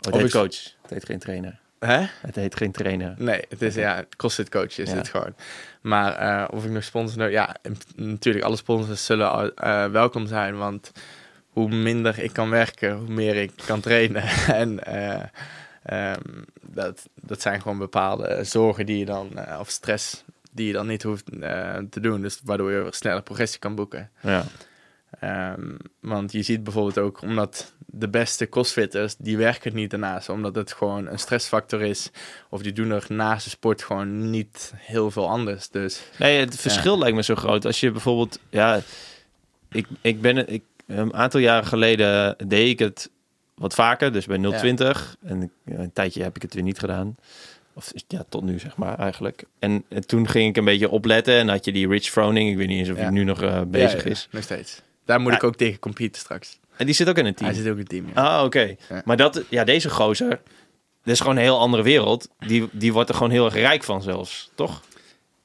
[0.00, 0.56] het heet coach.
[0.82, 1.58] Het heet geen trainer.
[1.78, 2.04] hè?
[2.26, 3.14] Het heet geen trainer.
[3.18, 4.96] Nee, het is ja, CrossFit coach is Ja.
[4.96, 5.34] het gewoon.
[5.80, 7.56] Maar eh, of ik nog sponsor, nou, ja,
[7.96, 9.52] natuurlijk alle sponsors zullen
[9.92, 10.92] welkom zijn, want
[11.48, 14.22] hoe minder ik kan werken, hoe meer ik kan trainen.
[14.62, 14.80] en
[15.84, 20.24] ehm, dat, dat zijn gewoon bepaalde zorgen die je dan, eh, of stress
[20.54, 22.20] die je dan niet hoeft eh, te doen.
[22.20, 24.10] Dus waardoor je sneller progressie kan boeken.
[24.20, 24.44] Ja.
[25.20, 30.28] Ehm, want je ziet bijvoorbeeld ook, omdat de beste crossfitters, die werken niet daarnaast.
[30.28, 32.10] Omdat het gewoon een stressfactor is.
[32.48, 35.68] Of die doen er naast de sport gewoon niet heel veel anders.
[35.68, 37.64] Dus Nee, het verschil lijkt me zo groot.
[37.64, 38.80] Als je bijvoorbeeld, ja,
[39.70, 43.10] ik, ik ben, ik, een aantal jaren geleden deed ik het
[43.54, 45.16] wat vaker, dus bij 020.
[45.22, 47.16] En een tijdje heb ik het weer niet gedaan.
[47.76, 49.44] Of ja, tot nu zeg maar eigenlijk.
[49.58, 52.50] En, en toen ging ik een beetje opletten en had je die Rich Froning.
[52.50, 53.02] Ik weet niet eens of Ja.
[53.02, 54.28] hij nu nog eh, bezig Ja, ja, is.
[54.30, 54.82] nog steeds.
[55.04, 56.58] Daar moet ik ook tegen competen straks.
[56.76, 57.50] En die zit ook in een team.
[57.50, 58.06] Hij zit ook in het team.
[58.14, 58.76] Ah, oké.
[59.04, 62.28] Maar dat, ja, deze gozer, dat is gewoon een heel andere wereld.
[62.38, 64.82] Die, die wordt er gewoon heel erg rijk van zelfs, toch?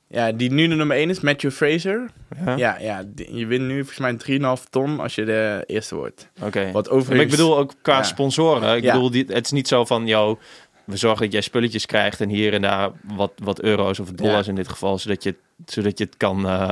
[0.09, 2.09] Ja, die nu de nummer 1 is, Matthew Fraser.
[2.45, 2.55] Ja.
[2.57, 6.29] Ja, ja die- je wint nu volgens mij 3,5 ton als je de eerste wordt.
[6.41, 6.71] Oké.
[6.71, 7.31] Wat Maar overigens...
[7.31, 8.03] ik bedoel ook qua Ja.
[8.03, 8.77] sponsoren.
[8.77, 8.93] Ik Ja.
[8.93, 10.39] bedoel, die, het is niet zo van, yo,
[10.83, 14.47] we zorgen dat jij spulletjes krijgt en hier en daar wat, wat euro's of dollars
[14.47, 15.35] in dit geval, zodat je,
[15.65, 16.71] zodat je het kan eh,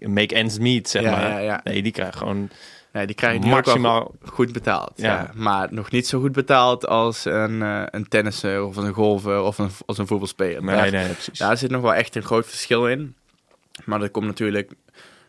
[0.00, 1.42] make ends meet, zeg Ja, maar.
[1.42, 1.60] ja.
[1.64, 2.50] Nee, die krijgen gewoon
[2.96, 4.14] Nee, die krijgen ook wel maximaal...
[4.22, 4.92] goed betaald.
[4.94, 5.04] Ja.
[5.14, 5.30] Ja.
[5.34, 9.58] Maar nog niet zo goed betaald als een, eh, een tennisser of een golfer of
[9.58, 10.64] een, als een voetbalspeler.
[10.64, 11.38] Nee, daar, nee, precies.
[11.38, 13.14] daar zit nog wel echt een groot verschil in.
[13.84, 14.72] Maar dat komt natuurlijk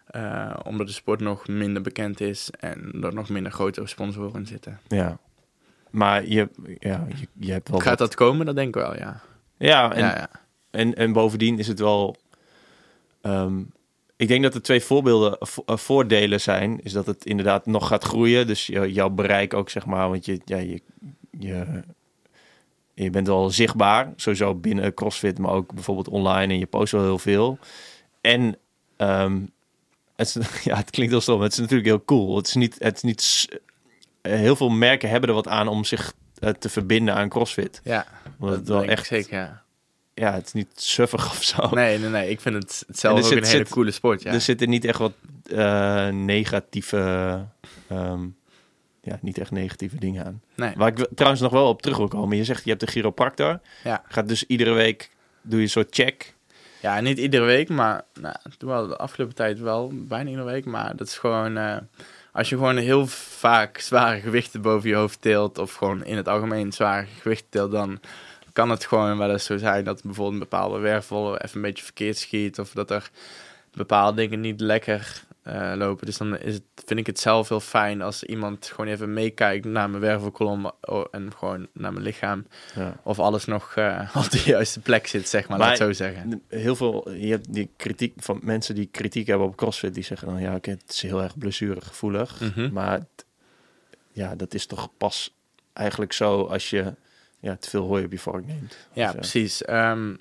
[0.08, 4.48] eh, omdat de sport nog minder bekend is en er nog minder grotere sponsoren in
[4.48, 4.80] zitten.
[4.88, 5.18] Ja.
[5.90, 6.50] Maar je,
[6.80, 7.80] ja, je, je hebt wel...
[7.80, 8.46] Gaat dat komen?
[8.46, 9.22] Dat denk ik wel, ja.
[9.58, 10.30] Ja, en, ja, ja.
[10.72, 12.16] En, en bovendien is het wel.
[13.22, 13.62] ehm,
[14.18, 16.80] ik denk dat er twee voorbeelden, vo- eh, voordelen zijn.
[16.84, 18.48] Is dat het inderdaad nog gaat groeien.
[18.48, 20.10] Dus jouw bereik ook, zeg maar.
[20.10, 20.82] Want je, ja, je,
[21.40, 21.84] je,
[22.94, 24.14] je bent wel zichtbaar.
[24.16, 26.54] Sowieso binnen CrossFit, maar ook bijvoorbeeld online.
[26.54, 27.60] En je post wel heel veel.
[28.22, 28.58] En
[28.98, 29.40] ehm,
[30.16, 31.42] het, is, ja, het klinkt heel stom.
[31.42, 32.36] Het is natuurlijk heel cool.
[32.36, 32.76] Het is niet.
[32.80, 33.48] Het is niet
[34.22, 37.82] eh, heel veel merken hebben er wat aan om zich eh, te verbinden aan CrossFit.
[37.84, 38.06] ja
[38.40, 39.08] Omdat het dat wel echt.
[39.08, 39.64] zeker,
[40.20, 40.34] ja.
[40.34, 41.70] Het is niet suffig of zo.
[41.70, 42.30] Nee, nee, nee.
[42.30, 44.34] Ik vind het zelf ook zit- een hele zit- coole sport, ja.
[44.34, 45.14] Er zitten niet echt wat
[45.52, 47.46] eh, negatieve,
[47.88, 48.20] ehm,
[49.02, 50.42] ja, niet echt negatieve dingen aan.
[50.56, 50.74] nee.
[50.76, 52.38] Waar ik trouwens nog wel op terug wil komen.
[52.38, 53.60] Je zegt je hebt een chiropractor.
[53.84, 54.04] Ja.
[54.08, 55.10] Gaat dus iedere week
[55.42, 56.36] doe je een soort check.
[56.82, 60.66] Ja, niet iedere week, maar nou, wel de afgelopen tijd wel, bijna iedere week.
[60.66, 61.78] Maar dat is gewoon, eh,
[62.32, 66.28] als je gewoon heel vaak zware gewichten boven je hoofd tilt, of gewoon in het
[66.28, 68.00] algemeen zware gewichten tilt, dan
[68.58, 71.84] kan het gewoon wel eens zo zijn dat bijvoorbeeld een bepaalde wervel even een beetje
[71.84, 73.10] verkeerd schiet, of dat er
[73.74, 76.06] bepaalde dingen niet lekker eh, lopen.
[76.06, 79.66] Dus dan is het, vind ik het zelf heel fijn als iemand gewoon even meekijkt
[79.66, 82.48] naar mijn wervelkolom oh, en gewoon naar mijn lichaam.
[82.76, 83.00] Ja.
[83.04, 85.94] Of alles nog eh, op de juiste plek zit, zeg maar, Maar- laat het zo
[85.94, 86.44] zeggen.
[86.48, 89.94] Heel veel, je hebt die kritiek van mensen die kritiek hebben op CrossFit.
[89.94, 92.40] Die zeggen dan, ja oké, het is heel erg blessuregevoelig.
[92.42, 92.72] Mhm.
[92.74, 93.00] Maar
[94.12, 95.36] ja, dat is toch pas
[95.74, 96.94] eigenlijk zo als je
[97.40, 98.78] ja, te veel hooi op je vork neemt.
[98.94, 99.64] Ja, eh, precies.
[99.64, 100.14] Ehm,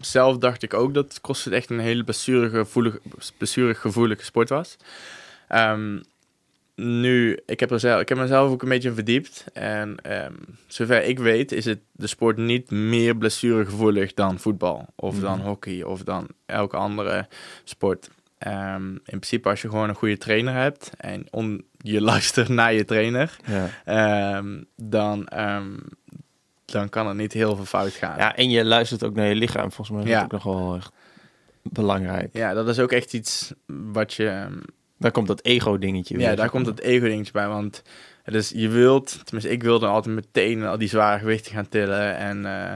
[0.00, 3.00] zelf dacht ik ook dat CrossFit echt een hele blessuregevoelige,
[3.36, 4.76] blessuregevoelige sport was.
[5.48, 5.98] Ehm,
[6.74, 9.44] nu, ik heb, er zelf, ik heb mezelf ook een beetje in verdiept.
[9.52, 10.32] En ehm,
[10.66, 14.86] zover ik weet is het de sport niet meer blessuregevoelig dan voetbal.
[14.94, 15.46] Of dan Mhm.
[15.46, 17.28] hockey of dan elke andere
[17.64, 18.10] sport.
[18.44, 22.84] In principe als je gewoon een goede trainer hebt en on, je luistert naar je
[22.84, 23.36] trainer,
[23.84, 24.42] ja.
[24.76, 25.28] Dan,
[26.72, 28.16] dan kan er niet heel veel fout gaan.
[28.16, 28.22] Ja.
[28.24, 29.72] ja, en je luistert ook naar je lichaam.
[29.72, 30.14] Volgens mij is Ja.
[30.14, 30.92] dat ook nog wel echt
[31.62, 32.32] belangrijk.
[32.32, 34.26] dat is ook echt iets wat je...
[34.28, 34.52] ehm,
[34.98, 36.28] Daar komt dat ego-dingetje weer.
[36.28, 37.48] ja, daar komt het ego-dingetje bij.
[37.48, 37.82] Want
[38.24, 42.16] dus je wilt, tenminste ik wilde altijd meteen al die zware gewichten gaan tillen.
[42.16, 42.72] En, eh,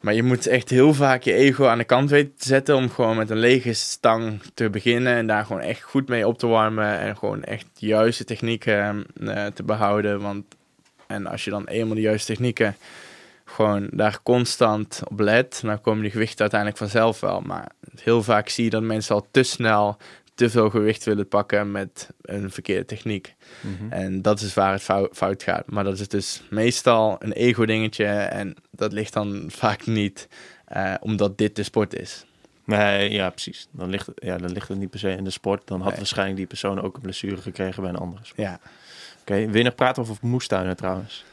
[0.00, 2.90] maar je moet echt heel vaak je ego aan de kant weten te zetten om
[2.90, 5.14] gewoon met een lege stang te beginnen.
[5.14, 6.98] En daar gewoon echt goed mee op te warmen.
[6.98, 10.20] En gewoon echt de juiste technieken eh, te behouden.
[10.20, 10.44] Want,
[11.06, 12.76] en als je dan eenmaal de juiste technieken
[13.44, 17.40] gewoon daar constant op let, dan komen die gewichten uiteindelijk vanzelf wel.
[17.40, 17.68] Maar
[18.00, 19.96] heel vaak zie je dat mensen al te snel
[20.34, 23.34] te veel gewicht willen pakken met een verkeerde techniek.
[23.60, 23.92] Mhm.
[23.92, 25.70] En dat is waar het fou- fout gaat.
[25.70, 28.04] Maar dat is dus meestal een ego-dingetje.
[28.06, 30.28] En dat ligt dan vaak niet
[30.64, 32.24] eh, omdat dit de sport is.
[32.64, 33.68] Nee, ja, precies.
[33.70, 35.66] Dan ligt, het, ja, dan ligt het niet per se in de sport.
[35.66, 35.96] Dan had Nee.
[35.98, 38.40] waarschijnlijk die persoon ook een blessure gekregen bij een andere sport.
[38.48, 38.60] Ja.
[39.30, 41.24] Oké, wil je nog praten over moestuinen trouwens?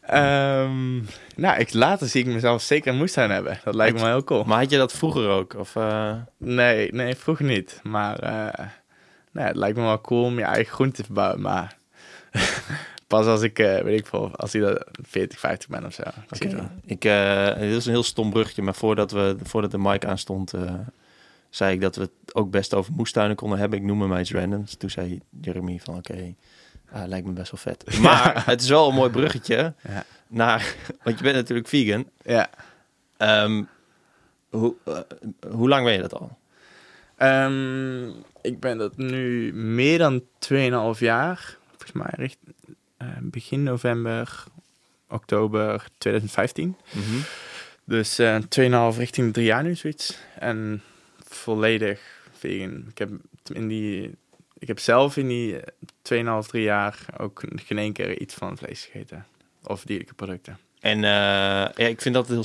[0.00, 0.96] Ehm,
[1.36, 3.60] nou, ik, later zie ik mezelf zeker een moestuin hebben.
[3.64, 4.44] Dat lijkt me heel cool.
[4.44, 5.54] Maar had je dat vroeger ook?
[5.54, 7.80] Of, eh, Nee, nee, vroeger niet.
[7.82, 8.66] Maar eh,
[9.32, 11.40] nee, het lijkt me wel cool om je eigen groente te verbouwen.
[11.40, 11.76] Maar
[13.06, 16.02] pas als ik, eh, weet ik veel, als ik dat 40, 50 ben of zo.
[16.84, 17.00] Ik
[17.58, 20.52] dit is een heel stom bruggetje, maar voordat, we, voordat de mic aanstond,
[21.48, 23.78] zei ik dat we het ook best over moestuinen konden hebben.
[23.78, 24.74] Ik noemde mij iets randoms.
[24.74, 26.34] Toen zei Jeremy van oké,
[26.92, 27.98] ah, lijkt me best wel vet.
[28.02, 30.04] Maar het is wel een mooi bruggetje Ja.
[30.28, 32.08] naar, want je bent natuurlijk vegan.
[32.22, 32.50] Ja.
[33.16, 33.62] Ehm,
[34.50, 34.98] hoe, eh,
[35.50, 36.38] hoe lang ben je dat al?
[37.16, 38.08] Ehm,
[38.42, 41.56] ik ben dat nu meer dan 2,5 jaar.
[41.68, 42.38] Volgens mij richt,
[42.96, 44.44] eh, begin november,
[45.08, 46.76] oktober 2015.
[47.84, 50.18] Dus eh 2,5 richting 3 jaar nu zoiets.
[50.38, 50.82] En
[51.28, 52.00] volledig
[52.38, 52.84] vegan.
[52.90, 53.10] Ik heb,
[53.52, 54.14] in die,
[54.60, 55.56] ik heb zelf in die
[56.02, 59.26] 2,5, 3 jaar ook geen één keer iets van vlees gegeten.
[59.64, 60.58] Of dierlijke producten.
[60.80, 62.44] En eh, ja, ik vind dat heel...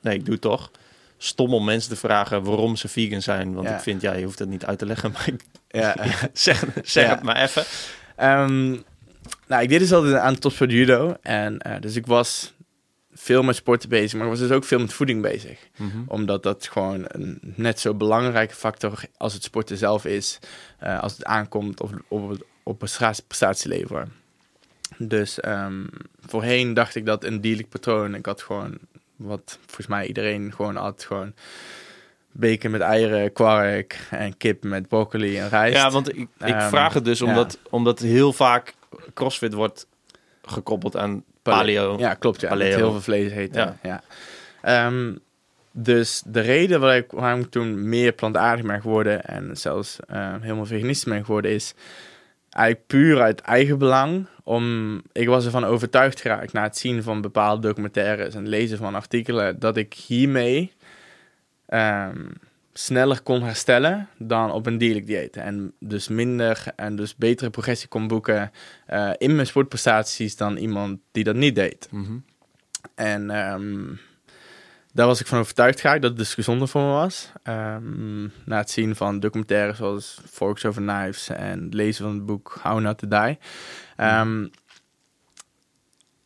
[0.00, 0.70] Nee, ik doe het toch.
[1.18, 3.54] Stom om mensen te vragen waarom ze vegan zijn.
[3.54, 3.74] Want Ja.
[3.74, 5.10] ik vind, ja, je hoeft het niet uit te leggen.
[5.12, 5.96] Maar ik, Ja.
[6.32, 7.64] zeg zeg het maar even.
[8.16, 8.70] Ehm,
[9.46, 11.16] nou, ik deed dus altijd aan topsport judo.
[11.22, 12.52] En eh, dus ik was
[13.18, 15.58] veel met sporten bezig, maar ik was dus ook veel met voeding bezig.
[16.06, 20.38] Omdat dat gewoon een net zo belangrijke factor als het sporten zelf is.
[20.78, 24.08] eh, als het aankomt op, op, op prestatie- prestatielever.
[24.98, 25.84] Dus ehm,
[26.26, 28.14] voorheen dacht ik dat een dierlijk patroon.
[28.14, 28.78] Ik had gewoon
[29.16, 31.04] wat volgens mij iedereen gewoon had.
[31.04, 31.34] Gewoon
[32.32, 35.76] bacon met eieren, kwark en kip met broccoli en rijst.
[35.76, 37.26] Ja, want ik, ik Ehm, vraag het dus ja.
[37.26, 38.74] omdat, omdat heel vaak
[39.14, 39.86] CrossFit wordt
[40.42, 41.98] gekoppeld aan paleo.
[41.98, 42.40] Ja, klopt.
[42.40, 42.76] Ja, Paleo.
[42.76, 43.60] heel veel vlees eten.
[43.60, 43.76] Ja.
[43.82, 44.02] Ja.
[44.62, 45.14] Ehm,
[45.72, 50.34] dus de reden waar ik, waarom ik toen meer plantaardig ben geworden en zelfs eh,
[50.40, 51.74] helemaal veganistisch ben geworden is
[52.50, 54.26] eigenlijk puur uit eigen belang.
[54.42, 58.94] Om, ik was ervan overtuigd geraakt na het zien van bepaalde documentaires en lezen van
[58.94, 60.72] artikelen dat ik hiermee
[61.66, 62.24] ehm,
[62.78, 65.36] sneller kon herstellen dan op een dierlijk dieet.
[65.36, 68.50] En dus minder en dus betere progressie kon boeken
[68.86, 71.88] eh, in mijn sportprestaties dan iemand die dat niet deed.
[71.90, 72.18] Mhm.
[72.94, 73.84] En ehm,
[74.92, 77.32] daar was ik van overtuigd geraakt dat het dus gezonder voor me was.
[77.42, 82.26] Ehm, na het zien van documentaires zoals Forks Over Knives en het lezen van het
[82.26, 83.38] boek How Not To Die.
[83.96, 84.46] Ehm,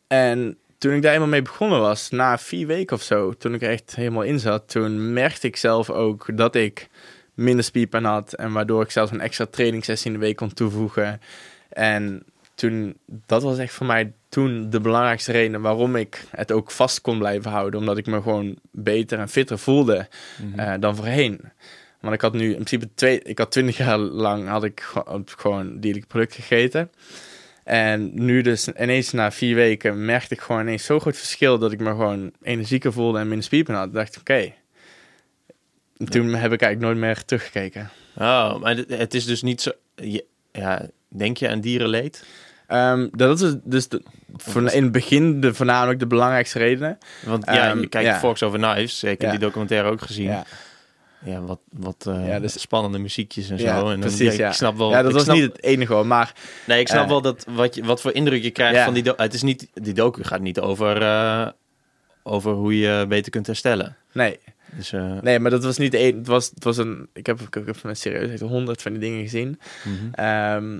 [0.07, 3.61] en toen ik daar eenmaal mee begonnen was, na vier weken of zo, toen ik
[3.61, 6.87] er echt helemaal in zat, toen merkte ik zelf ook dat ik
[7.33, 8.33] minder spierpijn had.
[8.33, 11.21] En waardoor ik zelfs een extra trainingssessie in de week kon toevoegen.
[11.69, 12.23] En
[12.55, 17.01] toen, dat was echt voor mij toen de belangrijkste reden waarom ik het ook vast
[17.01, 17.79] kon blijven houden.
[17.79, 20.07] Omdat ik me gewoon beter en fitter voelde
[20.43, 20.59] Mhm.
[20.59, 21.41] eh, dan voorheen.
[21.99, 25.23] Want ik had nu in principe twee, ik had twintig jaar lang had ik gewoon,
[25.37, 26.91] gewoon dierlijk product gegeten.
[27.63, 31.71] En nu dus ineens na vier weken merkte ik gewoon ineens zo'n groot verschil dat
[31.71, 33.93] ik me gewoon energieker voelde en minder spierpijn had.
[33.93, 34.53] dacht oké.
[35.97, 37.89] En Toen heb ik eigenlijk nooit meer teruggekeken.
[38.17, 39.71] Oh, maar het- is dus niet zo...
[40.51, 42.23] ja, denk je aan dierenleed?
[42.67, 44.01] Ehm, dat is dus de,
[44.73, 46.97] in het begin de, voornamelijk de belangrijkste redenen.
[47.25, 48.27] Want ja, Ehm, je kijkt ja.
[48.47, 49.03] Over Knives.
[49.03, 49.29] Ik heb Ja.
[49.29, 50.25] die documentaire ook gezien.
[50.29, 50.45] Ja,
[51.25, 53.85] Ja, wat, wat eh, Ja, dus- spannende muziekjes en Ja, zo.
[53.89, 54.47] En dan, precies, ja.
[54.47, 54.89] Ik snap wel...
[54.91, 56.07] ja dat was snap- niet het enige hoor.
[56.07, 56.33] Maar
[56.67, 59.03] Nee, ik snap eh, wel dat wat, je, wat voor indruk je krijgt van die...
[59.15, 59.67] Het is niet...
[59.73, 61.01] Die docu gaat niet over...
[61.01, 61.47] eh,
[62.23, 63.97] over hoe je beter kunt herstellen.
[64.13, 64.39] nee,
[64.75, 64.91] Dus,
[65.21, 66.17] nee, maar dat was niet de enige.
[66.17, 67.07] Het was, het was een.
[67.13, 69.59] Ik heb, ik heb met serieus echt honderd van die dingen gezien.
[69.83, 70.13] mhm.
[70.13, 70.79] Ehm,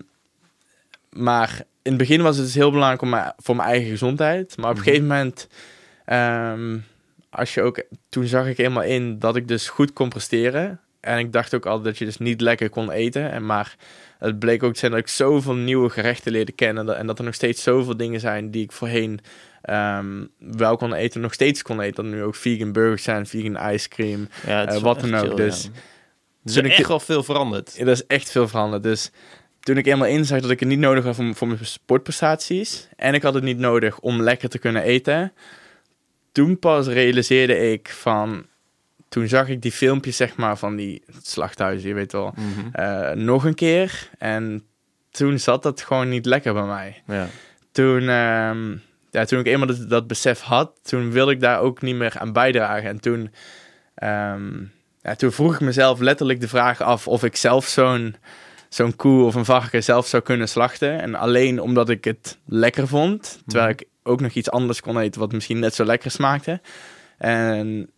[1.09, 4.57] maar in het begin was het dus heel belangrijk om voor mijn eigen gezondheid.
[4.57, 4.89] Maar op een Mhm.
[4.89, 5.47] gegeven moment,
[6.05, 6.77] ehm,
[7.31, 10.79] als je ook, toen zag ik helemaal in dat ik dus goed kon presteren.
[10.99, 13.31] En ik dacht ook al dat je dus niet lekker kon eten.
[13.31, 13.75] En maar
[14.19, 16.97] het bleek ook te zijn dat ik zoveel nieuwe gerechten leerde kennen.
[16.97, 19.19] En dat er nog steeds zoveel dingen zijn die ik voorheen
[19.61, 21.95] ehm, wel kon eten, nog steeds kon eten.
[21.95, 24.27] Dat er nu ook vegan burgers zijn, vegan ice cream.
[24.45, 25.63] ja, eh, wat dan ook, chill, dus
[26.43, 26.61] ja.
[26.61, 27.75] Er is echt wel veel veranderd.
[27.77, 28.83] Ja, dat is echt veel veranderd.
[28.83, 29.11] Dus
[29.59, 32.87] toen ik eenmaal inzag dat ik het niet nodig had voor, voor mijn sportprestaties.
[32.95, 35.33] En ik had het niet nodig om lekker te kunnen eten.
[36.31, 38.45] Toen pas realiseerde ik van...
[39.09, 42.75] Toen zag ik die filmpjes, zeg maar, van die slachthuizen, je weet wel, Mhm.
[42.75, 44.09] eh, nog een keer.
[44.17, 44.63] En
[45.09, 47.01] toen zat dat gewoon niet lekker bij mij.
[47.07, 47.27] Ja.
[47.71, 48.71] Toen, ehm,
[49.11, 52.13] ja, toen ik eenmaal dat, dat besef had, toen wilde ik daar ook niet meer
[52.19, 52.89] aan bijdragen.
[52.89, 53.31] En toen,
[53.95, 54.49] ehm,
[55.01, 58.15] ja, toen vroeg ik mezelf letterlijk de vraag af of ik zelf zo'n
[58.69, 61.01] zo'n koe of een varken zelf zou kunnen slachten.
[61.01, 63.79] En alleen omdat ik het lekker vond, terwijl Mhm.
[63.81, 66.61] ik ook nog iets anders kon eten wat misschien net zo lekker smaakte.
[67.17, 67.89] En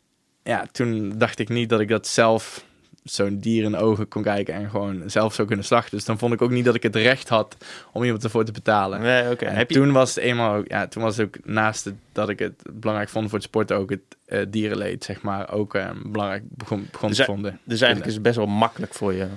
[0.43, 2.65] ja, toen dacht ik niet dat ik dat zelf
[3.03, 5.97] zo'n dier in de ogen kon kijken en gewoon zelf zou kunnen slachten.
[5.97, 7.57] Dus dan vond ik ook niet dat ik het recht had
[7.91, 9.01] om iemand ervoor te betalen.
[9.01, 9.45] Nee, oké.
[9.45, 9.75] En Heb je...
[9.75, 12.63] toen was het eenmaal ook, ja, toen was het ook naast het, dat ik het
[12.73, 16.87] belangrijk vond voor het sporten ook het eh, dierenleed, zeg maar, ook eh, belangrijk begon,
[16.91, 17.59] begon Dus te vonden.
[17.63, 19.27] Dus eigenlijk is het best wel makkelijk voor je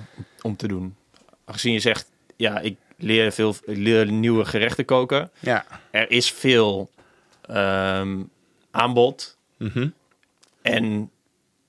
[0.41, 0.95] om te doen.
[1.45, 5.31] Aangezien je zegt, ja, ik leer veel leer nieuwe gerechten koken.
[5.39, 5.65] Ja.
[5.91, 6.89] Er is veel
[7.41, 8.17] ehm,
[8.71, 9.37] aanbod.
[9.57, 9.89] Mhm.
[10.61, 11.11] En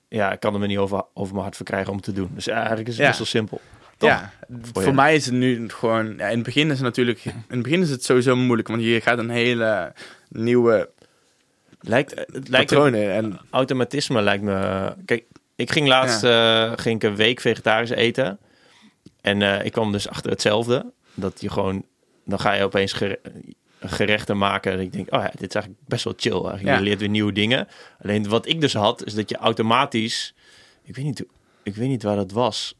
[0.09, 2.31] ja, ik kan er me niet over, over mijn hart verkrijgen om te doen.
[2.35, 3.07] Dus eigenlijk is het Ja.
[3.07, 3.61] best wel simpel.
[3.97, 4.11] Toch?
[4.11, 4.33] Ja,
[4.72, 6.16] voor, mij is het nu gewoon.
[6.16, 7.24] Ja, in het begin is het natuurlijk.
[7.24, 9.93] In het begin is het sowieso moeilijk, want je gaat een hele
[10.28, 10.90] nieuwe
[11.81, 13.12] Lijkt, het lijkt patronen.
[13.12, 14.93] En automatisme lijkt me.
[15.05, 15.24] Kijk,
[15.57, 18.39] ik ging laatst eh, ging ik een week vegetarisch eten.
[19.20, 20.93] En eh, ik kwam dus achter hetzelfde.
[21.20, 21.85] Dat je gewoon.
[22.24, 23.20] Dan ga je opeens gere-
[23.81, 24.73] gerechten maken.
[24.73, 26.32] En ik denk, oh ja, dit is eigenlijk best wel chill.
[26.32, 26.62] Eigenlijk.
[26.65, 26.77] Ja.
[26.77, 27.69] Je leert weer nieuwe dingen.
[28.03, 30.35] Alleen wat ik dus had, is dat je automatisch.
[30.82, 31.24] Ik weet niet,
[31.62, 32.74] ik weet niet waar dat was.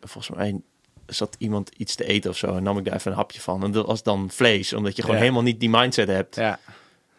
[0.00, 0.60] Volgens mij
[1.06, 2.56] zat iemand iets te eten of zo.
[2.56, 3.64] En nam ik daar even een hapje van.
[3.64, 4.72] En dat was dan vlees.
[4.72, 5.22] Omdat je gewoon Ja.
[5.22, 6.36] helemaal niet die mindset hebt.
[6.36, 6.58] ja.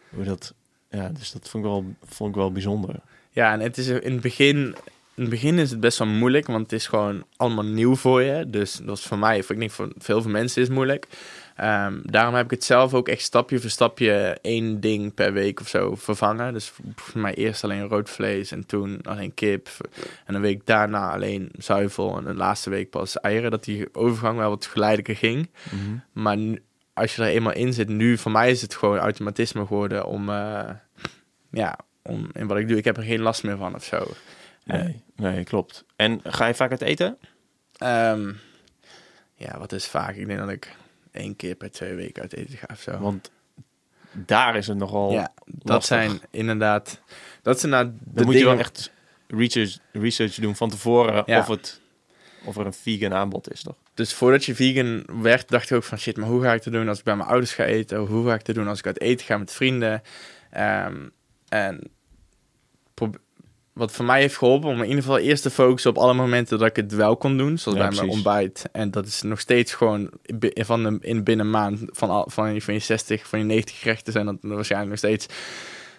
[0.08, 0.54] Hoe dat,
[0.90, 2.94] ja, dus dat vond ik wel, vond ik wel bijzonder.
[3.30, 4.76] ja, en het is in het begin.
[5.16, 8.22] In het begin is het best wel moeilijk, want het is gewoon allemaal nieuw voor
[8.22, 8.50] je.
[8.50, 11.06] Dus dat is voor mij, ik denk voor veel van mensen is het moeilijk.
[11.56, 15.60] Ehm, daarom heb ik het zelf ook echt stapje voor stapje één ding per week
[15.60, 16.52] of zo vervangen.
[16.52, 19.68] Dus voor mij eerst alleen rood vlees en toen alleen kip.
[20.26, 23.50] En een week daarna alleen zuivel en de laatste week pas eieren.
[23.50, 25.50] Dat die overgang wel wat geleidelijker ging.
[26.12, 26.62] Maar nu-
[26.92, 30.28] als je er eenmaal in zit, nu voor mij is het gewoon automatisme geworden om,
[30.28, 30.70] eh,
[31.50, 32.76] ja, om in wat ik doe.
[32.76, 34.06] Ik heb er geen last meer van of zo.
[34.64, 35.84] Nee, nee, klopt.
[35.96, 37.18] En ga je vaak uit eten?
[37.76, 38.32] Ehm,
[39.34, 40.14] ja, wat is vaak?
[40.14, 40.76] Ik denk dat ik
[41.12, 42.98] één keer per twee weken uit eten ga of zo.
[42.98, 43.30] Want
[44.12, 45.12] daar is het nogal...
[45.12, 45.96] ja, dat lastig.
[45.96, 47.00] zijn inderdaad,
[47.42, 48.92] dat zijn nou de Dan moet je wel echt
[49.26, 51.38] research, research doen van tevoren Ja.
[51.38, 51.80] of, het,
[52.44, 53.76] of er een vegan aanbod is, toch?
[53.94, 56.72] Dus voordat je vegan werd, dacht ik ook van shit, maar hoe ga ik het
[56.72, 58.02] doen als ik bij mijn ouders ga eten?
[58.02, 60.02] Of hoe ga ik het doen als ik uit eten ga met vrienden?
[60.50, 61.08] Ehm,
[61.48, 61.90] en
[63.74, 66.58] wat voor mij heeft geholpen om in ieder geval eerst te focussen op alle momenten
[66.58, 67.58] dat ik het wel kon doen.
[67.58, 68.64] Zoals Ja, bij mijn ontbijt.
[68.72, 70.10] En dat is nog steeds gewoon
[70.54, 73.44] van de, in binnen een maand van, al, van, je, van je 60, van je
[73.44, 75.26] 90 gerechten zijn dat waarschijnlijk nog steeds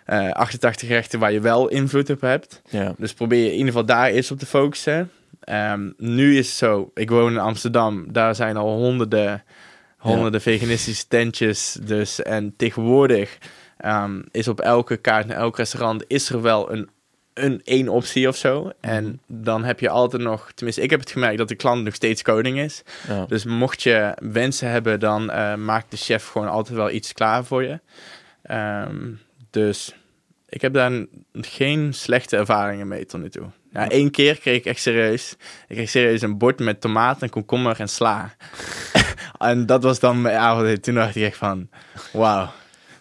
[0.06, 2.62] eh 88 gerechten waar je wel invloed op hebt.
[2.70, 2.94] Ja.
[2.98, 5.12] Dus probeer je in ieder geval daar eerst op te focussen.
[5.40, 9.44] Ehm, nu is het zo, ik woon in Amsterdam, daar zijn al honderden,
[9.98, 11.78] honderden veganistische tentjes.
[11.82, 13.38] Dus, en tegenwoordig
[13.78, 16.90] ehm, is op elke kaart, naar elk restaurant, is er wel een,
[17.36, 18.72] een één optie of zo.
[18.80, 21.96] En dan heb je altijd nog, tenminste ik heb het gemerkt dat de klant nog
[21.96, 22.84] steeds koning is.
[23.08, 23.26] Ja.
[23.26, 27.46] Dus mocht je wensen hebben, dan eh, maakt de chef gewoon altijd wel iets klaar
[27.46, 27.80] voor je.
[28.42, 29.12] Ehm,
[29.50, 29.96] dus
[30.50, 33.46] ik heb daar geen slechte ervaringen mee tot nu toe.
[33.72, 35.36] Ja, één keer kreeg ik echt serieus.
[35.68, 38.36] Ik kreeg serieus een bord met tomaat en komkommer en sla.
[39.38, 40.84] en dat was dan mijn avond.
[40.84, 41.70] Toen dacht ik echt van,
[42.12, 42.52] wauw.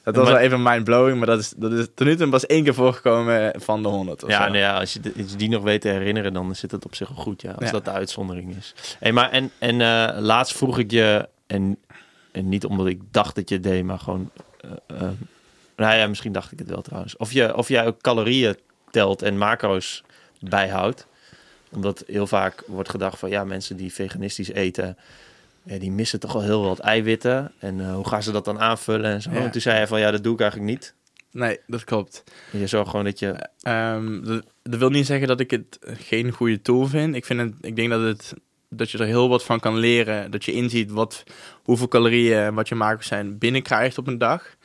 [0.05, 2.47] Dat was Maar- wel even mindblowing, maar dat is, dat is tot nu toe pas
[2.47, 4.25] één keer voorgekomen van de honderd.
[4.25, 4.45] of Ja, zo.
[4.45, 6.85] nou ja als, je, de- als je die nog weet te herinneren, dan zit het
[6.85, 7.51] op zich goed, ja.
[7.51, 7.71] Als Ja.
[7.71, 8.75] dat de uitzondering is.
[8.99, 11.79] Hey, maar en, en eh, laatst vroeg ik je, en,
[12.33, 14.31] en niet omdat ik dacht dat je het deed, maar gewoon...
[14.87, 15.01] eh,
[15.77, 17.17] nou ja, misschien dacht ik het wel trouwens.
[17.17, 18.57] Of, je, of jij ook calorieën
[18.91, 20.03] telt en macro's
[20.41, 21.07] bijhoudt.
[21.73, 24.97] Omdat heel vaak wordt gedacht van, ja, mensen die veganistisch eten...
[25.65, 27.53] Ja, die missen toch wel heel wat eiwitten.
[27.59, 29.31] En eh, hoe gaan ze dat dan aanvullen en zo.
[29.31, 29.37] Ja.
[29.37, 30.95] En toen zei hij van, ja, dat doe ik eigenlijk niet.
[31.31, 32.25] Nee, dat klopt.
[32.51, 33.49] Je zorgt gewoon dat je...
[33.61, 37.15] Ehm, dat, dat wil niet zeggen dat ik het geen goede tool vind.
[37.15, 38.35] Ik, vind het, ik denk dat, het,
[38.69, 40.31] dat je er heel wat van kan leren.
[40.31, 41.25] Dat je inziet wat,
[41.63, 44.57] hoeveel calorieën en wat je macro's zijn binnenkrijgt op een dag.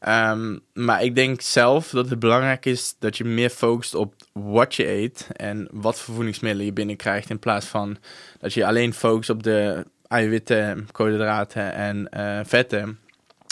[0.00, 4.74] Ehm, maar ik denk zelf dat het belangrijk is dat je meer focust op wat
[4.74, 7.30] je eet en wat voor voedingsmiddelen je binnenkrijgt.
[7.30, 7.96] In plaats van
[8.38, 12.98] dat je alleen focust op de eiwitten, koolhydraten en eh, vetten.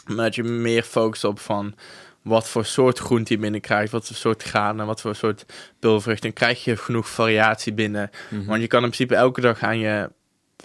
[0.06, 1.74] Maar dat je meer focust op van
[2.22, 5.44] wat voor soort groente je binnenkrijgt, wat voor soort granen, wat voor soort
[5.78, 6.32] pulvruchten.
[6.32, 8.10] Krijg je genoeg variatie binnen.
[8.30, 8.44] Mhm.
[8.44, 10.10] Want je kan in principe elke dag aan je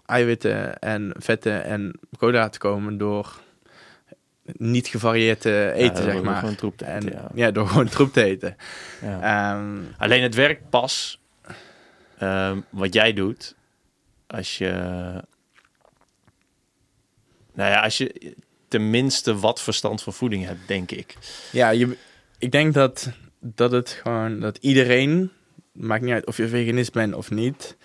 [0.05, 3.39] eiwitten en vetten en koolhydraten komen door
[4.57, 6.39] niet gevarieerd te eten, Ja, zeg maar.
[6.39, 7.29] Gewoon troep te en, eten, ja.
[7.33, 7.51] ja.
[7.51, 8.55] door gewoon troep te eten.
[9.01, 9.53] Ja.
[9.53, 11.19] Ehm, Alleen het werkt pas
[12.17, 13.55] ehm, wat jij doet
[14.27, 14.73] als je,
[17.59, 18.33] nou ja, als je
[18.67, 21.15] tenminste wat verstand van voeding hebt, denk ik.
[21.51, 21.97] ja, je,
[22.37, 25.31] ik denk dat, dat het gewoon, dat iedereen,
[25.71, 27.77] maakt niet uit of je veganist bent of niet,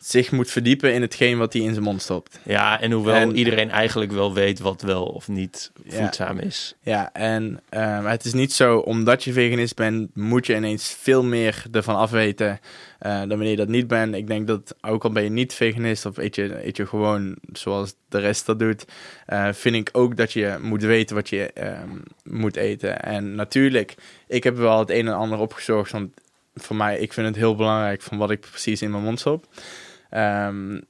[0.00, 2.38] zich moet verdiepen in hetgeen wat hij in zijn mond stopt.
[2.44, 6.04] Ja, en hoewel En- iedereen eigenlijk wel weet wat wel of niet Ja.
[6.04, 6.74] voedzaam is.
[6.82, 11.24] Ja, en ehm, het is niet zo, omdat je veganist bent, moet je ineens veel
[11.24, 12.60] meer ervan afweten
[12.98, 14.14] eh, dan wanneer je dat niet bent.
[14.14, 17.36] Ik denk dat, ook al ben je niet veganist of eet je, eet je gewoon
[17.52, 18.84] zoals de rest dat doet,
[19.26, 21.88] eh, vind ik ook dat je moet weten wat je ehm,
[22.24, 23.02] moet eten.
[23.02, 23.94] En natuurlijk,
[24.26, 26.14] ik heb wel het een en ander opgezocht, want
[26.54, 29.46] voor mij, ik vind het heel belangrijk van wat ik precies in mijn mond stop.
[30.10, 30.80] Ehm,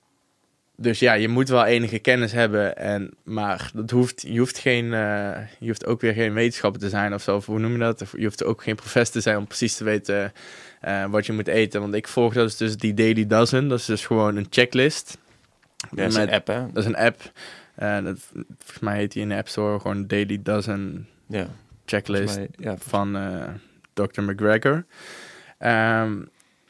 [0.76, 2.76] dus ja, je moet wel enige kennis hebben.
[2.76, 6.88] En, maar dat hoeft, je, hoeft geen, eh, je hoeft ook weer geen wetenschapper te
[6.88, 7.36] zijn of zo.
[7.36, 8.02] Of hoe noem je dat?
[8.02, 10.32] Of je hoeft ook geen professor te zijn om precies te weten
[10.80, 11.80] eh, wat je moet eten.
[11.80, 13.68] Want ik volg dat is dus die Daily Dozen.
[13.68, 15.18] Dat is dus gewoon een checklist.
[15.90, 16.66] Dat is Met- een app, hè?
[16.72, 17.32] Dat is een app.
[17.74, 18.18] Eh, dat,
[18.58, 21.46] volgens mij heet die in de App Store gewoon Daily Dozen Ja,
[21.86, 22.76] checklist volgens mij, ja.
[22.78, 23.18] van
[23.92, 24.22] Dr.
[24.22, 24.84] McGregor.
[25.58, 26.18] Ehm,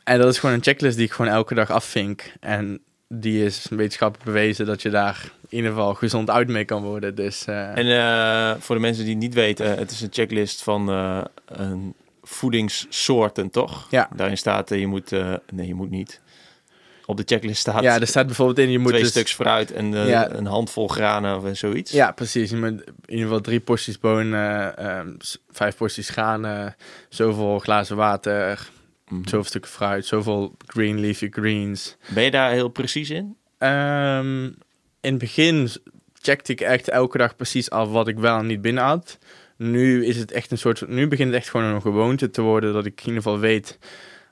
[0.04, 2.32] en dat is gewoon een checklist die ik gewoon elke dag afvink.
[2.40, 6.82] En die is wetenschappelijk bewezen dat je daar in ieder geval gezond uit mee kan
[6.82, 7.14] worden.
[7.14, 10.62] Dus eh, En eh, voor de mensen die het niet weten, het is een checklist
[10.62, 13.86] van eh, een voedingssoorten, toch?
[13.90, 14.08] Ja.
[14.16, 16.20] Daarin staat, eh, je moet, eh, nee, je moet niet.
[17.06, 19.10] Op de checklist staat ja, er staat bijvoorbeeld in, je moet twee dus...
[19.10, 20.30] stuks fruit en eh, Ja.
[20.30, 21.90] een handvol granen of zoiets.
[21.92, 22.50] Ja, precies.
[22.50, 25.08] Je moet in ieder geval drie porties bonen, ehm,
[25.50, 26.76] vijf porties granen,
[27.08, 28.70] zoveel glazen water,
[29.10, 29.22] Mhm.
[29.28, 31.96] zoveel stukken fruit, zoveel green leafy greens.
[32.14, 33.36] Ben je daar heel precies in?
[33.58, 34.44] Ehm,
[35.00, 35.68] in het begin
[36.22, 39.18] checkte ik echt elke dag precies af wat ik wel en niet binnen had.
[39.56, 40.88] Nu is het echt een soort.
[40.88, 43.78] Nu begint het echt gewoon een gewoonte te worden dat ik in ieder geval weet.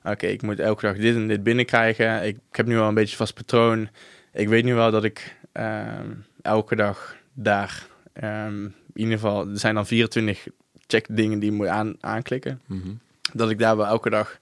[0.03, 2.23] Oké, ik moet elke dag dit en dit binnenkrijgen.
[2.23, 3.89] Ik, ik heb nu al een beetje vast patroon.
[4.33, 6.07] Ik weet nu wel dat ik ehm,
[6.41, 7.87] elke dag daar.
[8.13, 10.47] Ehm, in ieder geval, er zijn dan 24
[10.87, 12.61] check dingen die je moet aan, aanklikken.
[12.65, 12.89] Mhm.
[13.33, 14.39] Dat ik daar wel elke dag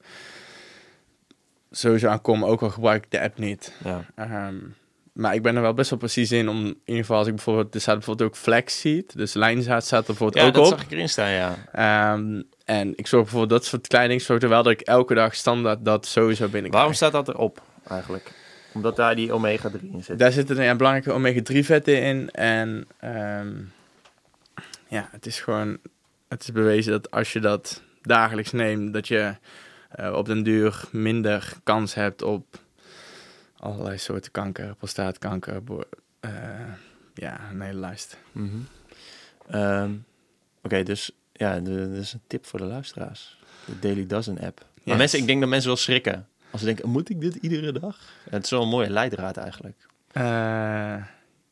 [1.77, 3.73] sowieso aan kom, ook al gebruik ik de app niet.
[3.83, 4.05] Ja.
[4.15, 4.55] Ehm,
[5.11, 7.35] maar ik ben er wel best wel precies in om, in ieder geval als ik
[7.35, 10.77] bijvoorbeeld, er staat bijvoorbeeld ook flexsheet, dus lijnzaad staat er bijvoorbeeld ja, ook dat op.
[10.77, 11.55] zag ik erin staan, ja.
[11.71, 15.13] Ehm, en ik zorg bijvoorbeeld, dat soort kleine dingen zorgt er wel dat ik elke
[15.13, 18.31] dag standaard dat sowieso binnen Waarom staat dat erop, eigenlijk?
[18.73, 20.19] Omdat daar die omega-3 in zit.
[20.19, 22.29] Daar zitten ja, belangrijke omega-3 vetten in.
[22.31, 23.53] En ehm,
[24.87, 25.77] ja, het is gewoon,
[26.27, 29.35] het is bewezen dat als je dat dagelijks neemt, dat je
[29.97, 32.59] op den duur minder kans hebt op
[33.57, 35.61] allerlei soorten kanker, prostaatkanker,
[36.19, 36.31] eh,
[37.13, 38.17] ja, een hele lijst.
[38.31, 38.57] Mhm.
[39.49, 39.91] Ehm,
[40.63, 43.37] Oké, dus ja, dat is een tip voor de luisteraars.
[43.65, 44.59] De Daily Dozen app.
[44.59, 44.97] Maar Yes.
[44.97, 46.27] mensen, ik denk dat mensen wel schrikken.
[46.51, 47.97] Als ze denken, moet ik dit iedere dag?
[48.29, 49.85] Het is wel een mooie leidraad eigenlijk.
[50.11, 50.95] Eh,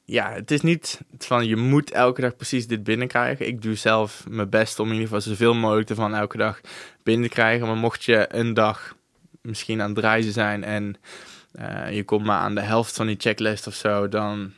[0.06, 3.48] ja, het is niet van je moet elke dag precies dit binnenkrijgen.
[3.48, 6.62] Ik doe zelf mijn best om in ieder geval zoveel mogelijk ervan elke dag
[7.04, 7.68] binnen te krijgen.
[7.68, 8.96] Maar mocht je een dag
[9.42, 10.96] misschien aan het reizen zijn en
[11.52, 14.52] eh, je komt maar aan de helft van die checklist of zo, dan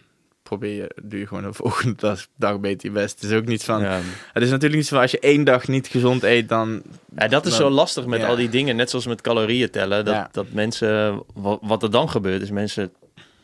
[0.43, 3.21] probeer je, doe je gewoon de volgende dag, dag beter je best.
[3.21, 3.99] Het is ook niet van, Ja.
[4.33, 6.81] het is natuurlijk niet zo van als je één dag niet gezond eet, dan
[7.15, 8.27] Ja, dat is Dan- zo lastig met ja.
[8.27, 8.75] al die dingen.
[8.75, 10.05] Net zoals met calorieën tellen.
[10.05, 10.29] Dat, Ja.
[10.31, 12.91] dat mensen, wat, wat er dan gebeurt, is mensen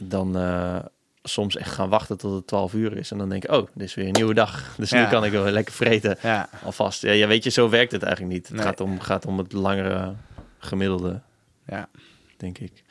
[0.04, 0.76] dan eh,
[1.24, 3.12] soms echt gaan wachten tot het 12 uur is.
[3.12, 4.64] En dan denken, oh, dit is weer een nieuwe dag.
[4.78, 7.02] Dus nu kan ik wel lekker vreten ja, alvast.
[7.02, 8.48] Ja, ja, weet je, zo werkt het eigenlijk niet.
[8.48, 8.66] Het Nee.
[8.66, 10.14] gaat, om, gaat om het langere
[10.58, 11.22] gemiddelde,
[11.68, 11.90] ja.
[12.38, 12.84] denk ik.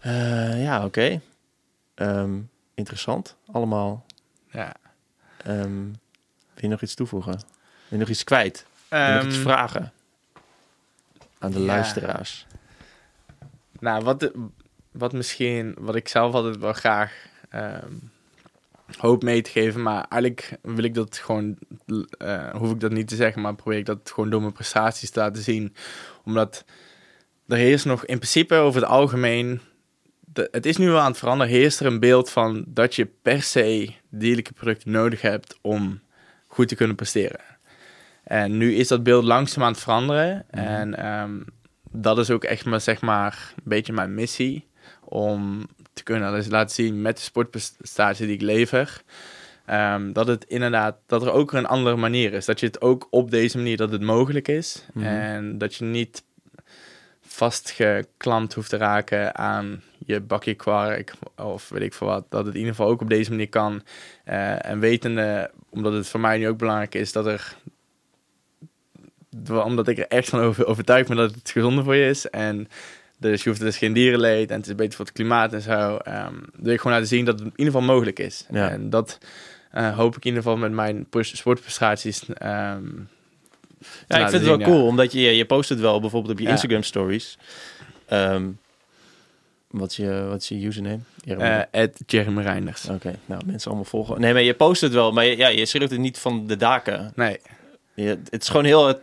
[0.00, 1.20] Eh, ja, oké.
[1.94, 2.38] Ehm,
[2.74, 4.04] interessant, allemaal.
[4.50, 4.74] ja.
[5.44, 5.84] Ehm,
[6.54, 7.32] wil je nog iets toevoegen?
[7.32, 7.40] Wil
[7.88, 8.66] je nog iets kwijt?
[8.88, 9.92] Wil je nog iets Ehm, vragen
[11.38, 11.64] aan de ja.
[11.64, 12.46] luisteraars?
[13.80, 14.46] Nou, wat, de-
[14.90, 17.12] wat misschien, wat ik zelf altijd wel graag
[17.52, 17.92] ehm,
[18.98, 21.58] hoop mee te geven, maar eigenlijk wil ik dat gewoon,
[22.18, 25.10] eh, hoef ik dat niet te zeggen, maar probeer ik dat gewoon door mijn prestaties
[25.10, 25.74] te laten zien.
[26.24, 26.64] Omdat
[27.48, 29.60] er heerst nog in principe over het algemeen,
[30.20, 33.06] de- het is nu wel aan het veranderen, heerst er een beeld van dat je
[33.22, 36.00] per se dierlijke producten nodig hebt om
[36.46, 37.40] goed te kunnen presteren.
[38.24, 40.44] En nu is dat beeld langzaam aan het veranderen.
[40.50, 40.64] Mhm.
[40.64, 41.40] En ehm,
[41.90, 44.66] dat is ook echt maar, zeg maar, een beetje mijn missie.
[45.04, 49.02] Om te kunnen laten zien met de sportprestatie die ik lever.
[49.66, 52.44] ehm, dat het inderdaad, dat er ook een andere manier is.
[52.44, 54.86] Dat je het ook op deze manier, dat het mogelijk is.
[54.92, 55.06] Mhm.
[55.06, 56.22] En dat je niet
[57.20, 62.24] vastgeklampt hoeft te raken aan je bakje kwark of weet ik veel wat.
[62.28, 63.82] Dat het in ieder geval ook op deze manier kan.
[64.24, 67.56] Eh, en wetende, omdat het voor mij nu ook belangrijk is dat er
[69.48, 72.30] omdat ik er echt van over, overtuigd ben dat het gezonder voor je is.
[72.30, 72.68] En
[73.22, 75.96] dus je hoeft dus geen dierenleed en het is beter voor het klimaat en zo.
[75.96, 78.46] ehm wil ik gewoon laten zien dat het in ieder geval mogelijk is.
[78.50, 78.70] Ja.
[78.70, 79.18] En dat
[79.70, 82.22] eh, hoop ik in ieder geval met mijn pres- sportprestaties.
[82.34, 82.84] ehm,
[84.08, 86.44] Ja, ik vind het wel cool, omdat je, je post het wel bijvoorbeeld op je
[86.44, 86.50] Ja.
[86.50, 87.38] Instagram stories.
[88.06, 88.48] Ehm,
[89.70, 90.98] wat, is je, wat is je username?
[91.24, 91.44] Jeremy?
[91.70, 92.88] eh, Ed Jeremy Reinders.
[92.88, 94.20] Oké, nou mensen allemaal volgen.
[94.20, 96.56] Nee, maar je post het wel, maar je, ja, je schreeuwt het niet van de
[96.56, 97.12] daken.
[97.14, 97.38] Nee,
[97.94, 99.00] Je, het is gewoon heel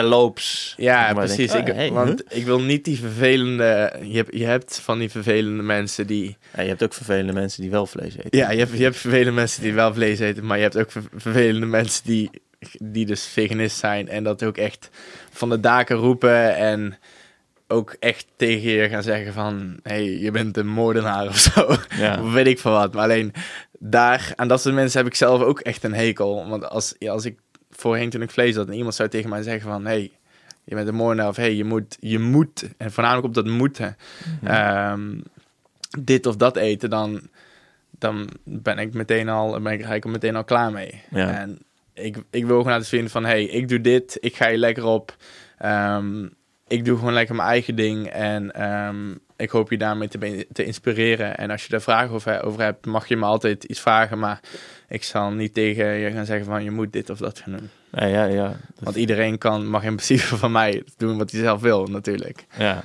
[0.00, 0.74] terloops.
[0.76, 1.50] ja, Maar precies.
[1.52, 3.92] denk, ik, oh, hey, want ik wil niet die vervelende...
[4.02, 6.36] Je hebt, je hebt van die vervelende mensen die...
[6.56, 8.38] Ja, je hebt ook vervelende mensen die wel vlees eten.
[8.38, 10.90] Ja, je hebt, je hebt vervelende mensen die wel vlees eten, maar je hebt ook
[10.90, 12.30] ver- vervelende mensen die,
[12.82, 14.90] die dus veganist zijn en dat ook echt
[15.30, 16.98] van de daken roepen en
[17.68, 21.76] ook echt tegen je gaan zeggen van, hey, je bent een moordenaar of zo.
[21.96, 22.30] Ja.
[22.30, 22.94] Weet ik van wat.
[22.94, 23.32] Maar alleen
[23.78, 26.48] daar, aan dat soort mensen heb ik zelf ook echt een hekel.
[26.48, 27.38] Want als, ja, als ik
[27.76, 30.10] voorheen toen ik vlees had en iemand zou tegen mij zeggen van, hey,
[30.64, 33.96] je bent een moordenaar of hey, je moet, je moet, en voornamelijk op dat moeten,
[34.40, 34.46] Mhm.
[34.52, 35.18] ehm,
[35.98, 37.20] dit of dat eten, dan,
[37.90, 41.02] dan ben ik meteen al, ben ik er eigenlijk meteen al klaar mee.
[41.10, 41.30] Ja.
[41.30, 41.58] En
[41.92, 44.84] ik, ik wil gewoon laten zien van, hey, ik doe dit, ik ga je lekker
[44.84, 45.16] op.
[45.58, 46.28] Ehm,
[46.68, 50.64] ik doe gewoon lekker mijn eigen ding en ehm, ik hoop je daarmee te, te
[50.64, 51.36] inspireren.
[51.36, 54.40] En als je daar vragen over, over hebt, mag je me altijd iets vragen, maar
[54.88, 57.70] ik zal niet tegen je gaan zeggen van, je moet dit of dat gaan doen.
[57.92, 58.56] Ja, ja, ja.
[58.78, 62.44] Want iedereen kan, mag in principe van mij doen wat hij zelf wil, natuurlijk.
[62.58, 62.84] ja.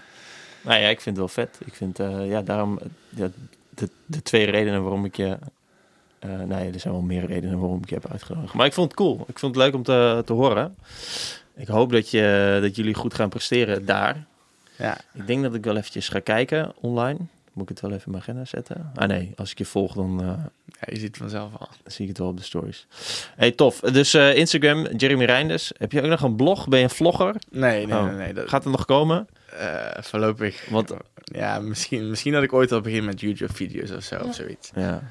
[0.61, 1.59] Nou ja, ik vind het wel vet.
[1.65, 3.29] Ik vind, eh, ja, daarom, ja,
[3.69, 5.37] de, de twee redenen waarom ik je...
[6.19, 8.53] eh nee, er zijn wel meer redenen waarom ik je heb uitgenodigd.
[8.53, 9.25] Maar ik vond het cool.
[9.27, 10.75] Ik vond het leuk om te, te horen.
[11.55, 14.25] Ik hoop dat, je, dat jullie goed gaan presteren daar.
[14.79, 17.17] Ja, Ik denk dat ik wel eventjes ga kijken online.
[17.53, 18.91] Moet ik het wel even in mijn agenda zetten?
[18.95, 20.27] Ah nee, als ik je volg, dan eh,
[20.65, 21.67] ja je ziet het vanzelf al.
[21.85, 22.87] zie ik het wel op de stories.
[23.35, 23.79] Hey, tof.
[23.79, 25.71] Dus eh, Instagram, Jeremy Reinders.
[25.77, 26.67] Heb je ook nog een blog?
[26.67, 27.35] Ben je een vlogger?
[27.51, 28.05] Nee, nee, Oh.
[28.05, 28.15] nee.
[28.15, 29.27] nee dat, Gaat het nog komen?
[29.57, 30.65] eh, voorlopig.
[30.69, 30.93] Want-
[31.23, 34.71] Ja, misschien, misschien dat ik ooit al begin met YouTube-video's of zo, of zoiets.
[34.75, 35.01] Ja.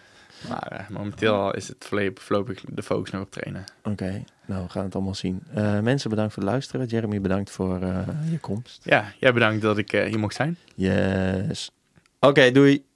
[0.48, 3.64] Maar eh, momenteel is het voorlopig de focus nog op trainen.
[3.82, 5.42] Oké, nou we gaan het allemaal zien.
[5.54, 6.86] Eh, mensen, bedankt voor het luisteren.
[6.86, 8.84] Jeremy, bedankt voor eh, je komst.
[8.84, 10.56] Ja, jij bedankt dat ik hier mocht zijn.
[10.74, 11.70] Yes.
[12.20, 12.87] Oké, doei.